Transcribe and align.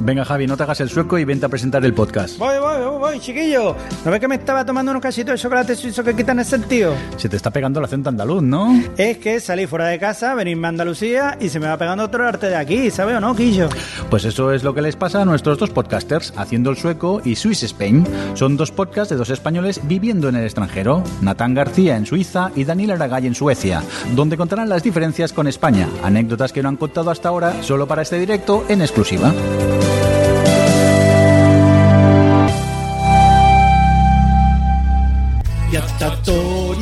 Venga, 0.00 0.24
Javi, 0.24 0.46
no 0.46 0.56
te 0.56 0.62
hagas 0.62 0.80
el 0.80 0.88
sueco 0.88 1.18
y 1.18 1.24
vente 1.24 1.46
a 1.46 1.48
presentar 1.48 1.84
el 1.84 1.92
podcast. 1.92 2.38
Voy, 2.38 2.58
voy, 2.58 2.84
voy, 2.84 2.98
voy, 2.98 3.20
chiquillo. 3.20 3.74
¿No 4.04 4.10
ves 4.10 4.20
que 4.20 4.28
me 4.28 4.36
estaba 4.36 4.64
tomando 4.64 4.92
unos 4.92 5.02
casitos 5.02 5.32
de 5.32 5.38
chocolate 5.38 5.74
suizo 5.74 6.04
que 6.04 6.14
quitan 6.14 6.38
el 6.38 6.44
sentido? 6.44 6.94
Se 7.16 7.28
te 7.28 7.36
está 7.36 7.50
pegando 7.50 7.80
el 7.80 7.84
acento 7.84 8.08
andaluz, 8.08 8.42
¿no? 8.42 8.80
Es 8.96 9.18
que 9.18 9.40
salí 9.40 9.66
fuera 9.66 9.86
de 9.88 9.98
casa, 9.98 10.34
venirme 10.34 10.68
a 10.68 10.70
Andalucía 10.70 11.36
y 11.40 11.48
se 11.48 11.58
me 11.58 11.66
va 11.66 11.76
pegando 11.76 12.04
otro 12.04 12.26
arte 12.26 12.48
de 12.48 12.56
aquí, 12.56 12.90
¿sabes 12.90 13.16
o 13.16 13.20
no, 13.20 13.34
Quillo? 13.34 13.68
Pues 14.08 14.24
eso 14.24 14.52
es 14.52 14.62
lo 14.62 14.72
que 14.72 14.82
les 14.82 14.96
pasa 14.96 15.22
a 15.22 15.24
nuestros 15.24 15.58
dos 15.58 15.70
podcasters, 15.70 16.32
Haciendo 16.36 16.70
el 16.70 16.76
Sueco 16.76 17.20
y 17.24 17.34
Swiss 17.34 17.64
Spain. 17.64 18.06
Son 18.34 18.56
dos 18.56 18.70
podcasts 18.70 19.10
de 19.10 19.16
dos 19.16 19.30
españoles 19.30 19.80
viviendo 19.84 20.28
en 20.28 20.36
el 20.36 20.44
extranjero, 20.44 21.02
Natán 21.22 21.54
García 21.54 21.96
en 21.96 22.06
Suiza 22.06 22.52
y 22.54 22.64
Daniel 22.64 22.92
Aragay 22.92 23.26
en 23.26 23.34
Suecia, 23.34 23.82
donde 24.14 24.36
contarán 24.36 24.68
las 24.68 24.82
diferencias 24.82 25.32
con 25.32 25.48
España, 25.48 25.88
anécdotas 26.04 26.52
que 26.52 26.62
no 26.62 26.68
han 26.68 26.76
contado 26.76 27.10
hasta 27.10 27.28
ahora 27.28 27.62
solo 27.62 27.88
para 27.88 28.02
este 28.02 28.18
directo 28.18 28.64
en 28.68 28.80
exclusiva. 28.80 29.32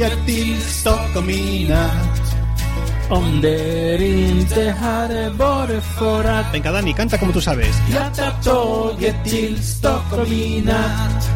Hjärtat 0.07 0.27
till 0.27 0.57
Stockholm 0.61 1.31
i 1.31 1.69
natt 1.69 2.21
Om 3.11 3.41
det 3.43 4.03
inte 4.03 4.71
hade 4.71 5.31
varit 5.31 5.85
för 5.99 6.25
att 6.25 6.55
Venga, 6.55 6.73
Dani, 6.73 6.93
canta 6.93 7.19
como 7.19 7.33
tú 7.33 7.41
sabes. 7.41 7.77
Jag 7.95 8.15
tar 8.15 8.43
tåget 8.43 9.25
till 9.25 9.63
Stockholm 9.63 10.33
i 10.33 10.63
natt 10.67 11.29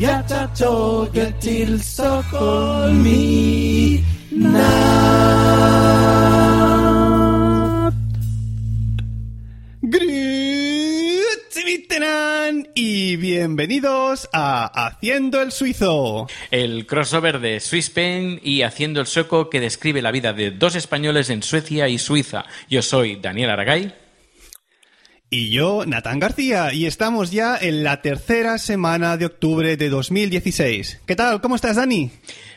Jag 0.00 0.28
tar 0.28 0.56
tåget 0.56 1.40
till 1.40 1.80
Stockholm 1.82 3.06
i 3.06 4.04
natt 4.30 5.72
y 12.74 13.16
bienvenidos 13.16 14.28
a 14.34 14.66
Haciendo 14.88 15.40
el 15.40 15.52
Suizo. 15.52 16.26
El 16.50 16.86
crossover 16.86 17.40
de 17.40 17.60
Swisspen 17.60 18.40
y 18.42 18.60
Haciendo 18.60 19.00
el 19.00 19.06
Sueco 19.06 19.48
que 19.48 19.58
describe 19.58 20.02
la 20.02 20.10
vida 20.10 20.34
de 20.34 20.50
dos 20.50 20.74
españoles 20.74 21.30
en 21.30 21.42
Suecia 21.42 21.88
y 21.88 21.96
Suiza. 21.96 22.44
Yo 22.68 22.82
soy 22.82 23.16
Daniel 23.16 23.48
Aragay. 23.50 23.94
Y 25.30 25.50
yo, 25.50 25.86
Natán 25.86 26.18
García, 26.18 26.74
y 26.74 26.84
estamos 26.84 27.30
ya 27.30 27.56
en 27.58 27.84
la 27.84 28.02
tercera 28.02 28.58
semana 28.58 29.16
de 29.16 29.24
octubre 29.24 29.78
de 29.78 29.88
2016. 29.88 31.00
¿Qué 31.06 31.16
tal? 31.16 31.40
¿Cómo 31.40 31.56
estás, 31.56 31.76
Dani? 31.76 32.10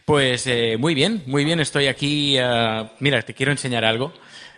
Pues 0.04 0.46
eh, 0.46 0.76
muy 0.78 0.94
bien, 0.94 1.24
muy 1.26 1.46
bien. 1.46 1.62
Estoy 1.62 1.88
aquí. 1.88 2.36
eh, 2.38 2.90
mira, 3.00 3.22
te 3.22 3.34
quiero 3.34 3.54
enseñar 3.54 3.86
algo. 3.86 4.14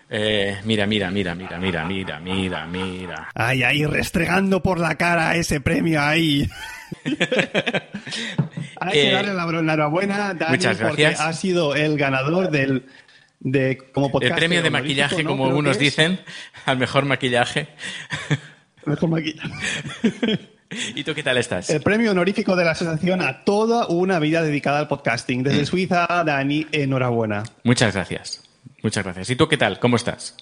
Eh, 0.09 0.57
mira, 0.63 0.87
mira, 0.87 1.11
mira, 1.11 1.35
mira, 1.35 1.57
mira, 1.59 1.83
mira, 1.85 2.19
mira, 2.19 2.65
mira. 2.65 3.27
Ay, 3.35 3.63
ahí 3.63 3.85
restregando 3.85 4.63
por 4.63 4.79
la 4.79 4.95
cara 4.95 5.35
ese 5.35 5.59
premio 5.59 6.01
ahí. 6.01 6.49
Hay 8.79 8.91
que 8.91 9.09
Eh, 9.09 9.11
darle 9.11 9.33
la 9.33 9.43
enhorabuena, 9.43 10.33
Dani, 10.33 10.51
muchas 10.57 10.77
porque 10.77 11.03
gracias. 11.03 11.27
ha 11.27 11.33
sido 11.33 11.75
el 11.75 11.97
ganador 11.97 12.49
del 12.51 12.85
de 13.39 13.77
como 13.93 14.07
El 14.07 14.11
podcaster 14.13 14.37
premio 14.37 14.63
de 14.63 14.69
maquillaje, 14.69 15.23
¿no? 15.23 15.29
como 15.31 15.49
Creo 15.49 15.71
es. 15.71 15.79
dicen, 15.79 16.19
al 16.65 16.77
mejor 16.77 17.05
maquillaje. 17.05 17.67
Mejor 18.85 19.09
maquillaje. 19.09 19.49
¿Y 20.95 21.03
tú 21.03 21.13
qué 21.13 21.21
tal 21.23 21.37
estás? 21.37 21.69
El 21.69 21.81
premio 21.81 22.11
honorífico 22.11 22.55
de 22.55 22.63
la 22.63 22.71
asociación 22.71 23.21
a 23.21 23.43
toda 23.43 23.87
una 23.87 24.17
vida 24.19 24.41
dedicada 24.41 24.79
al 24.79 24.87
podcasting. 24.87 25.41
Mm. 25.41 25.43
Desde 25.43 25.65
Suiza, 25.65 26.07
Dani, 26.25 26.65
enhorabuena. 26.71 27.43
Muchas 27.63 27.93
gracias. 27.93 28.41
Muchas 28.87 29.03
gracias. 29.03 29.29
¿Y 29.31 29.35
tú 29.35 29.49
qué 29.49 29.57
tal? 29.57 29.79
¿Cómo 29.79 29.97
estás? 29.97 30.37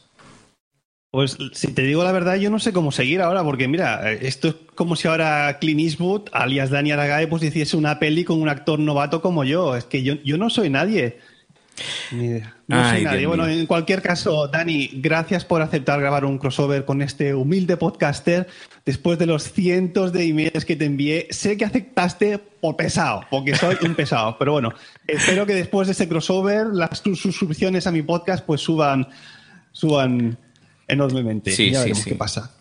Pues 1.09 1.35
si 1.53 1.73
te 1.73 1.81
digo 1.81 2.03
la 2.03 2.11
verdad, 2.11 2.35
yo 2.35 2.51
no 2.51 2.59
sé 2.59 2.73
cómo 2.73 2.91
seguir 2.91 3.23
ahora, 3.23 3.43
porque 3.43 3.67
mira, 3.67 4.11
eh, 4.11 4.19
esto 4.21 4.49
es 4.49 4.55
como 4.75 4.95
si 4.95 5.07
ahora 5.07 5.57
Clint 5.59 5.79
Eastwood, 5.79 6.29
alias 6.31 6.69
Dani 6.69 6.91
Aragae, 6.91 7.25
pues 7.25 7.41
hiciese 7.41 7.75
una 7.75 7.97
peli 7.97 8.23
con 8.23 8.39
un 8.39 8.47
actor 8.47 8.77
novato 8.77 9.19
como 9.19 9.43
yo. 9.45 9.75
Es 9.75 9.85
que 9.85 10.03
yo, 10.03 10.13
yo 10.23 10.37
no 10.37 10.51
soy 10.51 10.69
nadie. 10.69 11.17
Ni 12.11 12.25
idea. 12.27 12.55
No 12.67 12.77
Ay, 12.79 12.95
soy 12.97 13.03
nadie. 13.03 13.19
Dios 13.19 13.29
Bueno, 13.29 13.45
mío. 13.45 13.59
en 13.59 13.65
cualquier 13.65 14.01
caso, 14.01 14.47
Dani, 14.47 14.89
gracias 14.93 15.43
por 15.45 15.61
aceptar 15.61 15.99
grabar 15.99 16.23
un 16.25 16.37
crossover 16.37 16.85
con 16.85 17.01
este 17.01 17.33
humilde 17.33 17.77
podcaster. 17.77 18.47
Después 18.85 19.19
de 19.19 19.25
los 19.25 19.51
cientos 19.51 20.13
de 20.13 20.23
emails 20.25 20.63
que 20.65 20.75
te 20.75 20.85
envié, 20.85 21.27
sé 21.31 21.57
que 21.57 21.65
aceptaste 21.65 22.37
por 22.37 22.75
pesado, 22.75 23.21
porque 23.29 23.55
soy 23.55 23.75
un 23.83 23.93
pesado. 23.95 24.37
Pero 24.39 24.53
bueno, 24.53 24.73
espero 25.07 25.45
que 25.45 25.53
después 25.55 25.87
de 25.87 25.91
este 25.91 26.07
crossover 26.07 26.67
las 26.67 26.99
sus- 26.99 27.19
suscripciones 27.21 27.85
a 27.87 27.91
mi 27.91 28.01
podcast 28.03 28.45
pues 28.45 28.61
suban, 28.61 29.07
suban 29.71 30.37
enormemente. 30.87 31.51
Sí, 31.51 31.71
ya 31.71 31.79
sí, 31.79 31.83
veremos 31.85 32.03
sí. 32.03 32.09
qué 32.11 32.15
pasa. 32.15 32.51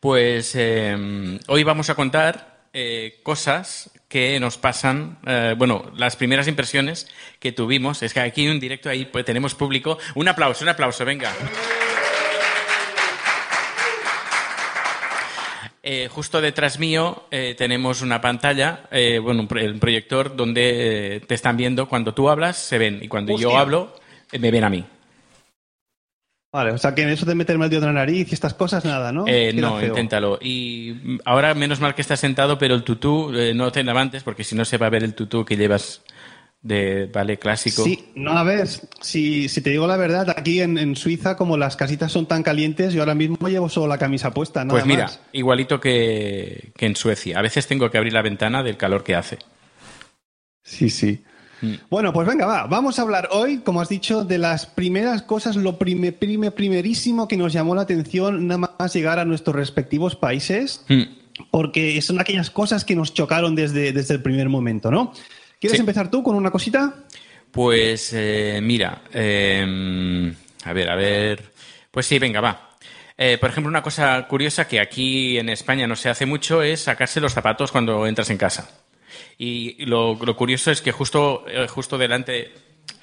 Pues 0.00 0.52
eh, 0.54 1.38
hoy 1.48 1.62
vamos 1.64 1.88
a 1.90 1.94
contar 1.94 2.53
eh, 2.74 3.20
cosas 3.22 3.90
que 4.08 4.38
nos 4.38 4.58
pasan, 4.58 5.18
eh, 5.26 5.54
bueno, 5.56 5.90
las 5.96 6.16
primeras 6.16 6.46
impresiones 6.48 7.08
que 7.40 7.52
tuvimos. 7.52 8.02
Es 8.02 8.12
que 8.12 8.20
aquí 8.20 8.46
en 8.46 8.60
directo 8.60 8.90
ahí 8.90 9.06
pues, 9.06 9.24
tenemos 9.24 9.54
público. 9.54 9.98
Un 10.14 10.28
aplauso, 10.28 10.64
un 10.64 10.68
aplauso, 10.68 11.04
venga. 11.04 11.32
Eh, 15.86 16.08
justo 16.10 16.40
detrás 16.40 16.78
mío 16.78 17.24
eh, 17.30 17.54
tenemos 17.58 18.00
una 18.00 18.18
pantalla, 18.20 18.84
eh, 18.90 19.18
bueno, 19.18 19.42
un, 19.42 19.48
pro- 19.48 19.62
un 19.64 19.78
proyector 19.78 20.34
donde 20.34 21.22
te 21.26 21.34
están 21.34 21.56
viendo. 21.58 21.88
Cuando 21.88 22.14
tú 22.14 22.30
hablas, 22.30 22.56
se 22.56 22.78
ven. 22.78 23.00
Y 23.02 23.08
cuando 23.08 23.36
yo 23.38 23.58
hablo, 23.58 23.94
me 24.32 24.50
ven 24.50 24.64
a 24.64 24.70
mí. 24.70 24.84
Vale, 26.54 26.70
o 26.70 26.78
sea 26.78 26.94
que 26.94 27.02
en 27.02 27.08
eso 27.08 27.26
de 27.26 27.34
meterme 27.34 27.64
el 27.64 27.70
dedo 27.72 27.80
en 27.80 27.94
la 27.96 28.00
nariz 28.02 28.30
y 28.30 28.34
estas 28.34 28.54
cosas, 28.54 28.84
nada, 28.84 29.10
¿no? 29.10 29.24
Eh, 29.26 29.52
no, 29.52 29.76
feo. 29.76 29.88
inténtalo. 29.88 30.38
Y 30.40 31.18
ahora, 31.24 31.52
menos 31.52 31.80
mal 31.80 31.96
que 31.96 32.00
estás 32.00 32.20
sentado, 32.20 32.58
pero 32.58 32.76
el 32.76 32.84
tutú 32.84 33.32
eh, 33.34 33.52
no 33.54 33.72
te 33.72 33.82
levantes 33.82 34.22
porque 34.22 34.44
si 34.44 34.54
no 34.54 34.64
se 34.64 34.78
va 34.78 34.86
a 34.86 34.90
ver 34.90 35.02
el 35.02 35.14
tutú 35.14 35.44
que 35.44 35.56
llevas 35.56 36.02
de 36.62 37.06
ballet 37.12 37.40
clásico. 37.40 37.82
Sí, 37.82 38.04
no, 38.14 38.38
a 38.38 38.44
ver, 38.44 38.68
si, 39.00 39.48
si 39.48 39.62
te 39.62 39.70
digo 39.70 39.88
la 39.88 39.96
verdad, 39.96 40.32
aquí 40.36 40.60
en, 40.60 40.78
en 40.78 40.94
Suiza, 40.94 41.36
como 41.36 41.56
las 41.56 41.74
casitas 41.74 42.12
son 42.12 42.26
tan 42.26 42.44
calientes, 42.44 42.94
yo 42.94 43.02
ahora 43.02 43.16
mismo 43.16 43.48
llevo 43.48 43.68
solo 43.68 43.88
la 43.88 43.98
camisa 43.98 44.32
puesta, 44.32 44.64
nada 44.64 44.74
pues 44.78 44.86
mira, 44.86 45.06
más. 45.06 45.20
igualito 45.32 45.80
que, 45.80 46.70
que 46.76 46.86
en 46.86 46.94
Suecia. 46.94 47.36
A 47.36 47.42
veces 47.42 47.66
tengo 47.66 47.90
que 47.90 47.98
abrir 47.98 48.12
la 48.12 48.22
ventana 48.22 48.62
del 48.62 48.76
calor 48.76 49.02
que 49.02 49.16
hace. 49.16 49.38
Sí, 50.62 50.88
sí. 50.88 51.24
Mm. 51.60 51.72
Bueno, 51.90 52.12
pues 52.12 52.26
venga, 52.26 52.46
va. 52.46 52.66
Vamos 52.66 52.98
a 52.98 53.02
hablar 53.02 53.28
hoy, 53.32 53.58
como 53.58 53.80
has 53.80 53.88
dicho, 53.88 54.24
de 54.24 54.38
las 54.38 54.66
primeras 54.66 55.22
cosas, 55.22 55.56
lo 55.56 55.78
prime, 55.78 56.12
prime- 56.12 56.50
primerísimo 56.50 57.26
que 57.28 57.36
nos 57.36 57.52
llamó 57.52 57.74
la 57.74 57.82
atención 57.82 58.46
nada 58.46 58.70
más 58.78 58.92
llegar 58.94 59.18
a 59.18 59.24
nuestros 59.24 59.54
respectivos 59.56 60.16
países, 60.16 60.84
Mm. 60.88 61.02
porque 61.50 62.00
son 62.02 62.20
aquellas 62.20 62.50
cosas 62.50 62.84
que 62.84 62.94
nos 62.96 63.14
chocaron 63.14 63.54
desde, 63.54 63.92
desde 63.92 64.14
el 64.14 64.22
primer 64.22 64.48
momento, 64.48 64.90
¿no? 64.90 65.12
¿Quieres 65.60 65.76
Sí. 65.76 65.80
empezar 65.80 66.10
tú 66.10 66.22
con 66.22 66.36
una 66.36 66.50
cosita? 66.50 66.94
Pues 67.50 68.10
eh, 68.12 68.60
mira, 68.62 69.02
eh, 69.12 70.32
a 70.64 70.72
ver, 70.72 70.90
a 70.90 70.96
ver. 70.96 71.52
Pues 71.90 72.06
sí, 72.06 72.18
venga, 72.18 72.40
va. 72.40 72.70
Eh, 73.16 73.38
por 73.40 73.50
ejemplo, 73.50 73.68
una 73.70 73.82
cosa 73.82 74.26
curiosa 74.26 74.66
que 74.66 74.80
aquí 74.80 75.38
en 75.38 75.48
España 75.48 75.86
no 75.86 75.94
se 75.94 76.08
hace 76.08 76.26
mucho 76.26 76.62
es 76.62 76.80
sacarse 76.80 77.20
los 77.20 77.32
zapatos 77.32 77.70
cuando 77.70 78.06
entras 78.08 78.28
en 78.30 78.38
casa. 78.38 78.68
Y 79.38 79.84
lo, 79.86 80.16
curioso 80.36 80.70
es 80.70 80.80
que 80.80 80.92
justo, 80.92 81.44
eh, 81.48 81.66
justo 81.68 81.98
delante 81.98 82.52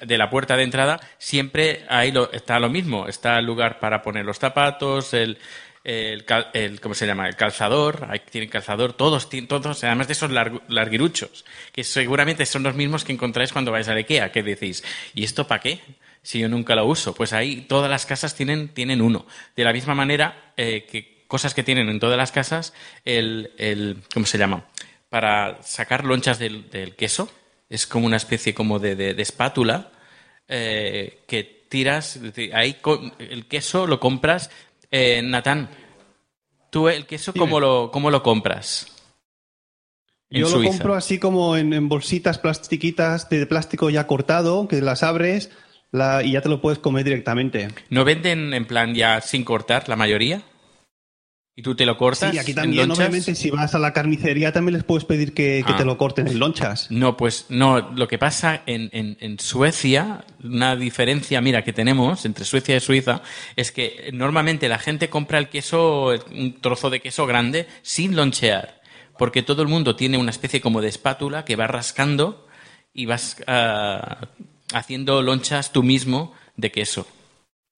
de 0.00 0.18
la 0.18 0.30
puerta 0.30 0.56
de 0.56 0.64
entrada 0.64 1.00
siempre 1.18 1.84
ahí 1.88 2.12
lo, 2.12 2.30
está 2.32 2.58
lo 2.60 2.68
mismo. 2.68 3.08
Está 3.08 3.38
el 3.38 3.46
lugar 3.46 3.78
para 3.80 4.02
poner 4.02 4.24
los 4.24 4.38
zapatos, 4.38 5.14
el, 5.14 5.38
el, 5.84 6.24
el- 6.54 6.80
¿cómo 6.80 6.94
se 6.94 7.06
llama? 7.06 7.28
El 7.28 7.36
calzador, 7.36 8.06
ahí 8.08 8.20
tienen 8.30 8.50
calzador, 8.50 8.92
todos, 8.92 9.28
todos, 9.48 9.84
además 9.84 10.06
de 10.06 10.12
esos 10.12 10.30
largu- 10.30 10.62
larguiruchos, 10.68 11.44
que 11.72 11.84
seguramente 11.84 12.46
son 12.46 12.62
los 12.62 12.74
mismos 12.74 13.04
que 13.04 13.12
encontráis 13.12 13.52
cuando 13.52 13.72
vais 13.72 13.88
a 13.88 13.92
IKEA, 13.94 14.30
que 14.32 14.42
decís, 14.42 14.84
¿y 15.14 15.24
esto 15.24 15.46
para 15.46 15.60
qué? 15.60 15.80
Si 16.22 16.38
yo 16.38 16.48
nunca 16.48 16.76
lo 16.76 16.86
uso. 16.86 17.14
Pues 17.14 17.32
ahí 17.32 17.62
todas 17.62 17.90
las 17.90 18.06
casas 18.06 18.36
tienen, 18.36 18.68
tienen 18.68 19.02
uno. 19.02 19.26
De 19.56 19.64
la 19.64 19.72
misma 19.72 19.94
manera 19.96 20.52
eh, 20.56 20.86
que 20.88 21.24
cosas 21.26 21.52
que 21.54 21.64
tienen 21.64 21.88
en 21.88 21.98
todas 21.98 22.16
las 22.16 22.30
casas, 22.30 22.74
el, 23.04 23.50
el 23.58 23.96
¿cómo 24.14 24.26
se 24.26 24.38
llama? 24.38 24.66
Para 25.12 25.62
sacar 25.62 26.04
lonchas 26.06 26.38
del, 26.38 26.70
del 26.70 26.96
queso, 26.96 27.28
es 27.68 27.86
como 27.86 28.06
una 28.06 28.16
especie 28.16 28.54
como 28.54 28.78
de, 28.78 28.96
de- 28.96 29.12
de 29.12 29.22
espátula 29.22 29.92
eh, 30.48 31.18
que 31.28 31.44
tiras, 31.68 32.18
ahí 32.54 32.74
con- 32.80 33.12
el 33.18 33.44
queso 33.46 33.86
lo 33.86 34.00
compras. 34.00 34.48
Eh, 34.90 35.20
Natán, 35.22 35.68
¿tú 36.70 36.88
el 36.88 37.04
queso 37.04 37.34
cómo 37.34 37.60
lo, 37.60 37.90
cómo 37.92 38.10
lo 38.10 38.22
compras? 38.22 38.86
Yo 40.30 40.46
lo 40.48 40.56
Suiza. 40.56 40.70
compro 40.70 40.94
así 40.94 41.18
como 41.18 41.58
en, 41.58 41.74
en 41.74 41.90
bolsitas 41.90 42.38
plastiquitas 42.38 43.28
de 43.28 43.44
plástico 43.46 43.90
ya 43.90 44.06
cortado, 44.06 44.66
que 44.66 44.80
las 44.80 45.02
abres 45.02 45.50
la- 45.90 46.22
y 46.22 46.32
ya 46.32 46.40
te 46.40 46.48
lo 46.48 46.62
puedes 46.62 46.78
comer 46.78 47.04
directamente. 47.04 47.68
¿No 47.90 48.06
venden 48.06 48.54
en 48.54 48.64
plan 48.64 48.94
ya 48.94 49.20
sin 49.20 49.44
cortar 49.44 49.90
la 49.90 49.96
mayoría? 49.96 50.40
¿Y 51.54 51.62
tú 51.62 51.74
te 51.74 51.84
lo 51.84 51.98
cortas? 51.98 52.30
Sí, 52.32 52.38
aquí 52.38 52.54
también, 52.54 52.90
obviamente, 52.90 53.34
si 53.34 53.50
vas 53.50 53.74
a 53.74 53.78
la 53.78 53.92
carnicería 53.92 54.52
también 54.54 54.72
les 54.72 54.84
puedes 54.84 55.04
pedir 55.04 55.34
que, 55.34 55.62
que 55.66 55.72
Ah. 55.74 55.76
te 55.76 55.84
lo 55.84 55.98
corten 55.98 56.26
en 56.26 56.38
lonchas. 56.38 56.90
No, 56.90 57.14
pues 57.18 57.44
no. 57.50 57.90
Lo 57.94 58.08
que 58.08 58.16
pasa 58.16 58.62
en, 58.64 58.88
en- 58.94 59.18
en 59.20 59.38
Suecia, 59.38 60.24
una 60.42 60.76
diferencia, 60.76 61.42
mira, 61.42 61.62
que 61.62 61.74
tenemos 61.74 62.24
entre 62.24 62.46
Suecia 62.46 62.74
y 62.76 62.80
Suiza, 62.80 63.20
es 63.54 63.70
que 63.70 64.08
normalmente 64.14 64.66
la 64.70 64.78
gente 64.78 65.10
compra 65.10 65.38
el 65.38 65.50
queso, 65.50 66.14
un 66.30 66.58
trozo 66.62 66.88
de 66.88 67.00
queso 67.00 67.26
grande, 67.26 67.66
sin 67.82 68.16
lonchear. 68.16 68.80
Porque 69.18 69.42
todo 69.42 69.60
el 69.60 69.68
mundo 69.68 69.94
tiene 69.94 70.16
una 70.16 70.30
especie 70.30 70.62
como 70.62 70.80
de 70.80 70.88
espátula 70.88 71.44
que 71.44 71.54
va 71.56 71.66
rascando 71.66 72.46
y 72.94 73.04
vas 73.04 73.36
ah, 73.46 74.26
haciendo 74.72 75.20
lonchas 75.20 75.70
tú 75.70 75.82
mismo 75.82 76.32
de 76.56 76.72
queso. 76.72 77.06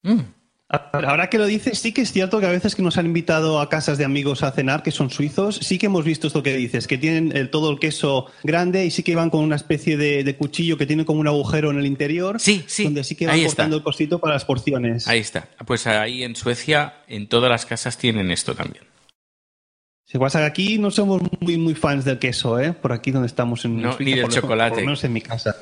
Mm. 0.05 0.21
Ahora 0.69 1.29
que 1.29 1.39
lo 1.39 1.45
dices, 1.47 1.79
sí 1.79 1.93
que 1.93 2.01
es 2.01 2.11
cierto 2.11 2.41
que 2.41 2.47
a 2.47 2.51
veces 2.51 2.75
que 2.75 2.83
nos 2.83 2.97
han 2.97 3.05
invitado 3.07 3.61
a 3.61 3.69
casas 3.69 3.99
de 3.99 4.05
amigos 4.05 4.43
a 4.43 4.51
cenar 4.51 4.83
que 4.83 4.91
son 4.91 5.11
suizos, 5.11 5.57
sí 5.57 5.79
que 5.79 5.87
hemos 5.87 6.05
visto 6.05 6.27
esto 6.27 6.43
que 6.43 6.57
dices, 6.57 6.87
que 6.89 6.97
tienen 6.99 7.37
el- 7.37 7.51
todo 7.51 7.71
el 7.71 7.79
queso 7.79 8.27
grande 8.43 8.85
y 8.87 8.91
sí 8.91 9.03
que 9.03 9.15
van 9.15 9.29
con 9.31 9.41
una 9.45 9.57
especie 9.57 9.97
de, 9.97 10.25
de 10.25 10.37
cuchillo 10.37 10.79
que 10.79 10.87
tiene 10.87 11.05
como 11.05 11.21
un 11.21 11.29
agujero 11.29 11.71
en 11.71 11.79
el 11.79 11.87
interior, 11.87 12.41
Sí, 12.41 12.65
sí, 12.67 12.85
donde 12.85 13.05
sí 13.05 13.15
que 13.15 13.27
van 13.27 13.35
ahí 13.35 13.43
está. 13.43 13.49
cortando 13.57 13.77
el 13.77 13.83
cosito 13.83 14.19
para 14.19 14.35
las 14.35 14.45
porciones. 14.47 15.07
Ahí 15.07 15.21
está. 15.21 15.49
Pues 15.67 15.87
ahí 15.87 16.25
en 16.25 16.35
Suecia, 16.35 16.95
en 17.09 17.29
todas 17.29 17.51
las 17.51 17.67
casas 17.67 17.99
tienen 17.99 18.31
esto 18.31 18.55
también. 18.55 18.85
Si 20.07 20.19
pasa 20.19 20.41
que 20.41 20.47
aquí 20.47 20.79
no 20.79 20.91
somos 20.91 21.23
muy 21.41 21.57
muy 21.59 21.75
fans 21.75 22.05
del 22.05 22.19
queso, 22.19 22.59
¿eh? 22.59 22.73
Por 22.73 22.93
aquí 22.93 23.11
donde 23.11 23.27
estamos 23.27 23.65
en 23.65 23.81
No, 23.83 23.93
Suiza, 23.93 24.05
ni 24.05 24.13
del 24.17 24.23
por 24.23 24.33
chocolate. 24.33 24.71
Por 24.71 24.79
lo 24.81 24.85
menos 24.87 25.05
en 25.05 25.13
mi 25.13 25.21
casa. 25.21 25.57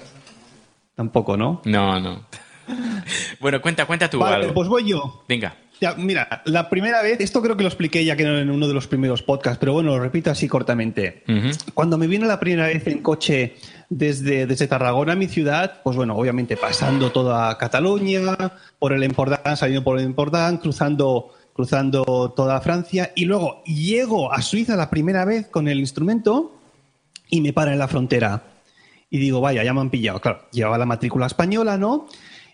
Tampoco, 0.94 1.36
¿no? 1.36 1.60
No, 1.64 1.98
no. 2.00 2.26
bueno, 3.40 3.60
cuenta, 3.60 3.86
cuenta 3.86 4.08
tú 4.08 4.18
Vale, 4.18 4.36
algo. 4.36 4.54
pues 4.54 4.68
voy 4.68 4.88
yo. 4.88 5.24
Venga. 5.28 5.56
Ya, 5.80 5.94
mira, 5.96 6.42
la 6.44 6.70
primera 6.70 7.02
vez, 7.02 7.18
esto 7.18 7.42
creo 7.42 7.56
que 7.56 7.64
lo 7.64 7.68
expliqué 7.68 8.04
ya 8.04 8.14
que 8.14 8.22
en 8.22 8.50
uno 8.50 8.68
de 8.68 8.74
los 8.74 8.86
primeros 8.86 9.20
podcasts, 9.22 9.58
pero 9.58 9.72
bueno, 9.72 9.90
lo 9.90 9.98
repito 9.98 10.30
así 10.30 10.46
cortamente. 10.46 11.24
Ujú. 11.26 11.48
Cuando 11.74 11.98
me 11.98 12.06
vine 12.06 12.24
la 12.24 12.38
primera 12.38 12.68
vez 12.68 12.86
en 12.86 13.02
coche 13.02 13.56
desde, 13.88 14.46
desde 14.46 14.68
Tarragona 14.68 15.14
a 15.14 15.16
mi 15.16 15.26
ciudad, 15.26 15.80
pues 15.82 15.96
bueno, 15.96 16.14
obviamente 16.16 16.56
pasando 16.56 17.10
toda 17.10 17.58
Cataluña, 17.58 18.52
por 18.78 18.92
el 18.92 19.02
Empordán, 19.02 19.56
saliendo 19.56 19.82
por 19.82 19.98
el 19.98 20.04
Empordán, 20.04 20.58
cruzando, 20.58 21.34
cruzando 21.52 22.32
toda 22.36 22.60
Francia, 22.60 23.10
y 23.16 23.24
luego 23.24 23.64
llego 23.64 24.32
a 24.32 24.40
Suiza 24.40 24.76
la 24.76 24.88
primera 24.88 25.24
vez 25.24 25.48
con 25.48 25.66
el 25.66 25.80
instrumento 25.80 26.52
y 27.28 27.40
me 27.40 27.52
para 27.52 27.72
en 27.72 27.80
la 27.80 27.88
frontera. 27.88 28.44
Y 29.10 29.18
digo, 29.18 29.40
vaya, 29.40 29.64
ya 29.64 29.74
me 29.74 29.80
han 29.80 29.90
pillado. 29.90 30.20
Claro, 30.20 30.42
llevaba 30.52 30.78
la 30.78 30.86
matrícula 30.86 31.26
española, 31.26 31.76
¿no? 31.76 32.06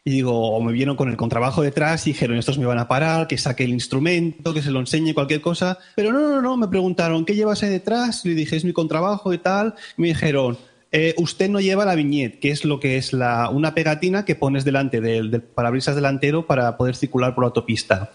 Y 0.05 0.11
digo, 0.11 0.51
o 0.53 0.61
me 0.63 0.73
vieron 0.73 0.97
con 0.97 1.09
el 1.09 1.17
contrabajo 1.17 1.63
detrás 1.63 2.07
y 2.07 2.11
dijeron, 2.13 2.37
estos 2.37 2.59
me 2.59 2.67
van 2.67 2.79
a 2.79 2.89
parar, 2.89 3.27
que 3.27 3.37
saque 3.39 3.65
el 3.65 3.71
instrumento, 3.71 4.55
que 4.55 4.63
se 4.63 4.71
lo 4.71 4.81
enseñe, 4.81 5.13
cualquier 5.15 5.41
cosa. 5.41 5.79
Pero 5.97 6.13
no, 6.13 6.21
no, 6.21 6.41
no, 6.41 6.57
me 6.57 6.69
preguntaron, 6.69 7.25
¿qué 7.25 7.35
llevas 7.35 7.63
ahí 7.63 7.71
detrás? 7.71 8.25
Y 8.25 8.31
le 8.31 8.35
dije, 8.35 8.57
es 8.57 8.65
mi 8.65 8.73
contrabajo 8.73 9.33
y 9.33 9.39
tal. 9.39 9.75
Y 9.97 10.03
me 10.03 10.09
dijeron, 10.09 10.57
"Eh, 10.93 11.15
usted 11.19 11.51
no 11.51 11.61
lleva 11.61 11.85
la 11.85 11.95
viñeta, 11.95 12.39
que 12.41 12.51
es 12.51 12.65
lo 12.65 12.81
que 12.81 12.97
es 12.97 13.13
la, 13.13 13.51
una 13.51 13.75
pegatina 13.75 14.25
que 14.25 14.35
pones 14.35 14.65
delante 14.65 15.01
del, 15.01 15.31
del 15.31 15.43
parabrisas 15.43 15.95
delantero 15.95 16.47
para 16.47 16.77
poder 16.77 16.97
circular 16.97 17.35
por 17.35 17.45
la 17.45 17.49
autopista. 17.49 18.11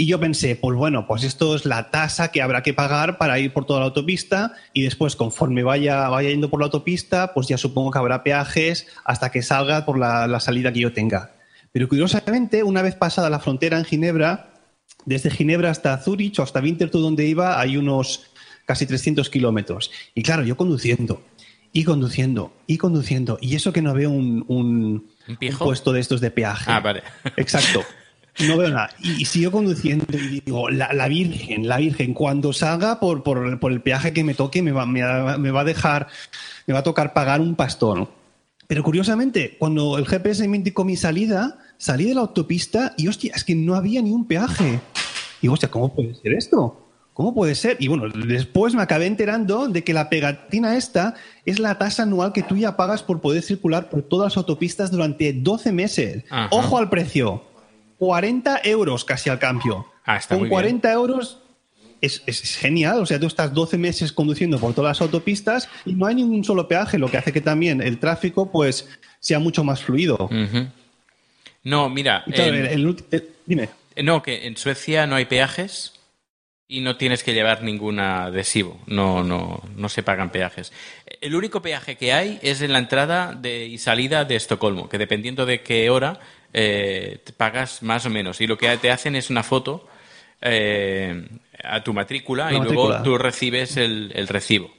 Y 0.00 0.06
yo 0.06 0.20
pensé, 0.20 0.54
pues 0.54 0.78
bueno, 0.78 1.08
pues 1.08 1.24
esto 1.24 1.56
es 1.56 1.66
la 1.66 1.90
tasa 1.90 2.30
que 2.30 2.40
habrá 2.40 2.62
que 2.62 2.72
pagar 2.72 3.18
para 3.18 3.40
ir 3.40 3.52
por 3.52 3.66
toda 3.66 3.80
la 3.80 3.86
autopista 3.86 4.52
y 4.72 4.82
después 4.82 5.16
conforme 5.16 5.64
vaya, 5.64 6.08
vaya 6.08 6.30
yendo 6.30 6.48
por 6.48 6.60
la 6.60 6.66
autopista, 6.66 7.34
pues 7.34 7.48
ya 7.48 7.58
supongo 7.58 7.90
que 7.90 7.98
habrá 7.98 8.22
peajes 8.22 8.86
hasta 9.04 9.32
que 9.32 9.42
salga 9.42 9.84
por 9.84 9.98
la, 9.98 10.28
la 10.28 10.38
salida 10.38 10.72
que 10.72 10.78
yo 10.78 10.92
tenga. 10.92 11.32
Pero 11.72 11.88
curiosamente, 11.88 12.62
una 12.62 12.80
vez 12.80 12.94
pasada 12.94 13.28
la 13.28 13.40
frontera 13.40 13.76
en 13.76 13.84
Ginebra, 13.84 14.50
desde 15.04 15.32
Ginebra 15.32 15.70
hasta 15.70 15.98
Zurich 15.98 16.38
o 16.38 16.44
hasta 16.44 16.60
Winterthur 16.60 17.00
donde 17.00 17.26
iba 17.26 17.60
hay 17.60 17.76
unos 17.76 18.30
casi 18.66 18.86
300 18.86 19.28
kilómetros. 19.30 19.90
Y 20.14 20.22
claro, 20.22 20.44
yo 20.44 20.56
conduciendo 20.56 21.22
y 21.72 21.82
conduciendo 21.82 22.52
y 22.68 22.78
conduciendo. 22.78 23.38
Y 23.40 23.56
eso 23.56 23.72
que 23.72 23.82
no 23.82 23.94
veo 23.94 24.10
un, 24.10 24.44
un, 24.46 25.10
¿Un 25.26 25.36
pijo? 25.36 25.64
un 25.64 25.70
puesto 25.70 25.92
de 25.92 26.00
estos 26.00 26.20
de 26.20 26.30
peaje. 26.30 26.70
Ah, 26.70 26.78
vale. 26.78 27.02
Exacto. 27.36 27.84
No 28.46 28.56
veo 28.56 28.70
nada. 28.70 28.90
Y, 29.02 29.22
y 29.22 29.24
sigo 29.24 29.50
conduciendo 29.50 30.04
y 30.16 30.40
digo, 30.40 30.70
la, 30.70 30.92
la 30.92 31.08
Virgen, 31.08 31.66
la 31.68 31.78
Virgen, 31.78 32.14
cuando 32.14 32.52
salga 32.52 33.00
por, 33.00 33.22
por, 33.22 33.58
por 33.58 33.72
el 33.72 33.80
peaje 33.80 34.12
que 34.12 34.22
me 34.24 34.34
toque, 34.34 34.62
me 34.62 34.72
va, 34.72 34.86
me, 34.86 35.02
va- 35.02 35.38
me 35.38 35.50
va 35.50 35.62
a 35.62 35.64
dejar, 35.64 36.06
me 36.66 36.74
va 36.74 36.80
a 36.80 36.84
tocar 36.84 37.12
pagar 37.14 37.40
un 37.40 37.54
pastón. 37.56 38.08
Pero 38.66 38.82
curiosamente, 38.82 39.56
cuando 39.58 39.98
el 39.98 40.06
GPS 40.06 40.46
me 40.46 40.56
indicó 40.58 40.84
mi 40.84 40.94
salida, 40.96 41.58
salí 41.78 42.04
de 42.04 42.14
la 42.14 42.20
autopista 42.20 42.94
y 42.96 43.08
hostia, 43.08 43.32
es 43.34 43.42
que 43.42 43.54
no 43.54 43.74
había 43.74 44.02
ni 44.02 44.10
un 44.12 44.26
peaje. 44.26 44.80
Y 45.40 45.48
hostia, 45.48 45.70
¿cómo 45.70 45.94
puede 45.94 46.14
ser 46.14 46.34
esto? 46.34 46.84
¿Cómo 47.14 47.34
puede 47.34 47.56
ser? 47.56 47.76
Y 47.80 47.88
bueno, 47.88 48.04
después 48.10 48.74
me 48.74 48.82
acabé 48.82 49.06
enterando 49.06 49.66
de 49.68 49.82
que 49.82 49.92
la 49.92 50.08
pegatina 50.08 50.76
esta 50.76 51.14
es 51.44 51.58
la 51.58 51.76
tasa 51.78 52.04
anual 52.04 52.32
que 52.32 52.44
tú 52.44 52.56
ya 52.56 52.76
pagas 52.76 53.02
por 53.02 53.20
poder 53.20 53.42
circular 53.42 53.88
por 53.90 54.02
todas 54.02 54.26
las 54.32 54.36
autopistas 54.36 54.92
durante 54.92 55.32
12 55.32 55.72
meses. 55.72 56.24
Ajá. 56.30 56.48
Ojo 56.52 56.78
al 56.78 56.88
precio. 56.90 57.42
40 57.98 58.60
euros 58.64 59.04
casi 59.04 59.28
al 59.30 59.38
cambio. 59.38 59.86
Ah, 60.04 60.16
está 60.16 60.34
Con 60.34 60.38
muy 60.40 60.48
bien. 60.48 60.54
40 60.60 60.92
euros 60.92 61.38
es, 62.00 62.22
es- 62.26 62.42
es 62.44 62.56
genial. 62.56 63.00
O 63.00 63.06
sea, 63.06 63.18
tú 63.18 63.26
estás 63.26 63.52
12 63.52 63.76
meses 63.78 64.12
conduciendo 64.12 64.58
por 64.58 64.72
todas 64.74 64.98
las 64.98 65.00
autopistas 65.02 65.68
y 65.84 65.94
no 65.94 66.06
hay 66.06 66.14
ningún 66.14 66.44
solo 66.44 66.68
peaje, 66.68 66.98
lo 66.98 67.10
que 67.10 67.18
hace 67.18 67.32
que 67.32 67.40
también 67.40 67.80
el 67.82 67.98
tráfico 67.98 68.50
pues 68.50 68.88
sea 69.20 69.38
mucho 69.40 69.64
más 69.64 69.82
fluido. 69.82 70.28
No, 71.64 71.88
mira, 71.90 72.24
claro, 72.32 72.54
en- 72.54 72.66
el- 72.66 72.66
el 72.66 72.86
ulti- 72.86 73.04
el- 73.10 73.28
dime. 73.46 73.68
no, 74.02 74.22
que 74.22 74.46
en 74.46 74.56
Suecia 74.56 75.06
no 75.06 75.16
hay 75.16 75.24
peajes 75.24 75.94
y 76.68 76.80
no 76.80 76.96
tienes 76.96 77.24
que 77.24 77.34
llevar 77.34 77.62
ningún 77.62 77.98
adhesivo. 77.98 78.78
No, 78.86 79.24
no, 79.24 79.62
no 79.76 79.88
se 79.88 80.02
pagan 80.02 80.30
peajes. 80.30 80.72
El 81.20 81.34
único 81.34 81.60
peaje 81.62 81.96
que 81.96 82.12
hay 82.12 82.38
es 82.42 82.60
en 82.62 82.72
la 82.72 82.78
entrada 82.78 83.34
de, 83.34 83.66
y 83.66 83.78
salida 83.78 84.24
de 84.24 84.36
Estocolmo, 84.36 84.88
que 84.88 84.98
dependiendo 84.98 85.46
de 85.46 85.62
qué 85.62 85.90
hora 85.90 86.20
eh, 86.52 87.20
te 87.24 87.32
pagas 87.32 87.82
más 87.82 88.06
o 88.06 88.10
menos. 88.10 88.40
Y 88.40 88.46
lo 88.46 88.58
que 88.58 88.76
te 88.78 88.90
hacen 88.90 89.16
es 89.16 89.30
una 89.30 89.42
foto 89.42 89.88
eh, 90.40 91.28
a 91.62 91.82
tu 91.82 91.92
matrícula 91.92 92.50
La 92.50 92.58
y 92.58 92.60
luego 92.60 93.02
tú 93.02 93.18
recibes 93.18 93.76
el, 93.76 94.12
el 94.14 94.28
recibo. 94.28 94.70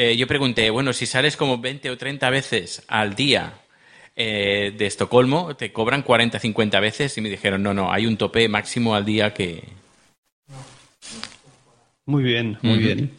Eh, 0.00 0.16
yo 0.16 0.28
pregunté, 0.28 0.70
bueno, 0.70 0.92
si 0.92 1.06
sales 1.06 1.36
como 1.36 1.58
20 1.58 1.90
o 1.90 1.98
30 1.98 2.30
veces 2.30 2.84
al 2.86 3.16
día 3.16 3.54
eh, 4.14 4.72
de 4.78 4.86
Estocolmo, 4.86 5.56
te 5.56 5.72
cobran 5.72 6.02
40, 6.02 6.38
50 6.38 6.78
veces 6.78 7.18
y 7.18 7.20
me 7.20 7.28
dijeron, 7.28 7.64
no, 7.64 7.74
no, 7.74 7.92
hay 7.92 8.06
un 8.06 8.16
tope 8.16 8.48
máximo 8.48 8.94
al 8.94 9.04
día 9.04 9.34
que... 9.34 9.64
Muy 12.06 12.22
bien, 12.22 12.58
muy 12.62 12.78
bien. 12.78 13.10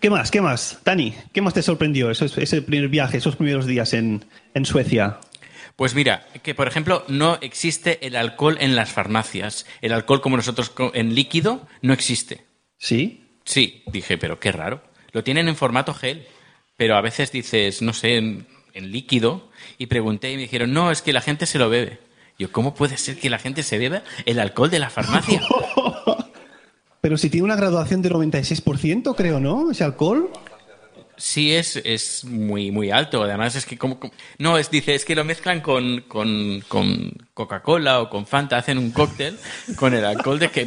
¿Qué 0.00 0.08
más? 0.08 0.30
¿Qué 0.30 0.40
más? 0.40 0.80
Dani, 0.82 1.14
¿qué 1.34 1.42
más 1.42 1.52
te 1.52 1.62
sorprendió 1.62 2.10
eso, 2.10 2.24
ese 2.24 2.62
primer 2.62 2.88
viaje, 2.88 3.18
esos 3.18 3.36
primeros 3.36 3.66
días 3.66 3.92
en, 3.92 4.24
en 4.54 4.64
Suecia? 4.64 5.18
Pues 5.76 5.94
mira, 5.94 6.26
que 6.42 6.54
por 6.54 6.68
ejemplo 6.68 7.04
no 7.08 7.38
existe 7.42 8.04
el 8.06 8.16
alcohol 8.16 8.56
en 8.60 8.74
las 8.74 8.90
farmacias. 8.90 9.66
El 9.82 9.92
alcohol 9.92 10.22
como 10.22 10.36
nosotros 10.36 10.72
en 10.94 11.14
líquido 11.14 11.66
no 11.82 11.92
existe. 11.92 12.44
¿Sí? 12.78 13.24
Sí, 13.44 13.82
dije, 13.86 14.18
pero 14.18 14.40
qué 14.40 14.52
raro. 14.52 14.82
Lo 15.12 15.22
tienen 15.22 15.48
en 15.48 15.56
formato 15.56 15.94
gel, 15.94 16.26
pero 16.76 16.96
a 16.96 17.02
veces 17.02 17.30
dices, 17.30 17.82
no 17.82 17.92
sé, 17.92 18.16
en, 18.16 18.46
en 18.72 18.90
líquido. 18.90 19.50
Y 19.76 19.86
pregunté 19.86 20.32
y 20.32 20.36
me 20.36 20.42
dijeron, 20.42 20.72
no, 20.72 20.90
es 20.90 21.02
que 21.02 21.12
la 21.12 21.20
gente 21.20 21.46
se 21.46 21.58
lo 21.58 21.68
bebe. 21.68 21.98
Yo, 22.38 22.52
¿cómo 22.52 22.74
puede 22.74 22.96
ser 22.96 23.18
que 23.18 23.30
la 23.30 23.38
gente 23.38 23.62
se 23.62 23.78
beba 23.78 24.02
el 24.24 24.38
alcohol 24.38 24.70
de 24.70 24.78
la 24.78 24.90
farmacia? 24.90 25.42
Pero 27.00 27.16
si 27.18 27.30
tiene 27.30 27.44
una 27.44 27.56
graduación 27.56 28.02
del 28.02 28.12
96%, 28.14 29.14
creo, 29.14 29.40
¿no? 29.40 29.70
Ese 29.70 29.84
alcohol. 29.84 30.30
Sí, 31.16 31.54
es, 31.54 31.76
es 31.76 32.24
muy, 32.24 32.70
muy 32.70 32.90
alto. 32.90 33.22
Además, 33.22 33.54
es 33.56 33.64
que 33.66 33.78
como... 33.78 33.98
como- 33.98 34.12
No, 34.38 34.58
es, 34.58 34.70
dice, 34.70 34.94
es 34.94 35.04
que 35.04 35.14
lo 35.14 35.24
mezclan 35.24 35.60
con, 35.60 36.02
con, 36.02 36.62
con 36.68 37.10
Coca-Cola 37.34 38.00
o 38.02 38.10
con 38.10 38.26
Fanta, 38.26 38.56
hacen 38.58 38.78
un 38.78 38.90
cóctel 38.90 39.38
con 39.76 39.94
el 39.94 40.04
alcohol 40.04 40.38
de 40.38 40.50
que... 40.50 40.66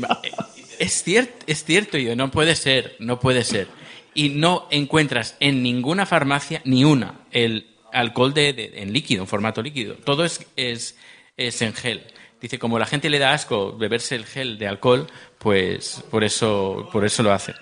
Es 0.79 1.03
cierto, 1.03 1.33
es 1.47 1.63
cierto, 1.65 1.97
yo, 1.97 2.15
no 2.15 2.31
puede 2.31 2.55
ser, 2.55 2.95
no 2.99 3.19
puede 3.19 3.43
ser. 3.43 3.67
Y 4.13 4.29
no 4.29 4.67
encuentras 4.71 5.35
en 5.39 5.61
ninguna 5.61 6.05
farmacia 6.05 6.61
ni 6.65 6.83
una 6.83 7.21
el 7.31 7.67
alcohol 7.91 8.33
de, 8.33 8.53
de- 8.53 8.81
en 8.81 8.93
líquido, 8.93 9.21
en 9.23 9.27
formato 9.27 9.61
líquido. 9.61 9.95
Todo 9.95 10.23
es, 10.25 10.45
es, 10.55 10.97
es 11.37 11.61
en 11.61 11.73
gel. 11.73 12.03
Dice, 12.41 12.57
como 12.57 12.79
la 12.79 12.85
gente 12.85 13.09
le 13.09 13.19
da 13.19 13.33
asco 13.33 13.77
beberse 13.77 14.15
el 14.15 14.25
gel 14.25 14.57
de 14.57 14.67
alcohol, 14.67 15.07
pues 15.37 16.01
por 16.09 16.23
eso, 16.23 16.87
por 16.91 17.03
eso 17.03 17.21
lo 17.23 17.33
hace. 17.33 17.53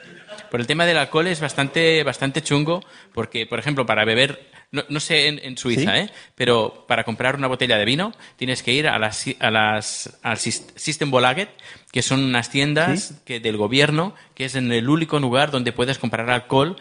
Por 0.49 0.59
el 0.59 0.67
tema 0.67 0.85
del 0.85 0.97
alcohol 0.97 1.27
es 1.27 1.39
bastante, 1.39 2.03
bastante 2.03 2.41
chungo, 2.41 2.83
porque, 3.13 3.45
por 3.45 3.59
ejemplo, 3.59 3.85
para 3.85 4.05
beber, 4.05 4.49
no, 4.71 4.83
no 4.89 4.99
sé 4.99 5.27
en, 5.27 5.39
en 5.43 5.57
Suiza, 5.57 5.93
¿Sí? 5.93 5.99
¿eh? 6.01 6.09
pero 6.35 6.85
para 6.87 7.03
comprar 7.03 7.35
una 7.35 7.47
botella 7.47 7.77
de 7.77 7.85
vino 7.85 8.13
tienes 8.35 8.63
que 8.63 8.73
ir 8.73 8.87
a 8.87 8.99
las, 8.99 9.25
a 9.39 9.49
las 9.51 10.19
al 10.23 10.37
Sis- 10.37 10.73
Systembolaget, 10.75 11.49
que 11.91 12.01
son 12.01 12.23
unas 12.23 12.49
tiendas 12.49 13.03
¿Sí? 13.09 13.15
que, 13.25 13.39
del 13.39 13.57
gobierno, 13.57 14.13
que 14.35 14.45
es 14.45 14.55
en 14.55 14.71
el 14.71 14.89
único 14.89 15.19
lugar 15.19 15.51
donde 15.51 15.71
puedes 15.71 15.97
comprar 15.99 16.29
alcohol 16.29 16.75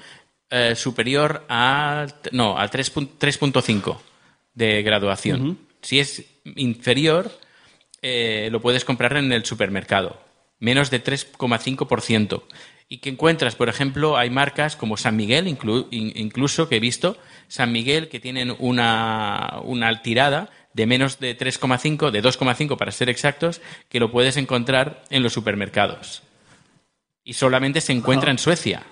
eh, 0.51 0.75
superior 0.77 1.45
a, 1.49 2.07
no, 2.33 2.59
a 2.59 2.69
3 2.69 2.95
pun- 2.95 3.09
3.5 3.19 3.99
de 4.55 4.83
graduación. 4.83 5.59
Si 5.83 6.01
es 6.01 6.25
inferior, 6.57 7.31
eh, 8.03 8.49
lo 8.51 8.61
puedes 8.61 8.85
comprar 8.85 9.17
en 9.17 9.33
el 9.33 9.45
supermercado. 9.45 10.21
menos 10.59 10.91
de 10.91 11.03
3,5%. 11.05 12.43
Y 12.89 12.99
que 12.99 13.11
encuentras, 13.11 13.57
por 13.57 13.69
ejemplo, 13.69 14.17
hay 14.17 14.31
marcas 14.31 14.77
como 14.77 14.97
San 14.97 15.17
Miguel, 15.17 15.49
incluso 15.49 16.69
que 16.69 16.77
he 16.77 16.81
visto, 16.81 17.19
San 17.49 17.73
Miguel, 17.73 18.09
que 18.09 18.21
tienen 18.21 18.55
una, 18.61 19.61
una 19.65 20.03
tirada 20.03 20.51
de 20.73 20.87
menos 20.87 21.19
de 21.19 21.37
3,5, 21.37 22.11
de 22.11 22.23
2,5 22.23 22.77
para 22.77 22.93
ser 22.93 23.09
exactos, 23.09 23.61
que 23.89 23.99
lo 23.99 24.13
puedes 24.13 24.37
encontrar 24.37 25.03
en 25.11 25.23
los 25.23 25.33
supermercados. 25.33 26.23
Y 27.25 27.33
solamente 27.33 27.81
se 27.81 27.93
encuentra 27.93 28.31
en 28.31 28.39
Suecia. 28.39 28.85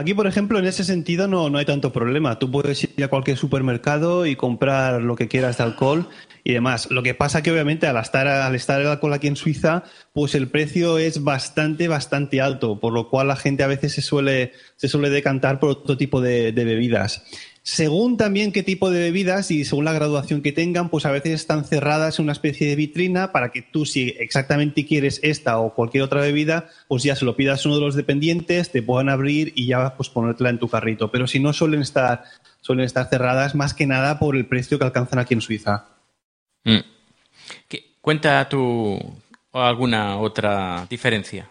Aquí, 0.00 0.14
por 0.14 0.26
ejemplo, 0.26 0.58
en 0.58 0.64
ese 0.64 0.82
sentido 0.82 1.28
no, 1.28 1.50
no 1.50 1.58
hay 1.58 1.66
tanto 1.66 1.92
problema. 1.92 2.38
Tú 2.38 2.50
puedes 2.50 2.84
ir 2.84 3.04
a 3.04 3.08
cualquier 3.08 3.36
supermercado 3.36 4.24
y 4.24 4.34
comprar 4.34 5.02
lo 5.02 5.14
que 5.14 5.28
quieras 5.28 5.58
de 5.58 5.64
alcohol 5.64 6.08
y 6.42 6.54
demás. 6.54 6.90
Lo 6.90 7.02
que 7.02 7.14
pasa 7.14 7.42
que 7.42 7.52
obviamente 7.52 7.86
al 7.86 7.98
estar, 7.98 8.26
al 8.26 8.54
estar 8.54 8.80
el 8.80 8.86
alcohol 8.86 9.12
aquí 9.12 9.26
en 9.26 9.36
Suiza, 9.36 9.84
pues 10.20 10.34
el 10.34 10.48
precio 10.48 10.98
es 10.98 11.24
bastante, 11.24 11.88
bastante 11.88 12.42
alto, 12.42 12.78
por 12.78 12.92
lo 12.92 13.08
cual 13.08 13.28
la 13.28 13.36
gente 13.36 13.62
a 13.62 13.68
veces 13.68 13.94
se 13.94 14.02
suele, 14.02 14.52
se 14.76 14.86
suele 14.86 15.08
decantar 15.08 15.58
por 15.58 15.70
otro 15.70 15.96
tipo 15.96 16.20
de 16.20 16.52
bebidas. 16.52 17.24
Según 17.62 18.18
también 18.18 18.52
qué 18.52 18.62
tipo 18.62 18.90
de 18.90 19.00
bebidas 19.00 19.50
y 19.50 19.64
según 19.64 19.86
la 19.86 19.94
graduación 19.94 20.42
que 20.42 20.52
tengan, 20.52 20.90
pues 20.90 21.06
a 21.06 21.10
veces 21.10 21.32
están 21.32 21.64
cerradas 21.64 22.18
en 22.18 22.24
una 22.24 22.32
especie 22.32 22.68
de 22.68 22.76
vitrina 22.76 23.32
para 23.32 23.50
que 23.50 23.62
tú, 23.62 23.86
si 23.86 24.14
exactamente 24.18 24.84
quieres 24.84 25.20
esta 25.22 25.58
o 25.58 25.72
cualquier 25.72 26.02
otra 26.02 26.20
bebida, 26.20 26.68
pues 26.86 27.02
ya 27.02 27.16
se 27.16 27.24
lo 27.24 27.34
pidas 27.34 27.64
a 27.64 27.68
uno 27.70 27.78
de 27.78 27.84
los 27.86 27.94
dependientes, 27.94 28.72
te 28.72 28.82
puedan 28.82 29.08
abrir 29.08 29.54
y 29.56 29.68
ya 29.68 29.96
pues 29.96 30.10
ponértela 30.10 30.50
en 30.50 30.58
tu 30.58 30.68
carrito. 30.68 31.10
Pero 31.10 31.26
si 31.26 31.40
no 31.40 31.54
suelen 31.54 31.80
estar, 31.80 32.24
suelen 32.60 32.84
estar 32.84 33.08
cerradas 33.08 33.54
más 33.54 33.72
que 33.72 33.86
nada 33.86 34.18
por 34.18 34.36
el 34.36 34.44
precio 34.44 34.78
que 34.78 34.84
alcanzan 34.84 35.18
aquí 35.18 35.32
en 35.32 35.40
Suiza. 35.40 35.86
Mm. 36.64 36.80
Cuenta 38.00 38.48
tú 39.50 39.58
alguna 39.58 40.18
otra 40.18 40.86
diferencia. 40.88 41.48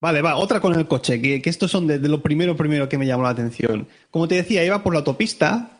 Vale, 0.00 0.20
va, 0.20 0.36
otra 0.36 0.60
con 0.60 0.74
el 0.74 0.86
coche, 0.86 1.20
que, 1.20 1.40
estos 1.44 1.70
son 1.70 1.86
de, 1.86 1.98
lo 1.98 2.20
primero, 2.20 2.54
primero 2.54 2.88
que 2.88 2.98
me 2.98 3.06
llamó 3.06 3.22
la 3.22 3.30
atención. 3.30 3.88
Como 4.10 4.28
te 4.28 4.36
decía, 4.36 4.64
iba 4.64 4.82
por 4.82 4.92
la 4.92 4.98
autopista 4.98 5.70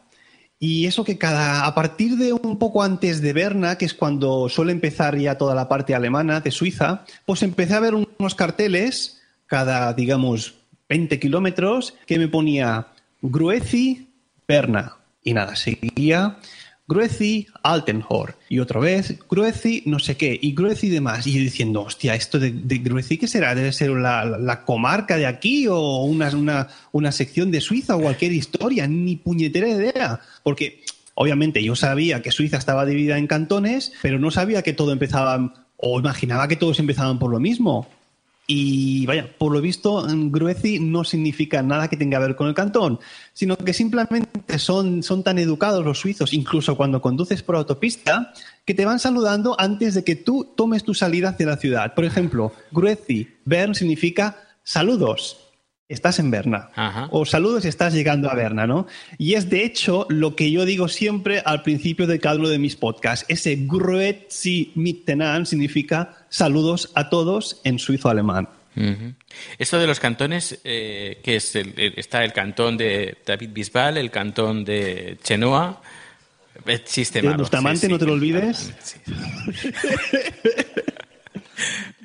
y 0.58 0.86
eso 0.86 1.04
que 1.04 1.18
cada, 1.18 1.66
a 1.66 1.74
partir 1.74 2.16
de 2.16 2.32
un 2.32 2.58
poco 2.58 2.82
antes 2.82 3.20
de 3.20 3.34
Berna, 3.34 3.76
que 3.76 3.84
es 3.84 3.92
cuando 3.92 4.48
suele 4.48 4.72
empezar 4.72 5.18
ya 5.18 5.36
toda 5.36 5.54
la 5.54 5.68
parte 5.68 5.94
alemana 5.94 6.40
de 6.40 6.50
Suiza, 6.50 7.04
pues 7.26 7.42
empecé 7.42 7.74
a 7.74 7.80
ver 7.80 7.94
unos 7.94 8.34
carteles 8.34 9.20
cada, 9.46 9.92
digamos, 9.92 10.54
20 10.88 11.20
kilómetros 11.20 11.94
que 12.06 12.18
me 12.18 12.28
ponía 12.28 12.88
Gruezi, 13.20 14.08
Berna. 14.48 14.96
Y 15.22 15.34
nada, 15.34 15.56
seguía 15.56 16.38
Gruezi 16.88 17.48
Altenhor. 17.62 18.36
Y 18.48 18.60
otra 18.60 18.80
vez, 18.80 19.18
Gruezi 19.28 19.82
no 19.86 19.98
sé 19.98 20.16
qué, 20.16 20.38
y 20.40 20.54
Gruezi 20.54 20.88
demás. 20.88 21.26
Y 21.26 21.38
diciendo, 21.38 21.82
hostia, 21.82 22.14
¿esto 22.14 22.38
de, 22.38 22.52
de 22.52 22.78
Gruezi 22.78 23.18
qué 23.18 23.26
será? 23.26 23.54
¿Debe 23.54 23.72
ser 23.72 23.90
la, 23.90 24.62
comarca 24.64 25.16
de 25.16 25.26
aquí 25.26 25.66
o 25.66 26.02
una, 26.02 26.30
una, 26.30 26.68
una, 26.92 27.12
sección 27.12 27.50
de 27.50 27.60
Suiza 27.60 27.96
o 27.96 28.00
cualquier 28.00 28.32
historia? 28.32 28.86
Ni 28.86 29.16
puñetera 29.16 29.68
idea. 29.68 30.20
Porque, 30.42 30.84
obviamente, 31.14 31.62
yo 31.62 31.74
sabía 31.74 32.22
que 32.22 32.30
Suiza 32.30 32.56
estaba 32.56 32.86
dividida 32.86 33.18
en 33.18 33.26
cantones, 33.26 33.92
pero 34.02 34.18
no 34.18 34.30
sabía 34.30 34.62
que 34.62 34.72
todo 34.72 34.92
empezaba, 34.92 35.54
o 35.76 35.98
imaginaba 35.98 36.46
que 36.46 36.56
todos 36.56 36.78
empezaban 36.78 37.18
por 37.18 37.32
lo 37.32 37.40
mismo. 37.40 37.88
Y 38.48 39.04
vaya, 39.06 39.28
por 39.36 39.52
lo 39.52 39.60
visto, 39.60 40.06
Gruezi 40.08 40.78
no 40.78 41.02
significa 41.02 41.62
nada 41.62 41.88
que 41.88 41.96
tenga 41.96 42.18
que 42.18 42.26
ver 42.26 42.36
con 42.36 42.46
el 42.46 42.54
cantón, 42.54 43.00
sino 43.32 43.56
que 43.56 43.72
simplemente 43.72 44.58
son, 44.60 45.02
son 45.02 45.24
tan 45.24 45.38
educados 45.38 45.84
los 45.84 45.98
suizos, 45.98 46.32
incluso 46.32 46.76
cuando 46.76 47.00
conduces 47.00 47.42
por 47.42 47.56
autopista, 47.56 48.32
que 48.64 48.74
te 48.74 48.84
van 48.84 49.00
saludando 49.00 49.56
antes 49.58 49.94
de 49.94 50.04
que 50.04 50.14
tú 50.14 50.52
tomes 50.56 50.84
tu 50.84 50.94
salida 50.94 51.30
hacia 51.30 51.46
la 51.46 51.56
ciudad. 51.56 51.94
Por 51.94 52.04
ejemplo, 52.04 52.52
Gruezi, 52.70 53.28
Bern 53.44 53.74
significa 53.74 54.36
saludos 54.62 55.46
estás 55.88 56.18
en 56.18 56.30
Berna. 56.30 56.70
O 57.10 57.24
saludos, 57.24 57.64
estás 57.64 57.94
llegando 57.94 58.30
a 58.30 58.34
Berna, 58.34 58.66
¿no? 58.66 58.86
Y 59.18 59.34
es 59.34 59.48
de 59.48 59.64
hecho 59.64 60.06
lo 60.08 60.34
que 60.34 60.50
yo 60.50 60.64
digo 60.64 60.88
siempre 60.88 61.42
al 61.44 61.62
principio 61.62 62.06
de 62.06 62.18
cada 62.18 62.36
uno 62.36 62.48
de 62.48 62.58
mis 62.58 62.76
podcasts. 62.76 63.24
Ese 63.28 63.56
Grüezi 63.56 64.72
Mittenan 64.74 65.46
significa 65.46 66.25
saludos 66.36 66.90
a 66.94 67.08
todos 67.08 67.60
en 67.64 67.78
suizo 67.78 68.10
alemán. 68.10 68.48
Esto 69.58 69.78
de 69.78 69.86
los 69.86 69.98
cantones, 69.98 70.60
eh, 70.62 71.18
que 71.24 71.36
es 71.36 71.56
está 71.56 72.24
el 72.24 72.34
cantón 72.34 72.76
de 72.76 73.16
David 73.24 73.48
Bisbal, 73.54 73.96
el 73.96 74.10
cantón 74.10 74.62
de 74.66 75.16
Chenoa, 75.22 75.80
existe 76.66 77.22
más. 77.22 77.38
Bustamante, 77.38 77.88
no 77.88 77.98
te 77.98 78.04
lo 78.04 78.12
olvides. 78.12 78.74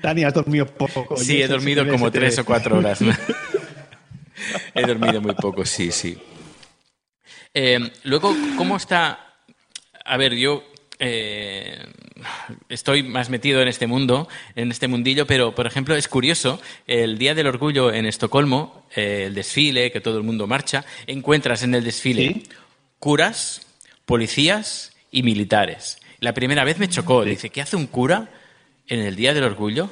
Dani, 0.01 0.23
has 0.23 0.33
dormido 0.33 0.65
poco. 0.65 1.17
Sí, 1.17 1.41
he 1.41 1.47
dormido 1.49 1.85
como 1.85 2.09
tres 2.09 2.39
o 2.39 2.45
cuatro 2.45 2.77
horas. 2.77 2.99
He 4.73 4.81
dormido 4.83 5.19
muy 5.19 5.35
poco, 5.35 5.65
sí, 5.65 5.91
sí. 5.91 6.17
Eh, 7.53 7.91
luego, 8.03 8.33
¿cómo 8.57 8.77
está? 8.77 9.35
A 10.05 10.17
ver, 10.17 10.35
yo 10.35 10.63
eh, 11.01 11.85
estoy 12.69 13.03
más 13.03 13.29
metido 13.29 13.61
en 13.61 13.67
este 13.67 13.87
mundo, 13.87 14.29
en 14.55 14.71
este 14.71 14.87
mundillo, 14.87 15.27
pero 15.27 15.53
por 15.53 15.67
ejemplo 15.67 15.95
es 15.95 16.07
curioso, 16.07 16.61
el 16.87 17.17
Día 17.17 17.35
del 17.35 17.47
Orgullo 17.47 17.91
en 17.91 18.05
Estocolmo, 18.05 18.85
eh, 18.95 19.25
el 19.27 19.33
desfile, 19.33 19.91
que 19.91 19.99
todo 19.99 20.17
el 20.17 20.23
mundo 20.23 20.47
marcha, 20.47 20.85
encuentras 21.07 21.63
en 21.63 21.75
el 21.75 21.83
desfile 21.83 22.43
curas, 22.99 23.67
policías 24.05 24.95
y 25.11 25.23
militares. 25.23 25.99
La 26.19 26.33
primera 26.33 26.63
vez 26.63 26.77
me 26.77 26.87
chocó, 26.87 27.25
dice, 27.25 27.49
¿qué 27.49 27.61
hace 27.61 27.75
un 27.75 27.87
cura 27.87 28.29
en 28.87 28.99
el 28.99 29.15
Día 29.15 29.33
del 29.33 29.43
Orgullo 29.43 29.89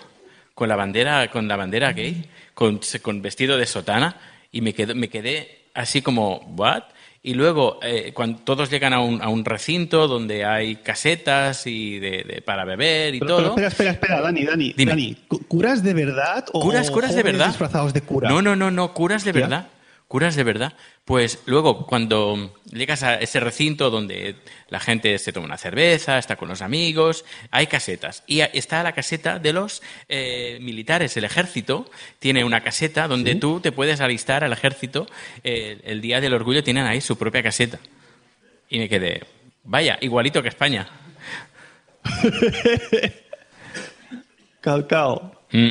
con 0.54 0.70
la 0.70 0.76
bandera, 0.76 1.30
con 1.32 1.48
la 1.48 1.56
bandera 1.56 1.92
gay, 1.92 2.30
con, 2.54 2.80
con 3.02 3.22
vestido 3.22 3.58
de 3.58 3.66
sotana? 3.66 4.16
y 4.52 4.62
me 4.62 4.74
quedé, 4.74 4.94
me 4.94 5.10
quedé 5.10 5.66
así 5.74 6.02
como, 6.02 6.38
¿what? 6.56 6.84
Y 7.22 7.34
luego, 7.34 7.80
eh, 7.82 8.12
cuando 8.14 8.40
todos 8.40 8.72
llegan 8.72 8.94
a 8.94 9.02
un, 9.02 9.22
a 9.22 9.28
un, 9.28 9.44
recinto 9.44 10.08
donde 10.08 10.46
hay 10.46 10.78
casetas 10.78 11.68
y 11.68 12.00
de, 12.00 12.42
para 12.46 12.64
beber 12.64 13.14
y 13.14 13.20
todo. 13.20 13.56
Pero 13.56 13.68
espera, 13.68 13.68
espera, 13.68 13.92
espera, 13.92 14.22
Dani, 14.22 14.46
Dani. 14.46 14.74
Dani 14.74 15.18
¿Curas 15.50 15.84
de 15.84 15.94
verdad 15.94 16.46
o 16.54 16.62
curas, 16.62 16.90
curas 16.90 17.14
de 17.14 17.24
verdad? 17.24 17.48
disfrazados 17.48 17.94
de 17.94 18.02
cura? 18.02 18.30
No, 18.30 18.42
no, 18.42 18.56
no, 18.56 18.72
no, 18.72 18.94
curas 18.94 19.26
de 19.26 19.34
verdad 19.34 19.68
curas 20.10 20.36
de 20.36 20.44
verdad. 20.44 20.74
Pues 21.06 21.40
luego, 21.46 21.86
cuando 21.86 22.54
llegas 22.66 23.04
a 23.04 23.16
ese 23.16 23.40
recinto 23.40 23.90
donde 23.90 24.36
la 24.68 24.82
gente 24.82 25.18
se 25.20 25.32
toma 25.32 25.46
una 25.46 25.58
cerveza, 25.58 26.18
está 26.18 26.36
con 26.36 26.50
los 26.50 26.62
amigos, 26.62 27.24
hay 27.52 27.68
casetas. 27.68 28.24
Y 28.28 28.42
está 28.42 28.84
la 28.84 28.92
caseta 28.92 29.40
de 29.40 29.54
los 29.54 29.82
eh, 30.10 30.58
militares. 30.62 31.16
El 31.16 31.24
ejército 31.24 31.90
tiene 32.18 32.44
una 32.44 32.62
caseta 32.62 33.08
donde 33.08 33.36
tú 33.36 33.62
te 33.62 33.72
puedes 33.72 34.02
alistar 34.02 34.44
al 34.44 34.52
ejército. 34.52 35.08
el 35.44 36.02
Día 36.02 36.20
del 36.20 36.34
Orgullo 36.34 36.64
tienen 36.64 36.86
ahí 36.86 37.00
su 37.00 37.18
propia 37.18 37.42
caseta. 37.44 37.80
Y 38.68 38.80
me 38.80 38.90
quedé, 38.90 39.24
vaya, 39.64 39.98
igualito 40.02 40.42
que 40.42 40.50
España. 40.50 40.90
Calcao. 44.62 45.32
Mm. 45.52 45.70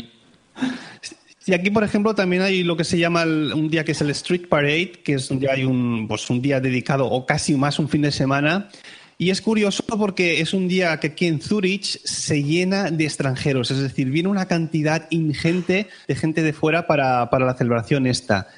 Y 1.48 1.54
aquí, 1.54 1.70
por 1.70 1.82
ejemplo, 1.82 2.14
también 2.14 2.42
hay 2.42 2.62
lo 2.62 2.76
que 2.76 2.84
se 2.84 2.98
llama 2.98 3.24
un 3.24 3.70
día 3.70 3.82
que 3.82 3.92
es 3.92 4.00
el 4.02 4.10
Street 4.10 4.48
Parade, 4.50 4.92
que 5.02 5.14
es 5.14 5.28
donde 5.30 5.50
hay 5.50 5.64
un, 5.64 6.06
pues, 6.06 6.28
un 6.28 6.42
día 6.42 6.60
dedicado 6.60 7.06
o 7.06 7.24
casi 7.24 7.54
más 7.54 7.78
un 7.78 7.88
fin 7.88 8.02
de 8.02 8.12
semana. 8.12 8.68
Y 9.16 9.30
es 9.30 9.40
curioso 9.40 9.82
porque 9.86 10.42
es 10.42 10.52
un 10.52 10.68
día 10.68 11.00
que 11.00 11.06
aquí 11.06 11.26
en 11.26 11.40
Zurich 11.40 12.00
se 12.04 12.42
llena 12.42 12.90
de 12.90 13.04
extranjeros, 13.04 13.70
es 13.70 13.80
decir, 13.80 14.10
viene 14.10 14.28
una 14.28 14.46
cantidad 14.46 15.06
ingente 15.08 15.88
de 16.06 16.14
gente 16.14 16.42
de 16.42 16.52
fuera 16.52 16.86
para, 16.86 17.30
para 17.30 17.46
la 17.46 17.54
celebración 17.54 18.06
esta. 18.06 18.48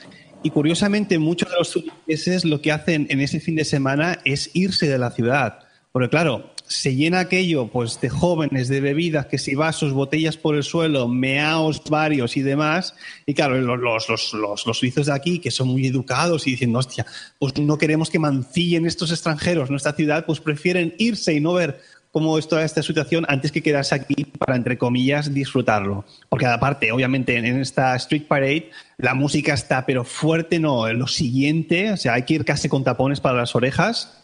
Y 0.43 0.51
curiosamente, 0.51 1.21
muchos 1.21 1.49
de 1.49 1.59
los 1.59 1.71
zuricheses 1.71 2.45
lo 2.45 2.61
que 2.61 2.73
hacen 2.73 3.07
en 3.09 3.21
ese 3.21 3.39
fin 3.39 3.55
de 3.55 3.65
semana 3.65 4.19
es 4.25 4.51
irse 4.53 4.89
de 4.89 4.99
la 4.99 5.13
ciudad. 5.13 5.61
Porque 5.93 6.09
claro, 6.09 6.51
se 6.71 6.95
llena 6.95 7.19
aquello 7.19 7.67
pues 7.67 8.01
de 8.01 8.09
jóvenes, 8.09 8.69
de 8.69 8.81
bebidas, 8.81 9.27
que 9.27 9.39
si 9.39 9.57
vasos, 9.57 9.93
botellas 9.93 10.37
por 10.37 10.55
el 10.55 10.63
suelo, 10.63 11.09
meaos 11.09 11.83
varios 11.91 12.37
y 12.37 12.43
demás. 12.43 12.95
Y 13.27 13.35
claro, 13.35 13.61
los, 13.61 14.09
los, 14.09 14.33
los, 14.33 14.67
los, 14.67 14.79
suizos 14.79 15.07
de 15.07 15.13
aquí, 15.13 15.41
que 15.41 15.51
son 15.51 15.67
muy 15.67 15.85
educados 15.89 16.47
y 16.47 16.53
dicen, 16.53 16.75
hostia, 16.77 17.05
pues 17.41 17.59
no 17.59 17.77
queremos 17.77 18.09
que 18.09 18.21
mancillen 18.21 18.87
estos 18.87 19.11
extranjeros 19.11 19.69
nuestra 19.69 19.95
ciudad, 19.95 20.25
pues 20.25 20.39
prefieren 20.39 20.95
irse 20.99 21.35
y 21.35 21.41
no 21.41 21.55
ver 21.55 21.81
cómo 22.13 22.39
es 22.39 22.47
toda 22.47 22.65
esta 22.65 22.85
situación 22.85 23.27
antes 23.29 23.51
que 23.51 23.65
quedarse 23.65 23.97
aquí 23.97 24.25
para, 24.25 24.55
entre 24.55 24.79
comillas, 24.79 25.35
disfrutarlo. 25.35 26.05
Porque 26.29 26.47
aparte, 26.47 26.93
obviamente, 26.93 27.37
en 27.37 27.47
esta 27.61 27.97
Street 27.97 28.29
Parade 28.29 28.71
la 28.97 29.15
música 29.15 29.55
está, 29.55 29.85
pero 29.87 30.05
fuerte 30.05 30.61
no, 30.61 30.89
lo 30.93 31.09
siguiente, 31.09 31.91
o 31.91 31.97
sea, 31.97 32.15
hay 32.15 32.23
que 32.23 32.35
ir 32.35 32.45
casi 32.45 32.69
con 32.69 32.85
tapones 32.85 33.21
para 33.21 33.39
las 33.39 33.57
orejas 33.57 34.20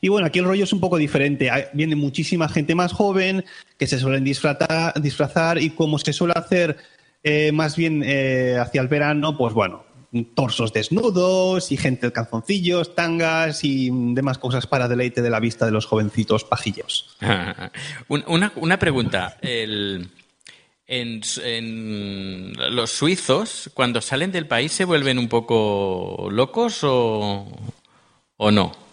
y 0.00 0.08
bueno, 0.08 0.26
aquí 0.26 0.38
el 0.38 0.44
rollo 0.44 0.64
es 0.64 0.72
un 0.72 0.80
poco 0.80 0.96
diferente. 0.96 1.50
Viene 1.72 1.96
muchísima 1.96 2.48
gente 2.48 2.74
más 2.74 2.92
joven 2.92 3.44
que 3.78 3.86
se 3.86 3.98
suelen 3.98 4.24
disfrazar, 4.24 5.58
y 5.60 5.70
como 5.70 5.98
se 5.98 6.12
suele 6.12 6.34
hacer 6.36 6.76
eh, 7.22 7.52
más 7.52 7.76
bien 7.76 8.02
eh, 8.04 8.56
hacia 8.60 8.80
el 8.80 8.88
verano, 8.88 9.36
pues 9.36 9.52
bueno, 9.54 9.84
torsos 10.34 10.72
desnudos 10.72 11.72
y 11.72 11.76
gente 11.76 12.06
de 12.06 12.12
calzoncillos, 12.12 12.94
tangas 12.94 13.64
y 13.64 13.90
demás 13.90 14.38
cosas 14.38 14.66
para 14.66 14.88
deleite 14.88 15.22
de 15.22 15.30
la 15.30 15.40
vista 15.40 15.66
de 15.66 15.72
los 15.72 15.86
jovencitos 15.86 16.44
pajillos. 16.44 17.16
una, 18.08 18.78
pregunta. 18.78 19.36
En, 19.42 20.12
los 22.70 22.90
suizos, 22.92 23.70
cuando 23.74 24.00
salen 24.00 24.30
del 24.30 24.46
país, 24.46 24.70
se 24.70 24.84
vuelven 24.84 25.18
un 25.18 25.28
poco 25.28 26.28
locos 26.30 26.78
o 26.84 27.48
no? 28.38 28.85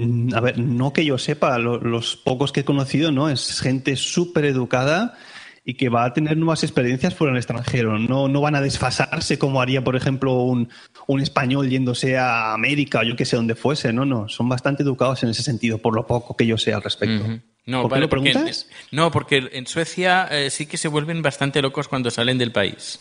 Mm, 0.00 0.34
a 0.34 0.40
ver, 0.40 0.58
no 0.58 0.92
que 0.92 1.04
yo 1.04 1.18
sepa, 1.18 1.58
los 1.58 2.16
pocos 2.16 2.52
que 2.52 2.60
he 2.60 2.64
conocido, 2.64 3.12
¿no? 3.12 3.28
Es 3.28 3.60
gente 3.60 3.96
súper 3.96 4.46
educada 4.46 5.18
y 5.62 5.74
que 5.74 5.90
va 5.90 6.06
a 6.06 6.14
tener 6.14 6.38
nuevas 6.38 6.62
experiencias 6.64 7.14
fuera 7.14 7.32
del 7.32 7.38
extranjero. 7.38 7.98
No, 7.98 8.26
no 8.26 8.40
van 8.40 8.54
a 8.54 8.62
desfasarse 8.62 9.38
como 9.38 9.60
haría, 9.60 9.84
por 9.84 9.96
ejemplo, 9.96 10.32
un, 10.42 10.70
un 11.06 11.20
español 11.20 11.68
yéndose 11.68 12.16
a 12.16 12.54
América 12.54 13.00
o 13.00 13.02
yo 13.02 13.14
que 13.14 13.26
sé 13.26 13.36
dónde 13.36 13.54
fuese. 13.54 13.92
No, 13.92 14.06
no, 14.06 14.26
son 14.28 14.48
bastante 14.48 14.82
educados 14.82 15.22
en 15.22 15.28
ese 15.30 15.42
sentido, 15.42 15.78
por 15.78 15.94
lo 15.94 16.06
poco 16.06 16.34
que 16.34 16.46
yo 16.46 16.56
sé 16.56 16.72
al 16.72 16.82
respecto. 16.82 17.26
No, 17.66 17.82
¿Por 17.82 17.92
qué 17.92 18.00
lo 18.00 18.08
preguntas? 18.08 18.68
no, 18.90 19.10
porque 19.10 19.50
en 19.52 19.66
Suecia 19.66 20.28
eh, 20.30 20.48
sí 20.48 20.64
que 20.64 20.78
se 20.78 20.88
vuelven 20.88 21.20
bastante 21.20 21.60
locos 21.60 21.88
cuando 21.88 22.10
salen 22.10 22.38
del 22.38 22.52
país. 22.52 22.98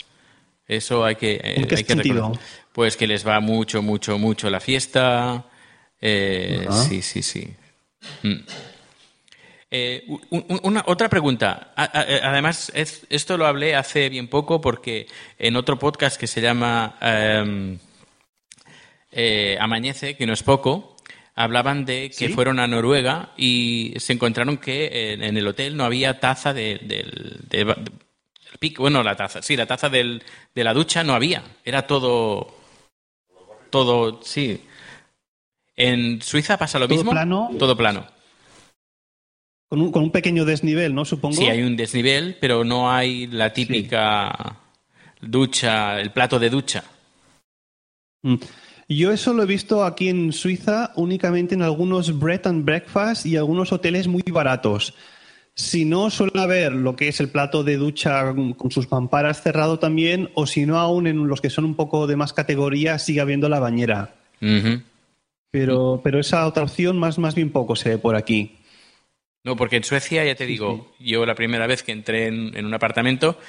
Eso 0.68 1.06
hay 1.06 1.16
que. 1.16 1.40
¿En 1.42 1.66
qué 1.66 1.78
sentido? 1.78 2.34
Pues 2.74 2.98
que 2.98 3.08
les 3.08 3.26
va 3.26 3.40
mucho, 3.40 3.82
mucho, 3.82 4.20
mucho 4.20 4.50
la 4.50 4.60
fiesta. 4.60 5.46
Eh, 6.02 6.68
sí, 6.88 7.02
sí, 7.02 7.22
sí. 7.22 7.54
Mm. 8.24 8.40
Eh, 9.72 10.04
una, 10.64 10.84
otra 10.88 11.10
pregunta. 11.10 11.74
Eh, 11.78 12.20
además, 12.24 12.72
esto 12.74 13.38
lo 13.38 13.46
hablé 13.46 13.76
hace 13.76 14.10
bien 14.10 14.28
poco 14.28 14.60
porque 14.60 15.08
en 15.38 15.56
otro 15.56 15.78
podcast 15.78 16.20
que 16.20 16.26
se 16.26 16.42
llama 16.42 16.98
em, 17.02 17.78
eh, 19.12 19.58
Amañece, 19.60 20.16
que 20.16 20.26
no 20.26 20.34
es 20.34 20.42
poco, 20.42 20.96
hablaban 21.36 21.86
de 21.86 22.10
que 22.10 22.30
fueron 22.30 22.60
a 22.60 22.68
Noruega 22.68 23.32
y 23.38 23.94
se 23.98 24.14
encontraron 24.14 24.58
que 24.58 25.14
en, 25.14 25.38
el 25.38 25.48
hotel 25.48 25.78
no 25.78 25.84
había 25.84 26.20
taza 26.20 26.52
de, 26.52 26.80
del... 26.82 27.40
bueno, 28.78 29.04
la 29.04 29.16
taza, 29.16 29.44
sí, 29.44 29.56
la 29.56 29.68
taza 29.68 29.90
del, 29.90 30.24
de 30.56 30.64
la 30.64 30.74
ducha 30.74 31.04
no 31.04 31.14
había. 31.14 31.44
Era 31.64 31.86
todo... 31.86 32.56
Todo, 33.70 34.20
sí. 34.24 34.64
¿En 35.80 36.22
Suiza 36.22 36.58
pasa 36.58 36.78
lo 36.78 36.90
mismo? 36.90 37.12
Plano. 37.12 37.52
Todo 37.58 37.78
plano. 37.78 38.06
Con 39.70 39.82
un, 39.82 39.92
con 39.94 40.04
un, 40.04 40.12
pequeño 40.12 40.44
desnivel, 40.44 40.94
¿no? 40.94 41.06
Supongo. 41.06 41.38
Sí, 41.38 41.46
hay 41.46 41.62
un 41.62 41.78
desnivel, 41.78 42.38
pero 42.42 42.66
no 42.66 42.92
hay 42.92 43.28
la 43.28 43.54
típica 43.54 44.58
ducha, 45.22 46.02
el 46.02 46.12
plato 46.12 46.38
de 46.38 46.50
ducha. 46.50 46.84
Mm. 48.24 48.36
Yo 48.90 49.14
eso 49.14 49.34
lo 49.34 49.44
he 49.44 49.46
visto 49.46 49.86
aquí 49.86 50.10
en 50.10 50.34
Suiza 50.34 50.92
únicamente 50.96 51.56
en 51.56 51.62
algunos 51.62 52.20
bread 52.20 52.46
and 52.46 52.66
breakfast 52.66 53.26
y 53.26 53.38
algunos 53.38 53.72
hoteles 53.72 54.08
muy 54.08 54.24
baratos. 54.24 54.96
Si 55.54 55.86
no, 55.86 56.10
suele 56.10 56.42
haber 56.42 56.74
lo 56.74 56.98
que 56.98 57.08
es 57.08 57.22
el 57.22 57.30
plato 57.30 57.64
de 57.64 57.78
ducha 57.78 58.34
con 58.34 58.72
sus 58.72 58.92
mamparas 58.92 59.42
cerrado 59.44 59.80
también, 59.80 60.30
o 60.34 60.46
si 60.46 60.66
no, 60.66 60.78
aún 60.78 61.08
en 61.08 61.28
los 61.28 61.40
que 61.40 61.50
son 61.50 61.64
un 61.64 61.76
poco 61.76 62.06
de 62.06 62.18
más 62.18 62.34
categoría, 62.34 63.00
sigue 63.00 63.22
habiendo 63.22 63.48
la 63.48 63.60
bañera. 63.60 64.16
Pero, 65.52 66.02
pero 66.04 66.20
esa 66.20 66.46
otra 66.48 66.64
opción 66.64 66.98
más, 66.98 67.18
más 67.18 67.36
bien 67.36 67.52
poco 67.52 67.76
se 67.76 67.90
ve 67.90 67.98
por 67.98 68.16
aquí. 68.16 68.60
No, 69.44 69.56
porque 69.56 69.78
en 69.78 69.84
Suecia, 69.84 70.26
ya 70.26 70.36
te 70.36 70.46
digo, 70.46 70.94
yo 71.00 71.26
la 71.26 71.36
primera 71.36 71.66
vez 71.66 71.82
que 71.82 71.92
entré 71.92 72.28
en, 72.28 72.66
un 72.66 72.74
apartamento 72.74 73.40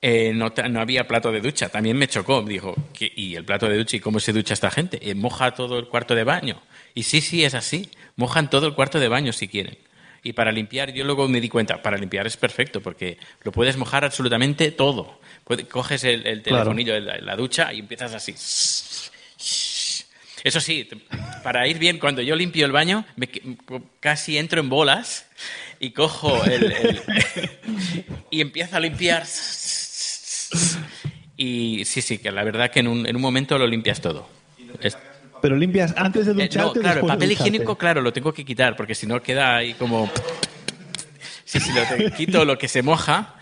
eh, 0.00 0.32
no, 0.34 0.52
había 0.80 1.06
plato 1.06 1.32
de 1.32 1.40
ducha. 1.40 1.68
También 1.68 1.96
me 1.96 2.08
chocó. 2.08 2.42
Dijo, 2.42 2.74
¿y 2.98 3.34
el 3.34 3.44
plato 3.44 3.68
de 3.68 3.76
ducha? 3.76 3.96
¿Y 3.96 4.00
cómo 4.00 4.20
se 4.20 4.32
ducha 4.32 4.54
esta 4.54 4.70
gente? 4.70 4.98
Eh, 5.02 5.14
¿Moja 5.14 5.52
todo 5.52 5.78
el 5.78 5.88
cuarto 5.88 6.14
de 6.14 6.24
baño? 6.24 6.62
Y 6.94 7.02
sí, 7.02 7.20
sí, 7.20 7.44
es 7.44 7.54
así. 7.54 7.90
Mojan 8.16 8.50
todo 8.50 8.66
el 8.66 8.74
cuarto 8.74 9.00
de 9.00 9.08
baño 9.08 9.32
si 9.32 9.48
quieren. 9.48 9.78
Y 10.22 10.34
para 10.34 10.52
limpiar, 10.52 10.92
yo 10.92 11.04
luego 11.04 11.26
me 11.26 11.40
di 11.40 11.48
cuenta, 11.48 11.82
para 11.82 11.98
limpiar 11.98 12.28
es 12.28 12.36
perfecto, 12.36 12.80
porque 12.80 13.18
lo 13.42 13.50
puedes 13.50 13.76
mojar 13.76 14.04
absolutamente 14.04 14.70
todo. 14.70 15.18
coges 15.68 16.04
el, 16.04 16.42
telefonillo 16.42 16.94
de 16.94 17.20
la 17.20 17.34
ducha 17.34 17.72
y 17.72 17.80
empiezas 17.80 18.14
así 18.14 18.34
eso 20.42 20.60
sí, 20.60 20.88
para 21.42 21.66
ir 21.68 21.78
bien, 21.78 21.98
cuando 21.98 22.20
yo 22.22 22.34
limpio 22.34 22.66
el 22.66 22.72
baño, 22.72 23.04
me, 23.16 23.28
casi 24.00 24.38
entro 24.38 24.60
en 24.60 24.68
bolas 24.68 25.26
y 25.78 25.90
cojo 25.90 26.44
el, 26.44 27.00
y 28.30 28.40
empiezo 28.40 28.76
a 28.76 28.80
limpiar. 28.80 29.24
Y 31.36 31.84
sí, 31.84 32.02
sí, 32.02 32.18
que 32.18 32.30
la 32.30 32.44
verdad 32.44 32.70
que 32.70 32.80
en 32.80 32.88
un, 32.88 33.06
en 33.06 33.16
un 33.16 33.22
momento 33.22 33.56
lo 33.56 33.66
limpias 33.66 34.00
todo. 34.00 34.28
Pero 35.40 35.56
limpias 35.56 35.94
antes 35.96 36.26
de 36.26 36.32
eh, 36.32 36.34
ducharte. 36.34 36.58
no, 36.58 36.72
claro, 36.72 37.00
el 37.00 37.06
papel 37.06 37.32
higiénico, 37.32 37.76
claro, 37.76 38.00
lo 38.00 38.12
tengo 38.12 38.32
que 38.32 38.44
quitar, 38.44 38.76
porque 38.76 38.94
si 38.94 39.06
no 39.06 39.20
queda 39.22 39.56
ahí 39.56 39.74
como. 39.74 40.10
Sí, 41.44 41.60
sí, 41.60 41.70
lo 41.72 42.10
quito 42.16 42.44
lo 42.44 42.56
que 42.56 42.68
se 42.68 42.82
moja, 42.82 43.34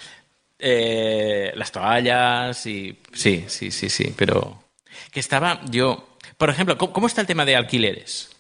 eh, 0.58 1.52
las 1.54 1.72
toallas 1.72 2.66
y. 2.66 2.98
Sí, 3.12 3.44
sí, 3.48 3.70
sí, 3.70 3.88
sí, 3.88 4.14
pero. 4.16 4.64
Que 5.12 5.20
estaba 5.20 5.60
yo 5.70 6.09
por 6.40 6.48
ejemplo, 6.48 6.78
¿cómo, 6.78 7.06
está 7.06 7.20
el 7.20 7.26
tema 7.26 7.44
de 7.44 7.54
alquileres? 7.54 8.30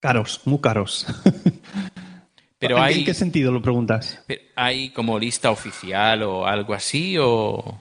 Caros, 0.00 0.40
muy 0.44 0.58
caros. 0.58 1.06
Pero 2.58 2.78
¿En, 2.78 2.82
hay, 2.82 2.98
¿En 2.98 3.04
qué 3.04 3.14
sentido 3.14 3.52
lo 3.52 3.62
preguntas? 3.62 4.24
¿Hay 4.56 4.90
como 4.90 5.20
lista 5.20 5.52
oficial 5.52 6.24
o 6.24 6.44
algo 6.44 6.74
así? 6.74 7.16
O... 7.16 7.80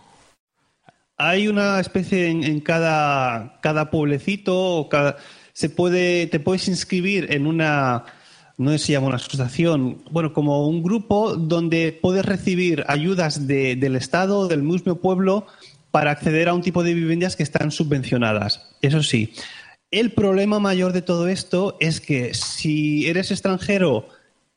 Hay 1.18 1.48
una 1.48 1.80
especie 1.80 2.30
en, 2.30 2.60
cada, 2.60 3.60
cada 3.62 3.90
pueblecito 3.90 4.56
o 4.56 4.90
cada, 4.90 5.18
se 5.54 5.72
puede, 5.72 6.28
te 6.28 6.40
puedes 6.40 6.68
inscribir 6.68 7.34
en 7.34 7.48
una, 7.48 8.06
no 8.58 8.70
sé 8.74 8.78
si 8.78 8.92
llama 8.92 9.08
una 9.08 9.16
asociación, 9.16 10.04
bueno, 10.12 10.34
como 10.34 10.68
un 10.68 10.84
grupo 10.84 11.36
donde 11.36 11.98
puedes 12.00 12.24
recibir 12.24 12.86
ayudas 12.88 13.48
del 13.48 13.96
Estado, 13.96 14.48
del 14.48 14.62
mismo 14.62 14.98
pueblo, 14.98 15.48
para 15.92 16.12
acceder 16.12 16.50
a 16.50 16.54
un 16.54 16.62
tipo 16.62 16.84
de 16.84 16.94
viviendas 16.94 17.36
que 17.36 17.44
están 17.44 17.72
subvencionadas. 17.72 18.76
Eso 18.82 19.04
sí, 19.04 19.34
el 19.92 20.14
problema 20.14 20.60
mayor 20.60 20.94
de 20.94 21.02
todo 21.02 21.28
esto 21.28 21.78
es 21.82 22.00
que 22.00 22.34
si 22.34 23.08
eres 23.08 23.30
extranjero, 23.30 24.08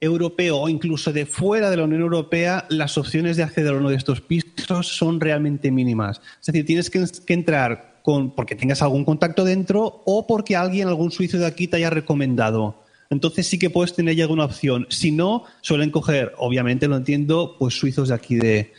europeo 0.01 0.59
o 0.59 0.69
incluso 0.69 1.13
de 1.13 1.27
fuera 1.27 1.71
de 1.71 1.77
la 1.77 1.85
Unión 1.85 2.03
Europea, 2.03 2.67
las 2.69 2.97
opciones 2.99 3.37
de 3.37 3.43
acceder 3.43 3.75
a 3.75 3.79
uno 3.79 3.91
de 3.91 3.97
estos 3.97 4.21
pisos 4.21 4.87
son 4.87 5.21
realmente 5.21 5.71
mínimas. 5.71 6.21
Es 6.41 6.47
decir, 6.47 6.65
tienes 6.67 6.91
que, 6.91 7.33
entrar 7.33 8.01
con, 8.03 8.35
porque 8.35 8.55
tengas 8.55 8.83
algún 8.83 9.05
contacto 9.05 9.45
dentro 9.45 10.03
o 10.05 10.27
porque 10.27 10.57
alguien, 10.57 10.89
algún 10.89 11.11
suizo 11.11 11.39
de 11.39 11.47
aquí, 11.47 11.67
te 11.67 11.77
haya 11.79 11.91
recomendado. 11.91 12.83
Entonces 13.11 13.47
sí 13.47 13.59
que 13.59 13.71
puedes 13.71 13.95
tener 13.95 14.15
ya 14.15 14.25
alguna 14.25 14.45
opción. 14.45 14.87
Si 14.91 15.11
no, 15.11 15.45
suelen 15.63 15.91
coger, 15.91 16.33
obviamente 16.39 16.89
lo 16.89 16.97
entiendo, 16.97 17.57
pues 17.59 17.75
suizos 17.75 18.09
de 18.09 18.15
aquí 18.15 18.37
de, 18.37 18.73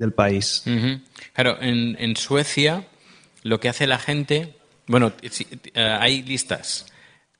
del 0.00 0.12
país. 0.12 0.64
Claro, 1.34 1.58
en, 1.60 2.16
Suecia 2.16 2.84
lo 3.42 3.60
que 3.60 3.68
hace 3.68 3.86
la 3.86 3.98
gente, 3.98 4.56
bueno, 4.86 5.12
eh, 5.22 5.96
hay 6.00 6.22
listas 6.22 6.86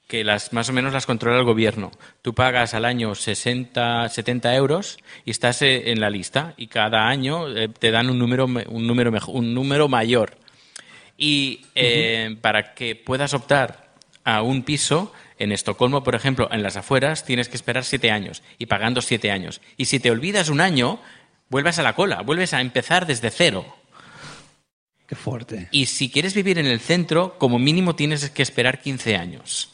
que 0.06 0.24
las 0.24 0.52
más 0.52 0.68
o 0.68 0.72
menos 0.72 0.92
las 0.92 1.06
controla 1.06 1.38
el 1.38 1.44
gobierno. 1.44 1.90
Tú 2.22 2.34
pagas 2.34 2.74
al 2.74 2.84
año 2.84 3.14
60, 3.14 4.08
70 4.08 4.54
euros 4.54 4.98
y 5.24 5.30
estás 5.30 5.62
eh, 5.62 5.90
en 5.90 6.00
la 6.00 6.10
lista 6.10 6.54
y 6.56 6.66
cada 6.66 7.08
año 7.08 7.48
eh, 7.48 7.68
te 7.68 7.90
dan 7.90 8.10
un 8.10 8.18
número, 8.18 8.44
un 8.44 8.86
número, 8.86 9.12
un 9.28 9.54
número 9.54 9.88
mayor. 9.88 10.36
Y 11.16 11.66
para 12.40 12.72
que 12.72 12.96
puedas 12.96 13.34
optar 13.34 13.94
a 14.24 14.40
un 14.40 14.62
piso, 14.62 15.12
en 15.40 15.52
Estocolmo, 15.52 16.04
por 16.04 16.14
ejemplo, 16.14 16.48
en 16.52 16.62
las 16.62 16.76
afueras, 16.76 17.24
tienes 17.24 17.48
que 17.48 17.56
esperar 17.56 17.84
siete 17.84 18.10
años 18.10 18.42
y 18.58 18.66
pagando 18.66 19.00
siete 19.00 19.30
años. 19.30 19.62
Y 19.78 19.86
si 19.86 19.98
te 19.98 20.10
olvidas 20.10 20.50
un 20.50 20.60
año, 20.60 21.00
vuelves 21.50 21.78
a 21.78 21.82
la 21.82 21.94
cola, 21.94 22.22
vuelves 22.22 22.54
a 22.54 22.60
empezar 22.60 23.06
desde 23.06 23.30
cero. 23.30 23.66
Qué 25.06 25.16
fuerte. 25.16 25.68
Y 25.72 25.86
si 25.86 26.08
quieres 26.08 26.34
vivir 26.34 26.58
en 26.58 26.66
el 26.66 26.80
centro, 26.80 27.36
como 27.38 27.58
mínimo 27.58 27.96
tienes 27.96 28.30
que 28.30 28.42
esperar 28.42 28.80
15 28.80 29.16
años 29.16 29.72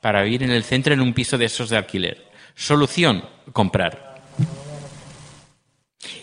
para 0.00 0.22
vivir 0.22 0.42
en 0.42 0.50
el 0.50 0.64
centro 0.64 0.94
en 0.94 1.00
un 1.00 1.12
piso 1.12 1.38
de 1.38 1.44
esos 1.44 1.68
de 1.68 1.76
alquiler. 1.76 2.26
Solución, 2.54 3.24
comprar. 3.52 4.20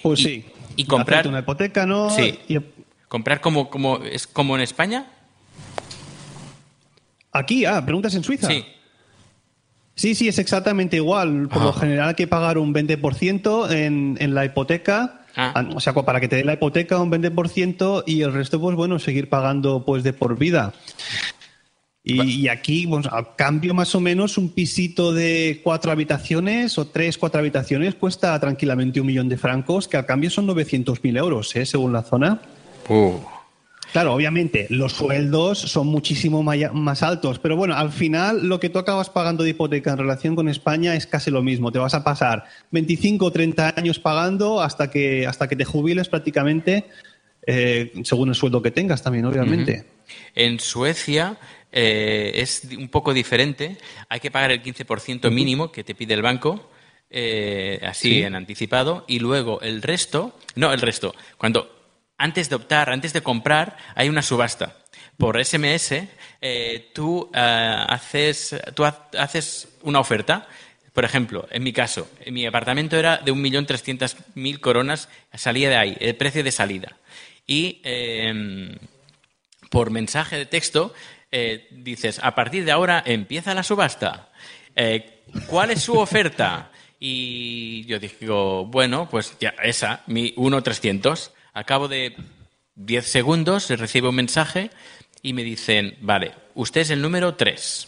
Pues 0.01 0.19
sí. 0.19 0.45
Y 0.75 0.85
comprar 0.85 1.27
una 1.27 1.39
hipoteca, 1.39 1.85
¿no? 1.85 2.09
Sí. 2.09 2.39
Comprar 3.07 3.39
como, 3.39 3.69
como, 3.69 3.97
es 3.97 4.27
como 4.27 4.55
en 4.55 4.61
España. 4.61 5.07
Aquí, 7.31 7.65
ah, 7.65 7.83
preguntas 7.85 8.15
en 8.15 8.23
Suiza. 8.23 8.47
Sí. 8.47 8.65
Sí, 9.99 10.15
sí, 10.15 10.29
es 10.29 10.39
exactamente 10.39 10.95
igual. 10.95 11.49
Por 11.49 11.61
lo 11.61 11.73
general 11.73 12.07
hay 12.07 12.15
que 12.15 12.25
pagar 12.25 12.57
un 12.57 12.73
20% 12.73 13.69
en, 13.69 14.15
en 14.17 14.33
la 14.33 14.45
hipoteca. 14.45 15.25
Ah. 15.35 15.67
O 15.75 15.81
sea, 15.81 15.91
para 15.91 16.21
que 16.21 16.29
te 16.29 16.37
dé 16.37 16.45
la 16.45 16.53
hipoteca 16.53 16.97
un 16.99 17.11
20% 17.11 18.05
y 18.05 18.21
el 18.21 18.31
resto, 18.31 18.61
pues 18.61 18.77
bueno, 18.77 18.97
seguir 18.97 19.27
pagando 19.27 19.83
pues 19.83 20.03
de 20.03 20.13
por 20.13 20.39
vida. 20.39 20.71
Y, 22.01 22.47
aquí, 22.47 22.87
pues, 22.87 23.07
al 23.07 23.35
cambio 23.35 23.73
más 23.73 23.93
o 23.93 23.99
menos, 23.99 24.37
un 24.37 24.53
pisito 24.53 25.11
de 25.13 25.59
cuatro 25.65 25.91
habitaciones 25.91 26.77
o 26.77 26.87
tres, 26.87 27.17
cuatro 27.17 27.41
habitaciones 27.41 27.95
cuesta 27.95 28.39
tranquilamente 28.39 29.01
un 29.01 29.07
millón 29.07 29.27
de 29.27 29.37
francos, 29.37 29.89
que 29.89 29.97
al 29.97 30.05
cambio 30.05 30.29
son 30.29 30.47
900.000 30.47 31.17
euros, 31.17 31.53
¿eh? 31.57 31.65
según 31.65 31.91
la 31.91 32.03
zona. 32.03 32.39
Uh. 32.87 33.17
Claro, 33.91 34.13
obviamente, 34.13 34.67
los 34.69 34.93
sueldos 34.93 35.57
son 35.57 35.87
muchísimo 35.87 36.43
más 36.43 37.03
altos, 37.03 37.39
pero 37.39 37.55
bueno, 37.55 37.75
al 37.75 37.91
final 37.91 38.47
lo 38.47 38.59
que 38.59 38.69
tú 38.69 38.77
acabas 38.77 39.09
pagando 39.09 39.43
de 39.43 39.49
hipoteca 39.51 39.91
en 39.91 39.97
relación 39.97 40.35
con 40.35 40.47
España 40.47 40.95
es 40.95 41.07
casi 41.07 41.31
lo 41.31 41.41
mismo. 41.41 41.71
Te 41.71 41.79
vas 41.79 41.95
a 41.95 42.03
pasar 42.03 42.45
25 42.71 43.25
o 43.25 43.31
30 43.31 43.73
años 43.75 43.97
pagando 43.99 44.61
hasta 44.61 44.91
que, 44.91 45.25
hasta 45.25 45.47
que 45.47 45.55
te 45.55 45.65
jubiles 45.65 46.07
prácticamente, 46.07 46.85
eh, 47.47 47.91
según 48.03 48.29
el 48.29 48.35
sueldo 48.35 48.61
que 48.61 48.71
tengas 48.71 49.01
también, 49.01 49.25
obviamente. 49.25 49.85
En 50.35 50.59
Suecia 50.59 51.37
eh, 51.71 52.31
es 52.35 52.67
un 52.77 52.89
poco 52.89 53.13
diferente. 53.13 53.77
Hay 54.07 54.19
que 54.19 54.29
pagar 54.29 54.51
el 54.51 54.61
15% 54.61 55.31
mínimo 55.31 55.71
que 55.71 55.83
te 55.83 55.95
pide 55.95 56.13
el 56.13 56.21
banco, 56.21 56.69
eh, 57.09 57.79
así 57.83 58.09
Sí. 58.09 58.21
en 58.21 58.35
anticipado, 58.35 59.03
y 59.07 59.17
luego 59.17 59.61
el 59.61 59.81
resto, 59.81 60.35
no 60.55 60.71
el 60.71 60.81
resto, 60.81 61.15
cuando 61.37 61.78
antes 62.19 62.49
de 62.49 62.55
optar, 62.55 62.91
antes 62.91 63.13
de 63.13 63.23
comprar, 63.23 63.75
hay 63.95 64.09
una 64.09 64.21
subasta. 64.21 64.75
Por 65.17 65.43
SMS, 65.43 66.07
eh, 66.41 66.91
tú, 66.93 67.29
eh, 67.33 67.75
haces, 67.89 68.55
tú 68.75 68.85
ha- 68.85 69.07
haces 69.17 69.67
una 69.81 69.99
oferta. 69.99 70.47
Por 70.93 71.03
ejemplo, 71.05 71.47
en 71.51 71.63
mi 71.63 71.73
caso, 71.73 72.07
mi 72.27 72.45
apartamento 72.45 72.95
era 72.97 73.17
de 73.17 73.31
1.300.000 73.33 74.59
coronas, 74.59 75.09
salía 75.33 75.69
de 75.69 75.77
ahí, 75.77 75.97
el 75.99 76.15
precio 76.15 76.43
de 76.43 76.51
salida. 76.51 76.97
Y 77.47 77.81
eh, 77.83 78.77
por 79.69 79.89
mensaje 79.89 80.37
de 80.37 80.45
texto 80.45 80.93
eh, 81.31 81.67
dices, 81.71 82.19
a 82.23 82.33
partir 82.35 82.65
de 82.65 82.71
ahora 82.71 83.01
empieza 83.05 83.53
la 83.53 83.63
subasta. 83.63 84.29
¿Cuál 85.47 85.71
es 85.71 85.81
su 85.83 85.97
oferta? 85.97 86.71
Y 86.99 87.85
yo 87.85 87.99
digo, 87.99 88.65
bueno, 88.65 89.07
pues 89.09 89.35
ya, 89.39 89.53
esa, 89.63 90.01
mi 90.07 90.33
1.300. 90.35 91.31
Al 91.53 91.65
cabo 91.65 91.87
de 91.87 92.15
10 92.75 93.05
segundos 93.05 93.69
recibo 93.69 94.09
un 94.09 94.15
mensaje 94.15 94.71
y 95.21 95.33
me 95.33 95.43
dicen, 95.43 95.97
vale, 96.01 96.33
usted 96.55 96.81
es 96.81 96.89
el 96.89 97.01
número 97.01 97.35
3. 97.35 97.87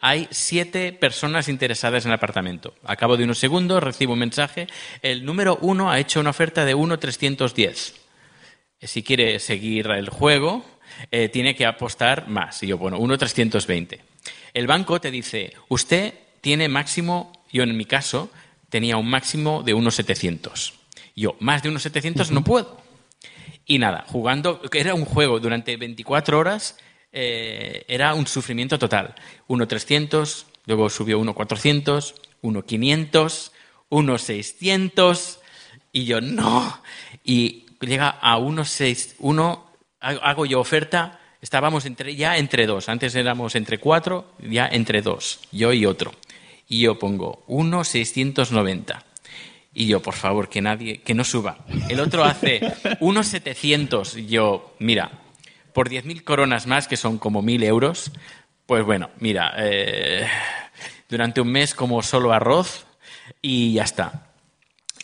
Hay 0.00 0.28
siete 0.30 0.92
personas 0.92 1.48
interesadas 1.48 2.04
en 2.04 2.10
el 2.10 2.16
apartamento. 2.16 2.74
A 2.84 2.96
cabo 2.96 3.16
de 3.16 3.24
unos 3.24 3.38
segundos 3.38 3.82
recibo 3.82 4.14
un 4.14 4.18
mensaje. 4.18 4.66
El 5.00 5.24
número 5.24 5.58
1 5.60 5.90
ha 5.90 6.00
hecho 6.00 6.20
una 6.20 6.30
oferta 6.30 6.64
de 6.64 6.74
1.310 6.74 8.02
si 8.82 9.02
quiere 9.02 9.38
seguir 9.38 9.88
el 9.90 10.08
juego, 10.08 10.64
eh, 11.10 11.28
tiene 11.28 11.54
que 11.54 11.66
apostar 11.66 12.28
más. 12.28 12.62
Y 12.62 12.68
yo, 12.68 12.78
bueno, 12.78 12.98
1.320. 12.98 14.00
El 14.54 14.66
banco 14.66 15.00
te 15.00 15.10
dice, 15.10 15.52
usted 15.68 16.14
tiene 16.40 16.68
máximo, 16.68 17.32
yo 17.52 17.62
en 17.62 17.76
mi 17.76 17.84
caso 17.84 18.30
tenía 18.68 18.96
un 18.96 19.08
máximo 19.08 19.62
de 19.62 19.74
1.700. 19.74 20.72
Yo, 21.14 21.36
más 21.40 21.62
de 21.62 21.70
1.700 21.70 22.30
no 22.30 22.42
puedo. 22.42 22.81
Y 23.66 23.78
nada, 23.78 24.04
jugando, 24.08 24.60
era 24.72 24.94
un 24.94 25.04
juego 25.04 25.38
durante 25.40 25.76
24 25.76 26.38
horas, 26.38 26.76
eh, 27.12 27.84
era 27.88 28.14
un 28.14 28.26
sufrimiento 28.26 28.78
total. 28.78 29.14
1.300, 29.48 30.44
luego 30.66 30.90
subió 30.90 31.20
1.400, 31.20 32.14
1.500, 32.42 33.52
1.600, 33.90 35.38
y 35.92 36.04
yo, 36.04 36.20
no. 36.20 36.82
Y 37.24 37.66
llega 37.80 38.18
a 38.20 38.38
1.6, 38.38 39.14
1, 39.18 39.66
hago 40.00 40.46
yo 40.46 40.60
oferta, 40.60 41.20
estábamos 41.40 41.84
entre, 41.86 42.16
ya 42.16 42.38
entre 42.38 42.66
dos, 42.66 42.88
antes 42.88 43.14
éramos 43.14 43.54
entre 43.54 43.78
cuatro, 43.78 44.32
ya 44.40 44.66
entre 44.66 45.02
dos, 45.02 45.40
yo 45.52 45.72
y 45.72 45.86
otro. 45.86 46.12
Y 46.68 46.80
yo 46.80 46.98
pongo 46.98 47.44
1.690. 47.48 49.02
Y 49.74 49.86
yo, 49.86 50.00
por 50.02 50.14
favor, 50.14 50.48
que 50.48 50.60
nadie, 50.60 51.00
que 51.00 51.14
no 51.14 51.24
suba. 51.24 51.58
El 51.88 52.00
otro 52.00 52.24
hace 52.24 52.60
1.700. 53.00 54.26
Yo, 54.26 54.74
mira, 54.78 55.22
por 55.72 55.88
10.000 55.88 56.24
coronas 56.24 56.66
más, 56.66 56.88
que 56.88 56.96
son 56.96 57.18
como 57.18 57.42
1.000 57.42 57.64
euros, 57.64 58.12
pues 58.66 58.84
bueno, 58.84 59.10
mira, 59.18 59.54
eh, 59.58 60.26
durante 61.08 61.40
un 61.40 61.48
mes 61.48 61.74
como 61.74 62.02
solo 62.02 62.32
arroz 62.32 62.86
y 63.40 63.74
ya 63.74 63.84
está. 63.84 64.28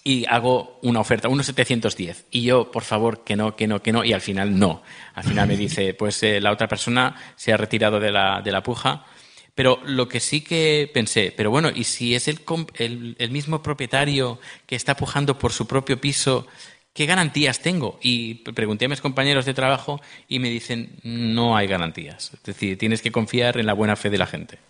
Y 0.05 0.25
hago 0.27 0.79
una 0.83 1.01
oferta, 1.01 1.29
1.710. 1.29 2.25
Y 2.31 2.43
yo, 2.43 2.71
por 2.71 2.83
favor, 2.83 3.25
que 3.25 3.37
no, 3.37 3.57
que 3.57 3.67
no, 3.67 3.83
que 3.83 3.93
no. 3.93 4.05
Y 4.05 4.13
al 4.13 4.21
final 4.21 4.59
no. 4.59 4.83
Al 5.15 5.25
final 5.25 5.49
me 5.49 5.57
dice, 5.57 5.93
pues 5.93 6.23
eh, 6.23 6.41
la 6.41 6.53
otra 6.53 6.67
persona 6.67 7.15
se 7.37 7.53
ha 7.53 7.57
retirado 7.57 8.01
de 8.01 8.11
la, 8.11 8.41
de 8.41 8.53
la 8.53 8.63
puja. 8.63 9.05
Pero 9.59 9.81
lo 9.85 10.07
que 10.07 10.21
sí 10.21 10.41
que 10.43 10.89
pensé, 10.95 11.35
pero 11.37 11.51
bueno, 11.51 11.71
¿y 11.75 11.83
si 11.83 12.15
es 12.15 12.29
el, 12.29 12.39
el, 12.77 13.17
el 13.19 13.31
mismo 13.33 13.61
propietario 13.61 14.39
que 14.67 14.77
está 14.77 14.97
pujando 14.97 15.37
por 15.37 15.51
su 15.53 15.67
propio 15.67 16.01
piso, 16.01 16.47
qué 16.93 17.07
garantías 17.07 17.59
tengo? 17.59 17.99
Y 18.01 18.35
pregunté 18.53 18.85
a 18.85 18.89
mis 18.89 19.01
compañeros 19.01 19.47
de 19.47 19.55
trabajo 19.55 20.01
y 20.29 20.39
me 20.39 20.49
dicen, 20.49 21.01
no 21.03 21.57
hay 21.57 21.67
garantías. 21.67 22.35
Es 22.35 22.43
decir, 22.45 22.79
tienes 22.79 23.03
que 23.03 23.11
confiar 23.11 23.59
en 23.59 23.67
la 23.67 23.73
buena 23.73 23.97
fe 23.97 24.11
de 24.11 24.19
la 24.19 24.27
gente. 24.27 24.61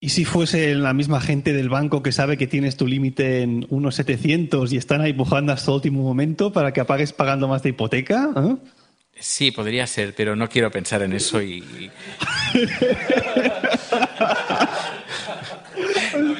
¿Y 0.00 0.08
si 0.08 0.24
fuese 0.24 0.74
la 0.74 0.92
misma 0.92 1.20
gente 1.20 1.52
del 1.52 1.68
banco 1.68 2.02
que 2.02 2.10
sabe 2.10 2.36
que 2.36 2.48
tienes 2.48 2.76
tu 2.76 2.88
límite 2.88 3.42
en 3.42 3.68
unos 3.70 3.94
700 3.94 4.72
y 4.72 4.76
están 4.76 5.02
ahí 5.02 5.12
pujando 5.12 5.52
hasta 5.52 5.70
el 5.70 5.76
último 5.76 6.02
momento 6.02 6.52
para 6.52 6.72
que 6.72 6.80
apagues 6.80 7.12
pagando 7.12 7.46
más 7.46 7.62
de 7.62 7.68
hipoteca? 7.68 8.28
¿eh? 8.36 8.56
Sí, 9.18 9.50
podría 9.52 9.86
ser, 9.86 10.14
pero 10.14 10.34
no 10.34 10.48
quiero 10.48 10.70
pensar 10.70 11.02
en 11.02 11.12
eso 11.12 11.40
y... 11.40 11.62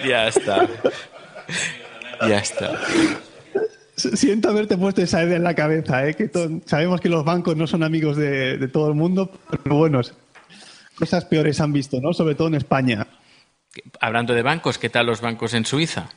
ya 0.06 0.28
está. 0.28 0.68
Ya 2.28 2.38
está. 2.38 2.72
Siento 3.96 4.48
haberte 4.48 4.76
puesto 4.76 5.02
esa 5.02 5.22
idea 5.22 5.36
en 5.36 5.44
la 5.44 5.54
cabeza, 5.54 6.08
¿eh? 6.08 6.14
que 6.14 6.30
sabemos 6.66 7.00
que 7.00 7.08
los 7.08 7.24
bancos 7.24 7.56
no 7.56 7.66
son 7.66 7.82
amigos 7.82 8.16
de, 8.16 8.58
de 8.58 8.68
todo 8.68 8.88
el 8.88 8.94
mundo, 8.94 9.30
pero 9.62 9.76
bueno, 9.76 10.00
cosas 10.94 11.24
peores 11.24 11.60
han 11.60 11.72
visto, 11.72 12.00
¿no? 12.00 12.12
Sobre 12.12 12.34
todo 12.34 12.48
en 12.48 12.54
España. 12.54 13.06
Hablando 14.00 14.34
de 14.34 14.42
bancos, 14.42 14.78
¿qué 14.78 14.88
tal 14.88 15.06
los 15.06 15.20
bancos 15.20 15.54
en 15.54 15.64
Suiza? 15.64 16.08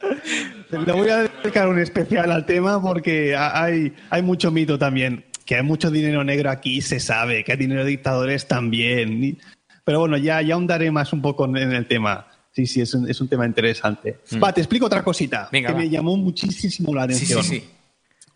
Le 0.70 0.92
voy 0.92 1.08
a 1.08 1.18
dedicar 1.42 1.68
un 1.68 1.78
especial 1.78 2.30
al 2.30 2.46
tema 2.46 2.80
porque 2.80 3.34
ha- 3.34 3.62
hay, 3.64 3.92
hay 4.10 4.22
mucho 4.22 4.50
mito 4.50 4.78
también. 4.78 5.24
Que 5.44 5.56
hay 5.56 5.62
mucho 5.62 5.90
dinero 5.90 6.22
negro 6.22 6.50
aquí, 6.50 6.80
se 6.80 7.00
sabe. 7.00 7.42
Que 7.44 7.52
hay 7.52 7.58
dinero 7.58 7.82
de 7.84 7.90
dictadores 7.90 8.46
también. 8.46 9.38
Pero 9.84 10.00
bueno, 10.00 10.16
ya, 10.16 10.40
ya 10.42 10.54
ahondaré 10.54 10.90
más 10.90 11.12
un 11.12 11.20
poco 11.22 11.44
en 11.46 11.56
el 11.72 11.86
tema. 11.86 12.26
Sí, 12.52 12.66
sí, 12.66 12.80
es 12.80 12.94
un, 12.94 13.08
es 13.08 13.20
un 13.20 13.28
tema 13.28 13.46
interesante. 13.46 14.18
Va, 14.42 14.52
te 14.52 14.60
explico 14.60 14.86
otra 14.86 15.02
cosita 15.02 15.48
Venga, 15.50 15.68
que 15.68 15.72
va. 15.74 15.78
me 15.80 15.88
llamó 15.88 16.16
muchísimo 16.16 16.94
la 16.94 17.02
Sí, 17.08 17.14
atención. 17.14 17.42
sí, 17.44 17.58
sí. 17.60 17.64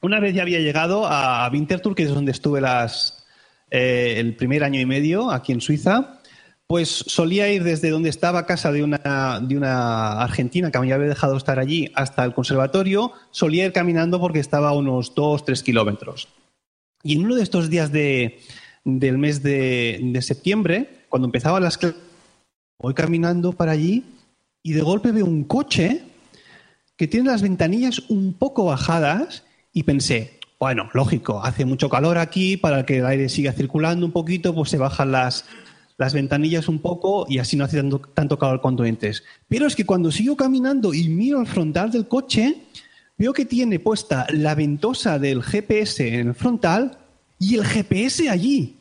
Una 0.00 0.20
vez 0.20 0.34
ya 0.34 0.42
había 0.42 0.60
llegado 0.60 1.06
a 1.06 1.48
Winterthur, 1.52 1.94
que 1.94 2.02
es 2.04 2.10
donde 2.10 2.32
estuve 2.32 2.60
las, 2.60 3.24
eh, 3.70 4.14
el 4.18 4.34
primer 4.36 4.62
año 4.64 4.80
y 4.80 4.86
medio 4.86 5.30
aquí 5.30 5.52
en 5.52 5.60
Suiza, 5.60 6.13
pues 6.66 6.88
solía 6.88 7.52
ir 7.52 7.62
desde 7.62 7.90
donde 7.90 8.08
estaba 8.08 8.46
casa 8.46 8.72
de 8.72 8.82
una, 8.82 9.40
de 9.42 9.56
una 9.56 10.22
argentina 10.22 10.70
que 10.70 10.78
me 10.78 10.92
había 10.92 11.06
dejado 11.06 11.36
estar 11.36 11.58
allí 11.58 11.90
hasta 11.94 12.24
el 12.24 12.34
conservatorio, 12.34 13.12
solía 13.30 13.66
ir 13.66 13.72
caminando 13.72 14.18
porque 14.18 14.40
estaba 14.40 14.70
a 14.70 14.72
unos 14.72 15.14
2-3 15.14 15.62
kilómetros. 15.62 16.28
Y 17.02 17.16
en 17.16 17.24
uno 17.26 17.34
de 17.34 17.42
estos 17.42 17.68
días 17.68 17.92
de, 17.92 18.40
del 18.84 19.18
mes 19.18 19.42
de, 19.42 20.00
de 20.02 20.22
septiembre, 20.22 21.04
cuando 21.10 21.26
empezaban 21.26 21.62
las 21.62 21.76
clases, 21.76 22.00
voy 22.78 22.94
caminando 22.94 23.52
para 23.52 23.72
allí 23.72 24.04
y 24.62 24.72
de 24.72 24.80
golpe 24.80 25.12
veo 25.12 25.26
un 25.26 25.44
coche 25.44 26.02
que 26.96 27.06
tiene 27.06 27.30
las 27.30 27.42
ventanillas 27.42 28.00
un 28.08 28.32
poco 28.32 28.64
bajadas 28.64 29.44
y 29.72 29.82
pensé, 29.82 30.38
bueno, 30.58 30.88
lógico, 30.94 31.42
hace 31.42 31.64
mucho 31.64 31.90
calor 31.90 32.16
aquí, 32.16 32.56
para 32.56 32.86
que 32.86 32.98
el 32.98 33.06
aire 33.06 33.28
siga 33.28 33.52
circulando 33.52 34.06
un 34.06 34.12
poquito, 34.12 34.54
pues 34.54 34.70
se 34.70 34.78
bajan 34.78 35.12
las, 35.12 35.44
las 35.96 36.12
ventanillas 36.12 36.68
un 36.68 36.80
poco 36.80 37.26
y 37.28 37.38
así 37.38 37.56
no 37.56 37.64
hace 37.64 37.76
tanto, 37.76 38.00
tanto 38.00 38.38
calor 38.38 38.60
cuando 38.60 38.84
entres. 38.84 39.22
Pero 39.48 39.66
es 39.66 39.76
que 39.76 39.86
cuando 39.86 40.10
sigo 40.10 40.36
caminando 40.36 40.92
y 40.92 41.08
miro 41.08 41.40
al 41.40 41.46
frontal 41.46 41.90
del 41.90 42.08
coche, 42.08 42.62
veo 43.16 43.32
que 43.32 43.44
tiene 43.44 43.78
puesta 43.78 44.26
la 44.30 44.54
ventosa 44.54 45.18
del 45.18 45.42
GPS 45.42 46.08
en 46.08 46.28
el 46.28 46.34
frontal 46.34 46.98
y 47.38 47.56
el 47.56 47.64
GPS 47.64 48.28
allí. 48.28 48.76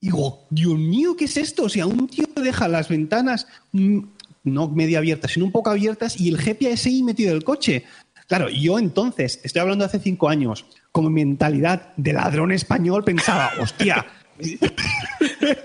Digo, 0.00 0.46
Dios 0.50 0.78
mío, 0.78 1.16
¿qué 1.16 1.24
es 1.24 1.36
esto? 1.36 1.64
O 1.64 1.68
sea, 1.68 1.86
un 1.86 2.06
tío 2.06 2.26
deja 2.36 2.68
las 2.68 2.88
ventanas 2.88 3.46
mm, 3.72 4.00
no 4.44 4.68
medio 4.68 4.98
abiertas, 4.98 5.32
sino 5.32 5.46
un 5.46 5.52
poco 5.52 5.70
abiertas 5.70 6.20
y 6.20 6.28
el 6.28 6.38
GPS 6.38 6.88
ahí 6.88 7.02
metido 7.02 7.30
en 7.30 7.36
el 7.36 7.44
coche. 7.44 7.84
Claro, 8.28 8.48
yo 8.48 8.78
entonces, 8.78 9.40
estoy 9.44 9.60
hablando 9.60 9.84
de 9.84 9.86
hace 9.86 10.00
cinco 10.00 10.28
años, 10.28 10.66
como 10.90 11.10
mentalidad 11.10 11.94
de 11.96 12.12
ladrón 12.12 12.52
español, 12.52 13.04
pensaba, 13.04 13.50
hostia, 13.60 14.04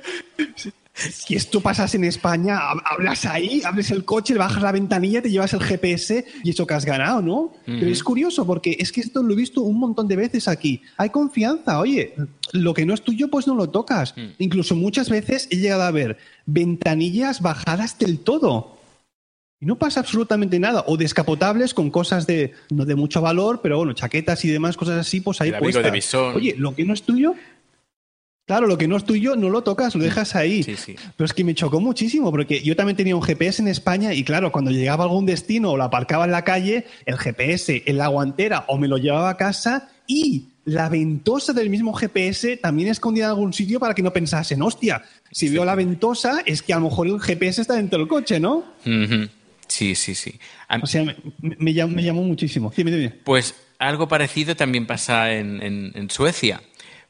si 0.93 1.35
esto 1.35 1.61
pasas 1.61 1.95
en 1.95 2.03
España, 2.03 2.59
hab- 2.59 2.81
hablas 2.85 3.25
ahí, 3.25 3.61
abres 3.65 3.91
el 3.91 4.05
coche, 4.05 4.35
bajas 4.35 4.61
la 4.61 4.71
ventanilla, 4.71 5.21
te 5.21 5.31
llevas 5.31 5.53
el 5.53 5.61
GPS 5.61 6.25
y 6.43 6.49
eso 6.51 6.67
que 6.67 6.73
has 6.73 6.85
ganado, 6.85 7.21
¿no? 7.21 7.53
Pero 7.65 7.87
es 7.87 8.03
curioso 8.03 8.45
porque 8.45 8.75
es 8.79 8.91
que 8.91 9.01
esto 9.01 9.23
lo 9.23 9.33
he 9.33 9.37
visto 9.37 9.61
un 9.61 9.79
montón 9.79 10.07
de 10.07 10.15
veces 10.15 10.47
aquí. 10.47 10.81
Hay 10.97 11.09
confianza, 11.09 11.79
oye, 11.79 12.13
lo 12.53 12.73
que 12.73 12.85
no 12.85 12.93
es 12.93 13.01
tuyo 13.01 13.29
pues 13.29 13.47
no 13.47 13.55
lo 13.55 13.69
tocas. 13.69 14.13
Incluso 14.37 14.75
muchas 14.75 15.09
veces 15.09 15.47
he 15.49 15.57
llegado 15.57 15.83
a 15.83 15.91
ver 15.91 16.17
ventanillas 16.45 17.41
bajadas 17.41 17.97
del 17.97 18.19
todo. 18.19 18.77
y 19.59 19.65
no 19.67 19.77
pasa 19.77 19.99
absolutamente 20.01 20.59
nada. 20.59 20.83
O 20.87 20.97
descapotables 20.97 21.73
con 21.75 21.89
cosas 21.91 22.25
de 22.27 22.53
no 22.71 22.83
de 22.85 22.95
mucho 22.95 23.21
valor, 23.21 23.59
pero 23.61 23.77
bueno, 23.77 23.93
chaquetas 23.93 24.43
y 24.45 24.49
demás, 24.49 24.75
cosas 24.75 24.99
así, 24.99 25.21
pues 25.21 25.39
ahí 25.41 25.49
puestas. 25.59 25.83
de. 25.83 25.89
Oye, 26.35 26.55
lo 26.57 26.73
que 26.75 26.83
no 26.83 26.93
es 26.95 27.03
tuyo, 27.03 27.35
claro, 28.45 28.67
lo 28.67 28.77
que 28.77 28.87
no 28.87 28.97
es 28.97 29.05
tuyo 29.05 29.35
no 29.35 29.49
lo 29.49 29.61
tocas, 29.63 29.95
lo 29.95 30.03
dejas 30.03 30.35
ahí. 30.35 30.63
Sí, 30.63 30.75
sí. 30.75 30.95
Pero 31.15 31.25
es 31.25 31.33
que 31.33 31.43
me 31.43 31.55
chocó 31.55 31.79
muchísimo, 31.79 32.31
porque 32.31 32.61
yo 32.61 32.75
también 32.75 32.97
tenía 32.97 33.15
un 33.15 33.21
GPS 33.23 33.61
en 33.61 33.67
España 33.67 34.13
y 34.13 34.23
claro, 34.23 34.51
cuando 34.51 34.71
llegaba 34.71 35.03
a 35.03 35.07
algún 35.07 35.25
destino 35.25 35.71
o 35.71 35.77
lo 35.77 35.83
aparcaba 35.83 36.25
en 36.25 36.31
la 36.31 36.43
calle, 36.43 36.85
el 37.05 37.17
GPS 37.17 37.83
en 37.85 37.97
la 37.97 38.07
guantera 38.07 38.65
o 38.67 38.77
me 38.77 38.87
lo 38.87 38.97
llevaba 38.97 39.29
a 39.29 39.37
casa 39.37 39.89
y 40.07 40.47
la 40.65 40.89
ventosa 40.89 41.53
del 41.53 41.69
mismo 41.69 41.91
GPS 41.93 42.57
también 42.57 42.89
escondida 42.89 43.25
en 43.25 43.29
algún 43.31 43.53
sitio 43.53 43.79
para 43.79 43.95
que 43.95 44.03
no 44.03 44.13
pensasen, 44.13 44.61
hostia, 44.61 45.01
si 45.31 45.49
veo 45.49 45.65
la 45.65 45.73
ventosa 45.75 46.43
es 46.45 46.61
que 46.61 46.73
a 46.73 46.75
lo 46.79 46.89
mejor 46.89 47.07
el 47.07 47.19
GPS 47.19 47.61
está 47.61 47.75
dentro 47.75 47.97
del 47.97 48.07
coche, 48.07 48.39
¿no? 48.39 48.63
Sí, 49.67 49.95
sí, 49.95 50.13
sí. 50.15 50.33
O 50.83 50.85
sea, 50.85 51.03
me, 51.03 51.15
me 51.39 51.71
llam- 51.73 51.93
me 51.95 52.03
llamó 52.03 52.23
muchísimo. 52.23 52.69
Pues 53.23 53.55
algo 53.79 54.07
parecido 54.09 54.55
también 54.55 54.85
pasa 54.85 55.31
en, 55.33 55.63
en- 55.63 55.91
en 55.95 56.09
Suecia, 56.09 56.61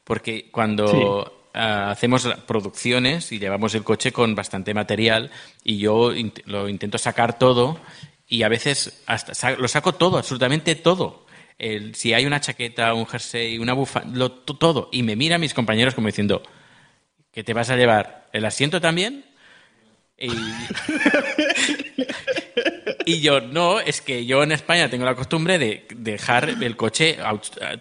porque 0.04 0.50
cuando 0.50 1.48
ah, 1.54 1.90
hacemos 1.90 2.26
producciones 2.46 3.32
y 3.32 3.38
llevamos 3.38 3.74
el 3.74 3.84
coche 3.84 4.12
con 4.12 4.34
bastante 4.34 4.74
material 4.74 5.30
y 5.64 5.78
yo 5.78 6.12
int- 6.14 6.42
lo 6.46 6.68
intento 6.68 6.98
sacar 6.98 7.38
todo 7.38 7.78
y 8.28 8.42
a 8.42 8.48
veces 8.48 9.02
hasta 9.06 9.34
sa- 9.34 9.52
lo 9.56 9.68
saco 9.68 9.94
todo, 9.94 10.18
absolutamente 10.18 10.74
todo. 10.74 11.26
El- 11.58 11.94
si 11.94 12.12
hay 12.14 12.26
una 12.26 12.40
chaqueta, 12.40 12.94
un 12.94 13.06
jersey, 13.06 13.58
una 13.58 13.74
bufanda, 13.74 14.28
todo. 14.44 14.88
Y 14.90 15.02
me 15.02 15.16
miran 15.16 15.40
mis 15.40 15.54
compañeros 15.54 15.94
como 15.94 16.08
diciendo, 16.08 16.42
¿qué 17.30 17.44
te 17.44 17.52
vas 17.54 17.70
a 17.70 17.76
llevar? 17.76 18.28
¿El 18.32 18.44
asiento 18.44 18.80
también? 18.80 19.24
Y, 20.18 20.28
y 23.04 23.20
yo, 23.20 23.40
no, 23.40 23.80
es 23.80 24.00
que 24.00 24.26
yo 24.26 24.42
en 24.42 24.52
España 24.52 24.88
tengo 24.88 25.04
la 25.04 25.14
costumbre 25.14 25.58
de 25.58 25.86
dejar 25.94 26.48
el 26.48 26.76
coche 26.76 27.18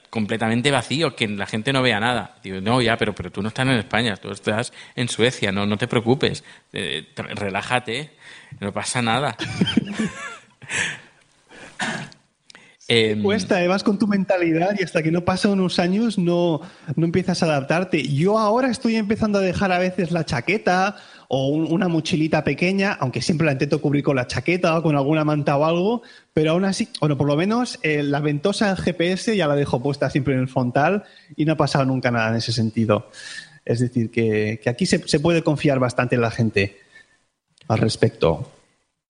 completamente 0.09 0.71
vacío, 0.71 1.15
que 1.15 1.27
la 1.27 1.45
gente 1.45 1.73
no 1.73 1.81
vea 1.81 1.99
nada. 1.99 2.37
Digo, 2.43 2.61
no, 2.61 2.81
ya, 2.81 2.97
pero, 2.97 3.13
pero 3.13 3.31
tú 3.31 3.41
no 3.41 3.49
estás 3.49 3.67
en 3.67 3.73
España, 3.73 4.17
tú 4.17 4.31
estás 4.31 4.73
en 4.95 5.09
Suecia, 5.09 5.51
no, 5.51 5.65
no 5.65 5.77
te 5.77 5.87
preocupes, 5.87 6.43
eh, 6.73 7.07
relájate, 7.15 8.11
no 8.59 8.71
pasa 8.71 9.01
nada. 9.01 9.35
Em, 12.93 13.23
Cuesta, 13.23 13.63
eh, 13.63 13.69
vas 13.69 13.83
con 13.83 13.97
tu 13.97 14.05
mentalidad 14.05 14.75
y 14.77 14.83
hasta 14.83 15.01
que 15.01 15.11
no 15.11 15.21
pasan 15.21 15.51
unos 15.51 15.79
años 15.79 16.17
no, 16.17 16.59
no 16.97 17.05
empiezas 17.05 17.41
a 17.41 17.45
adaptarte. 17.45 18.05
Yo 18.05 18.37
ahora 18.37 18.69
estoy 18.69 18.97
empezando 18.97 19.39
a 19.39 19.41
dejar 19.41 19.71
a 19.71 19.79
veces 19.79 20.11
la 20.11 20.25
chaqueta 20.25 20.97
o 21.33 21.47
un- 21.47 21.71
una 21.71 21.87
mochilita 21.87 22.43
pequeña, 22.43 22.91
aunque 22.99 23.21
siempre 23.21 23.45
la 23.45 23.53
intento 23.53 23.79
cubrir 23.79 24.03
con 24.03 24.17
la 24.17 24.27
chaqueta 24.27 24.77
o 24.77 24.83
con 24.83 24.97
alguna 24.97 25.23
manta 25.23 25.55
o 25.55 25.63
algo, 25.63 26.01
pero 26.33 26.51
aún 26.51 26.65
así, 26.65 26.89
bueno, 26.99 27.17
por 27.17 27.25
lo 27.27 27.37
menos 27.37 27.79
eh, 27.83 28.03
la 28.03 28.19
ventosa 28.19 28.75
GPS 28.75 29.37
ya 29.37 29.47
la 29.47 29.55
dejo 29.55 29.81
puesta 29.81 30.09
siempre 30.09 30.33
en 30.33 30.41
el 30.41 30.49
frontal 30.49 31.03
y 31.37 31.45
no 31.45 31.53
ha 31.53 31.57
pasado 31.57 31.85
nunca 31.85 32.11
nada 32.11 32.31
en 32.31 32.35
ese 32.35 32.51
sentido. 32.51 33.09
Es 33.63 33.79
decir, 33.79 34.11
que, 34.11 34.59
que 34.61 34.69
aquí 34.69 34.85
se, 34.85 35.07
se 35.07 35.21
puede 35.21 35.41
confiar 35.41 35.79
bastante 35.79 36.15
en 36.15 36.21
la 36.21 36.31
gente 36.31 36.77
al 37.69 37.77
respecto. 37.77 38.51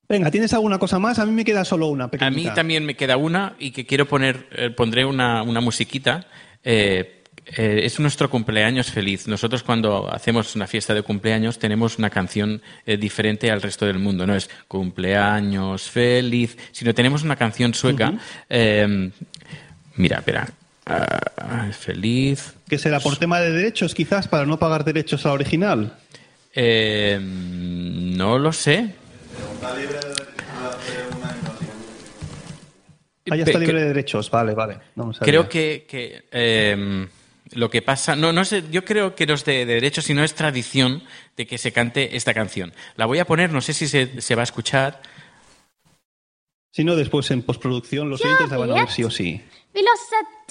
Venga, 0.08 0.30
¿tienes 0.30 0.54
alguna 0.54 0.78
cosa 0.78 1.00
más? 1.00 1.18
A 1.18 1.26
mí 1.26 1.32
me 1.32 1.44
queda 1.46 1.66
solo 1.66 1.88
una. 1.88 2.04
A 2.04 2.08
mí 2.08 2.12
pequeñita. 2.12 2.54
también 2.54 2.86
me 2.86 2.96
queda 2.96 3.18
una 3.18 3.56
y 3.58 3.72
que 3.72 3.86
quiero 3.88 4.08
poner, 4.08 4.46
eh, 4.52 4.70
pondré 4.70 5.06
una, 5.06 5.42
una 5.42 5.62
musiquita. 5.62 6.28
Eh, 6.64 7.21
eh, 7.58 7.82
es 7.84 8.00
nuestro 8.00 8.30
cumpleaños 8.30 8.92
feliz. 8.92 9.28
Nosotros 9.28 9.64
cuando 9.64 10.12
hacemos 10.12 10.56
una 10.56 10.68
fiesta 10.68 10.94
de 10.94 11.02
cumpleaños 11.02 11.60
tenemos 11.60 11.98
una 11.98 12.10
canción 12.10 12.62
eh, 12.86 12.98
diferente 12.98 13.52
al 13.52 13.62
resto 13.62 13.86
del 13.86 14.00
mundo. 14.00 14.26
No 14.26 14.36
es 14.36 14.50
cumpleaños 14.68 15.90
feliz, 15.90 16.58
sino 16.72 16.94
tenemos 16.94 17.24
una 17.24 17.36
canción 17.36 17.74
sueca. 17.74 18.14
eh, 18.50 19.12
mira, 19.96 20.18
espera. 20.20 20.48
Ah, 20.86 21.70
feliz. 21.72 22.54
Que 22.68 22.78
será 22.78 23.00
por 23.00 23.18
tema 23.18 23.40
de 23.40 23.52
derechos, 23.52 23.94
quizás, 23.94 24.28
para 24.28 24.46
no 24.46 24.58
pagar 24.58 24.84
derechos 24.84 25.26
al 25.26 25.34
original. 25.34 25.96
Eh, 26.54 27.20
no 27.22 28.38
lo 28.38 28.52
sé. 28.52 28.96
Ah, 33.30 33.36
ya 33.36 33.44
está 33.44 33.60
libre 33.60 33.80
de 33.80 33.88
derechos. 33.90 34.30
Vale, 34.30 34.54
vale. 34.54 34.80
Lo 34.96 35.14
sabía. 35.14 35.32
Creo 35.32 35.48
que, 35.48 35.86
que, 35.88 36.24
eh, 36.32 37.08
lo 37.54 37.70
que 37.70 37.82
pasa, 37.82 38.16
no, 38.16 38.32
no 38.32 38.46
sé, 38.46 38.64
yo 38.72 38.86
creo 38.86 39.16
que 39.16 39.26
no 39.26 39.34
es 39.34 39.46
de, 39.46 39.66
de 39.66 39.74
derecho, 39.76 40.02
sino 40.02 40.24
es 40.24 40.34
tradición 40.36 41.04
de 41.36 41.48
que 41.48 41.58
se 41.58 41.72
cante 41.72 42.16
esta 42.16 42.34
canción. 42.34 42.74
La 42.96 43.06
voy 43.06 43.20
a 43.20 43.26
poner, 43.26 43.52
no 43.52 43.62
sé 43.62 43.74
si 43.74 43.88
se, 43.88 44.22
se 44.22 44.36
va 44.36 44.42
a 44.42 44.44
escuchar. 44.44 45.02
Si 46.72 46.84
no, 46.84 46.96
después 46.96 47.30
en 47.32 47.44
postproducción 47.44 48.10
los 48.10 48.24
oyentes 48.24 48.50
la 48.50 48.58
van 48.58 48.72
a 48.72 48.76
ver 48.76 48.90
sí 48.90 49.04
o 49.04 49.12
sí. 49.12 49.42
Vill 49.74 49.86
oss 49.88 50.14
att 50.20 50.42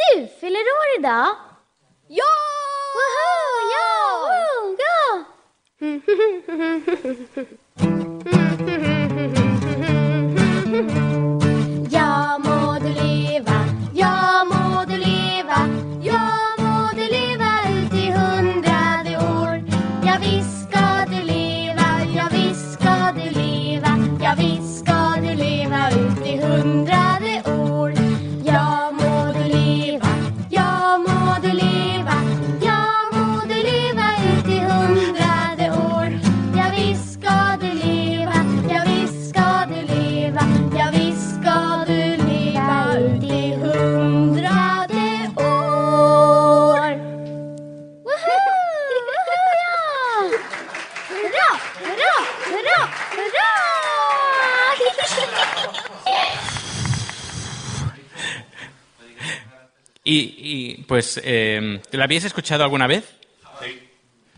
¿la 62.00 62.04
habéis 62.04 62.24
escuchado 62.24 62.64
alguna 62.64 62.86
vez? 62.86 63.04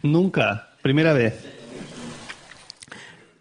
Nunca. 0.02 0.70
Primera 0.82 1.12
vez. 1.12 1.46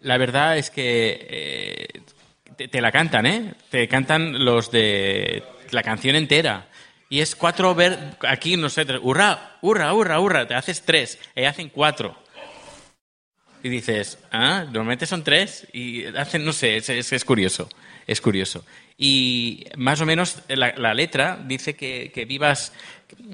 La 0.02 0.16
verdad 0.16 0.56
es 0.56 0.70
que 0.70 1.26
eh, 1.28 2.02
te, 2.56 2.68
te 2.68 2.80
la 2.80 2.92
cantan, 2.92 3.26
¿eh? 3.26 3.54
Te 3.68 3.88
cantan 3.88 4.44
los 4.44 4.70
de 4.70 5.42
la 5.72 5.82
canción 5.82 6.14
entera. 6.14 6.68
Y 7.08 7.18
es 7.20 7.34
cuatro 7.34 7.74
ver 7.74 7.98
aquí 8.20 8.56
no 8.56 8.68
sé, 8.68 8.86
hurra, 9.02 9.56
hurra, 9.60 9.92
hurra, 9.92 10.20
hurra, 10.20 10.46
te 10.46 10.54
haces 10.54 10.82
tres, 10.82 11.18
y 11.34 11.42
hacen 11.42 11.68
cuatro. 11.68 12.21
Y 13.62 13.68
dices, 13.68 14.18
ah, 14.32 14.64
normalmente 14.64 15.06
son 15.06 15.22
tres 15.22 15.66
y 15.72 16.04
hacen, 16.06 16.44
no 16.44 16.52
sé, 16.52 16.76
es, 16.76 16.88
es- 16.88 17.24
curioso, 17.24 17.68
es 18.06 18.20
curioso. 18.20 18.64
Y 18.98 19.64
más 19.76 20.00
o 20.00 20.06
menos 20.06 20.42
la, 20.48 20.74
la 20.76 20.94
letra 20.94 21.38
dice 21.46 21.74
que, 21.74 22.10
que 22.12 22.24
vivas, 22.24 22.72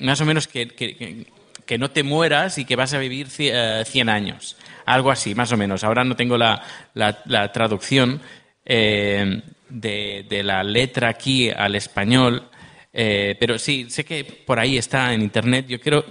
más 0.00 0.20
o 0.20 0.26
menos 0.26 0.46
que, 0.46 0.68
que- 0.68 1.26
que- 1.66 1.78
no 1.78 1.90
te 1.90 2.02
mueras 2.02 2.58
y 2.58 2.64
que 2.64 2.76
vas 2.76 2.94
a 2.94 2.98
vivir 2.98 3.28
cie- 3.28 3.52
eh, 3.54 3.84
100 3.84 4.08
años. 4.08 4.56
Algo 4.86 5.10
así, 5.10 5.34
más 5.34 5.52
o 5.52 5.56
menos. 5.56 5.84
Ahora 5.84 6.04
no 6.04 6.16
tengo 6.16 6.36
la, 6.38 6.62
la- 6.94 7.22
la 7.26 7.50
traducción 7.52 8.20
eh, 8.64 9.42
de, 9.68 10.26
de 10.28 10.42
la 10.42 10.62
letra 10.62 11.08
aquí 11.08 11.50
al 11.50 11.74
español, 11.74 12.48
eh, 12.92 13.36
pero 13.40 13.58
sí, 13.58 13.88
sé 13.90 14.04
que 14.04 14.24
por 14.24 14.58
ahí 14.58 14.76
está 14.78 15.12
en 15.14 15.22
internet. 15.22 15.66
Yo 15.68 15.80
quiero, 15.80 16.04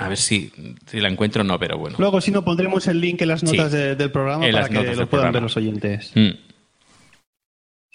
a 0.00 0.08
ver 0.08 0.16
si, 0.18 0.50
si 0.86 1.00
la 1.00 1.08
encuentro 1.08 1.42
o 1.42 1.44
no, 1.44 1.58
pero 1.58 1.78
bueno. 1.78 1.96
Luego, 1.98 2.20
si 2.20 2.30
no, 2.30 2.42
pondremos 2.44 2.86
el 2.88 3.00
link 3.00 3.20
en 3.22 3.28
las 3.28 3.40
Sí. 3.40 3.46
notas 3.46 3.70
de- 3.72 3.94
del 3.96 4.10
programa 4.10 4.46
para 4.50 4.68
que 4.68 4.74
lo 4.74 4.82
puedan 4.82 5.08
programa. 5.08 5.32
ver 5.32 5.42
los 5.42 5.56
oyentes. 5.56 6.12
Mm. 6.14 6.30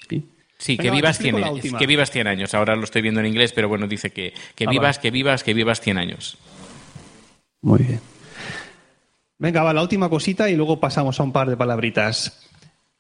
Sí. 0.10 0.24
Sí, 0.58 0.78
Venga, 0.78 0.84
que 0.84 0.96
vivas, 0.96 1.16
explico 1.18 1.38
100, 1.38 1.42
la 1.42 1.48
años, 1.48 1.56
última. 1.64 1.80
que 1.80 1.88
vivas 1.88 2.12
100 2.12 2.28
años. 2.28 2.54
Ahora 2.54 2.76
lo 2.76 2.84
estoy 2.86 3.02
viendo 3.02 3.20
en 3.20 3.26
inglés, 3.26 3.52
pero 3.54 3.68
bueno, 3.68 3.88
dice 3.88 4.12
que, 4.12 4.34
que 4.56 4.66
Ah, 4.66 4.70
vivas, 4.70 4.98
vale. 4.98 5.02
que 5.02 5.12
vivas, 5.12 5.44
que 5.44 5.54
vivas 5.54 5.82
100 5.82 5.98
años. 5.98 6.38
Muy 7.62 7.80
bien. 7.84 8.00
Venga, 9.38 9.64
va, 9.64 9.74
la 9.74 9.82
última 9.82 10.08
cosita 10.10 10.50
y 10.50 10.56
luego 10.56 10.80
pasamos 10.80 11.20
a 11.20 11.24
un 11.24 11.34
par 11.34 11.50
de 11.50 11.58
palabritas. 11.58 12.42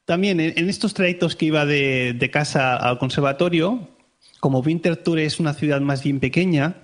También 0.03 0.39
en, 0.41 0.53
en 0.57 0.69
estos 0.69 0.93
trayectos 0.93 1.35
que 1.35 1.45
iba 1.45 1.65
de, 1.65 2.13
de 2.13 2.29
casa 2.29 2.75
al 2.75 2.97
conservatorio, 2.99 3.89
como 4.41 4.59
Winterthur 4.59 5.19
es 5.19 5.39
una 5.39 5.53
ciudad 5.53 5.79
más 5.79 6.03
bien 6.03 6.19
pequeña, 6.19 6.75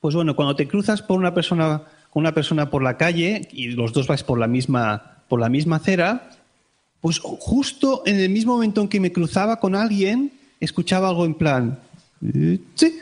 pues 0.00 0.14
bueno, 0.14 0.34
cuando 0.34 0.56
te 0.56 0.66
cruzas 0.66 1.02
por 1.02 1.18
una 1.18 1.34
persona, 1.34 1.82
con 2.10 2.22
una 2.22 2.32
persona 2.34 2.70
por 2.70 2.82
la 2.82 2.96
calle 2.96 3.48
y 3.52 3.68
los 3.68 3.92
dos 3.92 4.06
vais 4.06 4.22
por 4.22 4.38
la 4.38 4.46
misma, 4.46 5.18
por 5.28 5.40
la 5.40 5.48
misma 5.48 5.76
acera, 5.76 6.30
Pues 7.00 7.18
justo 7.18 8.02
en 8.04 8.20
el 8.20 8.28
mismo 8.28 8.52
momento 8.52 8.82
en 8.82 8.88
que 8.88 9.00
me 9.00 9.10
cruzaba 9.10 9.58
con 9.58 9.74
alguien, 9.74 10.32
escuchaba 10.60 11.08
algo 11.08 11.24
en 11.24 11.32
plan, 11.32 11.78
"Eh, 12.22 12.58
sí. 12.74 12.98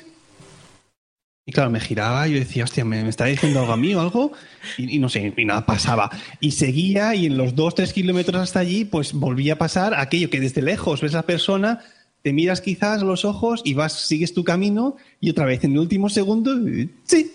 Y 1.44 1.50
claro, 1.52 1.70
me 1.70 1.80
giraba 1.80 2.28
y 2.28 2.34
yo 2.34 2.38
decía, 2.38 2.62
hostia, 2.62 2.84
¿me, 2.84 3.02
me 3.02 3.08
está 3.08 3.24
diciendo 3.24 3.58
algo 3.58 3.72
a 3.72 3.76
mí 3.76 3.94
o 3.94 4.00
algo? 4.00 4.32
Y, 4.76 4.94
y 4.96 4.98
no 5.00 5.08
sé, 5.08 5.32
y 5.36 5.44
nada 5.44 5.66
pasaba. 5.66 6.10
Y 6.40 6.52
seguía 6.52 7.14
y 7.16 7.26
en 7.26 7.36
los 7.38 7.56
dos, 7.56 7.74
tres 7.74 7.92
kilómetros 7.92 8.40
hasta 8.40 8.60
allí, 8.60 8.84
pues 8.84 9.14
volvía 9.14 9.54
a 9.54 9.58
pasar 9.58 9.94
aquello 9.94 10.30
que 10.30 10.38
desde 10.40 10.62
lejos 10.62 11.00
ves 11.00 11.14
a 11.14 11.18
la 11.18 11.22
persona, 11.26 11.80
te 12.22 12.32
miras 12.32 12.60
quizás 12.60 13.02
los 13.02 13.24
ojos 13.24 13.62
y 13.64 13.74
vas, 13.74 14.06
sigues 14.06 14.34
tu 14.34 14.44
camino 14.44 14.96
y 15.20 15.30
otra 15.30 15.44
vez 15.44 15.64
en 15.64 15.72
el 15.72 15.78
último 15.78 16.08
segundo, 16.08 16.56
sí. 17.04 17.32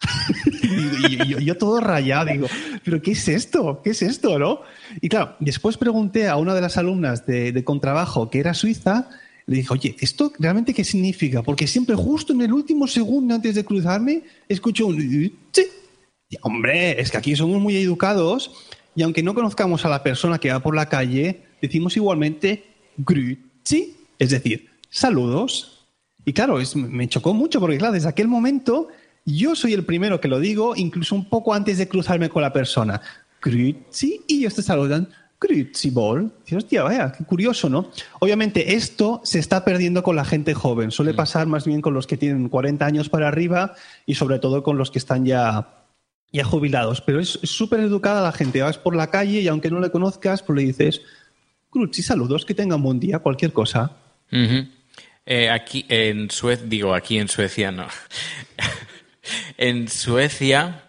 y, 1.08 1.44
yo, 1.44 1.56
todo 1.56 1.80
rayado, 1.80 2.30
digo, 2.30 2.46
¿pero 2.84 3.00
qué 3.00 3.12
es 3.12 3.28
esto? 3.28 3.80
¿Qué 3.82 3.90
es 3.90 4.02
esto, 4.02 4.38
no? 4.38 4.60
Y 5.00 5.08
claro, 5.08 5.36
después 5.40 5.76
pregunté 5.78 6.28
a 6.28 6.36
una 6.36 6.54
de 6.54 6.60
las 6.60 6.76
alumnas 6.76 7.26
de, 7.26 7.52
de 7.52 7.64
contrabajo 7.64 8.28
que 8.28 8.40
era 8.40 8.54
suiza, 8.54 9.08
le 9.46 9.56
dije, 9.56 9.68
oye, 9.70 9.96
¿esto 10.00 10.32
realmente 10.38 10.72
qué 10.72 10.84
significa? 10.84 11.42
Porque 11.42 11.66
siempre 11.66 11.96
justo 11.96 12.32
en 12.32 12.42
el 12.42 12.52
último 12.52 12.86
segundo 12.86 13.34
antes 13.34 13.54
de 13.54 13.64
cruzarme, 13.64 14.22
escucho 14.48 14.86
un 14.86 15.00
sí. 15.52 15.66
Y, 16.30 16.36
hombre, 16.42 17.00
es 17.00 17.10
que 17.10 17.18
aquí 17.18 17.36
somos 17.36 17.60
muy 17.60 17.76
educados 17.76 18.50
y 18.96 19.02
aunque 19.02 19.22
no 19.22 19.34
conozcamos 19.34 19.84
a 19.84 19.88
la 19.88 20.02
persona 20.02 20.38
que 20.38 20.50
va 20.50 20.60
por 20.60 20.74
la 20.74 20.88
calle, 20.88 21.42
decimos 21.60 21.96
igualmente 21.96 22.64
grüezi, 22.96 23.94
es 24.18 24.30
decir, 24.30 24.70
saludos. 24.90 25.86
Y 26.24 26.32
claro, 26.32 26.60
es- 26.60 26.76
me 26.76 27.08
chocó 27.08 27.34
mucho 27.34 27.60
porque, 27.60 27.78
claro, 27.78 27.92
desde 27.94 28.08
aquel 28.08 28.28
momento 28.28 28.88
yo 29.26 29.54
soy 29.54 29.72
el 29.72 29.84
primero 29.84 30.20
que 30.20 30.28
lo 30.28 30.38
digo, 30.40 30.74
incluso 30.76 31.14
un 31.14 31.28
poco 31.28 31.54
antes 31.54 31.78
de 31.78 31.88
cruzarme 31.88 32.28
con 32.28 32.42
la 32.42 32.52
persona. 32.52 33.00
Grüezi, 33.42 34.22
y 34.26 34.38
ellos 34.40 34.54
te 34.54 34.62
saludan. 34.62 35.08
Grüezi 35.40 35.90
Ball. 35.90 36.32
Dices, 36.44 36.58
hostia, 36.64 36.82
vaya, 36.82 37.12
qué 37.12 37.24
curioso, 37.24 37.68
¿no? 37.68 37.90
Obviamente 38.20 38.74
esto 38.74 39.20
se 39.24 39.38
está 39.38 39.64
perdiendo 39.64 40.02
con 40.02 40.16
la 40.16 40.24
gente 40.24 40.54
joven. 40.54 40.90
Suele 40.90 41.12
pasar 41.12 41.46
más 41.46 41.66
bien 41.66 41.82
con 41.82 41.92
los 41.92 42.06
que 42.06 42.16
tienen 42.16 42.48
40 42.48 42.86
años 42.86 43.10
para 43.10 43.28
arriba 43.28 43.74
y 44.06 44.14
sobre 44.14 44.38
todo 44.38 44.62
con 44.62 44.78
los 44.78 44.90
que 44.90 44.98
están 44.98 45.26
ya, 45.26 45.84
ya 46.32 46.44
jubilados. 46.44 47.02
Pero 47.02 47.20
es 47.20 47.38
súper 47.42 47.80
educada 47.80 48.22
la 48.22 48.32
gente. 48.32 48.62
Vas 48.62 48.78
por 48.78 48.96
la 48.96 49.10
calle 49.10 49.40
y 49.42 49.48
aunque 49.48 49.70
no 49.70 49.80
le 49.80 49.90
conozcas, 49.90 50.42
pues 50.42 50.56
le 50.58 50.62
dices, 50.64 51.02
Grüezi, 51.70 52.02
saludos, 52.02 52.46
que 52.46 52.54
tengan 52.54 52.82
buen 52.82 52.98
día, 53.00 53.18
cualquier 53.18 53.52
cosa. 53.52 53.96
Eh, 54.30 55.48
aquí 55.50 55.86
en 55.88 56.30
Suecia, 56.30 56.66
digo 56.68 56.94
aquí 56.94 57.18
en 57.18 57.28
Suecia 57.28 57.70
no. 57.70 57.86
en 59.56 59.88
Suecia 59.88 60.83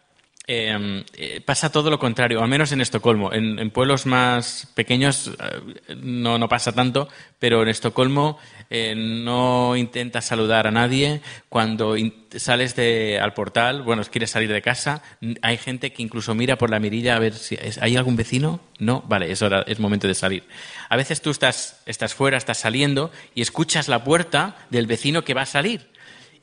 eh, 0.47 1.03
eh, 1.15 1.41
pasa 1.43 1.71
todo 1.71 1.89
lo 1.89 1.97
contrario, 1.99 2.41
al 2.41 2.49
menos 2.49 2.71
en 2.71 2.81
Estocolmo. 2.81 3.34
En, 3.34 3.58
en 3.60 3.71
pueblos 3.71 4.05
más 4.05 4.67
pequeños 4.75 5.31
eh, 5.39 5.95
no, 5.97 6.38
no 6.38 6.47
pasa 6.49 6.71
tanto, 6.71 7.10
pero 7.39 7.63
en 7.63 7.69
Estocolmo 7.69 8.38
eh, 8.69 8.93
no 8.95 9.75
intentas 9.75 10.25
saludar 10.25 10.67
a 10.67 10.71
nadie. 10.71 11.21
Cuando 11.49 11.95
sales 12.36 12.75
de, 12.75 13.19
al 13.19 13.34
portal, 13.34 13.81
bueno, 13.81 14.03
quieres 14.03 14.29
salir 14.31 14.51
de 14.51 14.62
casa, 14.62 15.01
hay 15.41 15.58
gente 15.58 15.91
que 15.93 16.03
incluso 16.03 16.36
mira 16.36 16.58
por 16.58 16.69
la 16.69 16.79
mirilla 16.79 17.15
a 17.15 17.19
ver 17.19 17.34
si 17.34 17.55
es- 17.55 17.77
hay 17.81 17.95
algún 17.97 18.15
vecino. 18.15 18.60
No, 18.77 19.03
vale, 19.08 19.31
es 19.31 19.41
hora, 19.41 19.63
es 19.67 19.79
momento 19.79 20.08
de 20.08 20.13
salir. 20.15 20.43
A 20.89 20.97
veces 20.97 21.21
tú 21.21 21.31
estás, 21.31 21.81
estás 21.86 22.13
fuera, 22.13 22.38
estás 22.38 22.58
saliendo 22.60 23.12
y 23.34 23.41
escuchas 23.41 23.88
la 23.88 24.03
puerta 24.03 24.55
del 24.69 24.86
vecino 24.86 25.23
que 25.23 25.34
va 25.34 25.41
a 25.43 25.45
salir. 25.47 25.89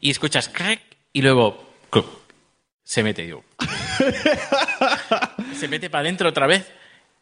Y 0.00 0.10
escuchas 0.10 0.48
crack 0.48 0.80
y 1.12 1.22
luego 1.22 1.70
se 2.82 3.02
mete 3.02 3.26
yo. 3.28 3.42
se 5.54 5.68
mete 5.68 5.90
para 5.90 6.02
adentro 6.02 6.28
otra 6.28 6.46
vez 6.46 6.70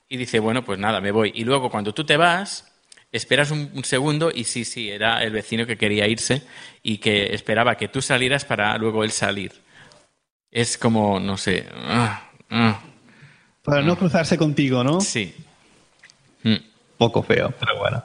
y 0.08 0.16
dice, 0.16 0.38
bueno, 0.38 0.64
pues 0.64 0.78
nada, 0.78 1.00
me 1.00 1.10
voy. 1.12 1.32
Y 1.34 1.44
luego 1.44 1.70
cuando 1.70 1.92
tú 1.94 2.04
te 2.04 2.16
vas, 2.16 2.72
esperas 3.12 3.50
un, 3.50 3.70
un 3.74 3.84
segundo 3.84 4.30
y 4.34 4.44
sí, 4.44 4.64
sí, 4.64 4.90
era 4.90 5.22
el 5.22 5.32
vecino 5.32 5.66
que 5.66 5.76
quería 5.76 6.06
irse 6.08 6.42
y 6.82 6.98
que 6.98 7.34
esperaba 7.34 7.76
que 7.76 7.88
tú 7.88 8.02
salieras 8.02 8.44
para 8.44 8.76
luego 8.78 9.04
él 9.04 9.10
salir. 9.10 9.52
Es 10.50 10.76
como, 10.76 11.20
no 11.20 11.36
sé. 11.36 11.66
ah, 11.74 12.28
ah, 12.50 12.80
Para 13.62 13.82
no 13.82 13.96
cruzarse 13.96 14.36
contigo, 14.36 14.82
¿no? 14.82 15.00
sí. 15.00 15.34
Mm. 16.42 16.56
Poco 16.96 17.22
feo, 17.22 17.52
pero 17.58 17.78
bueno. 17.78 18.04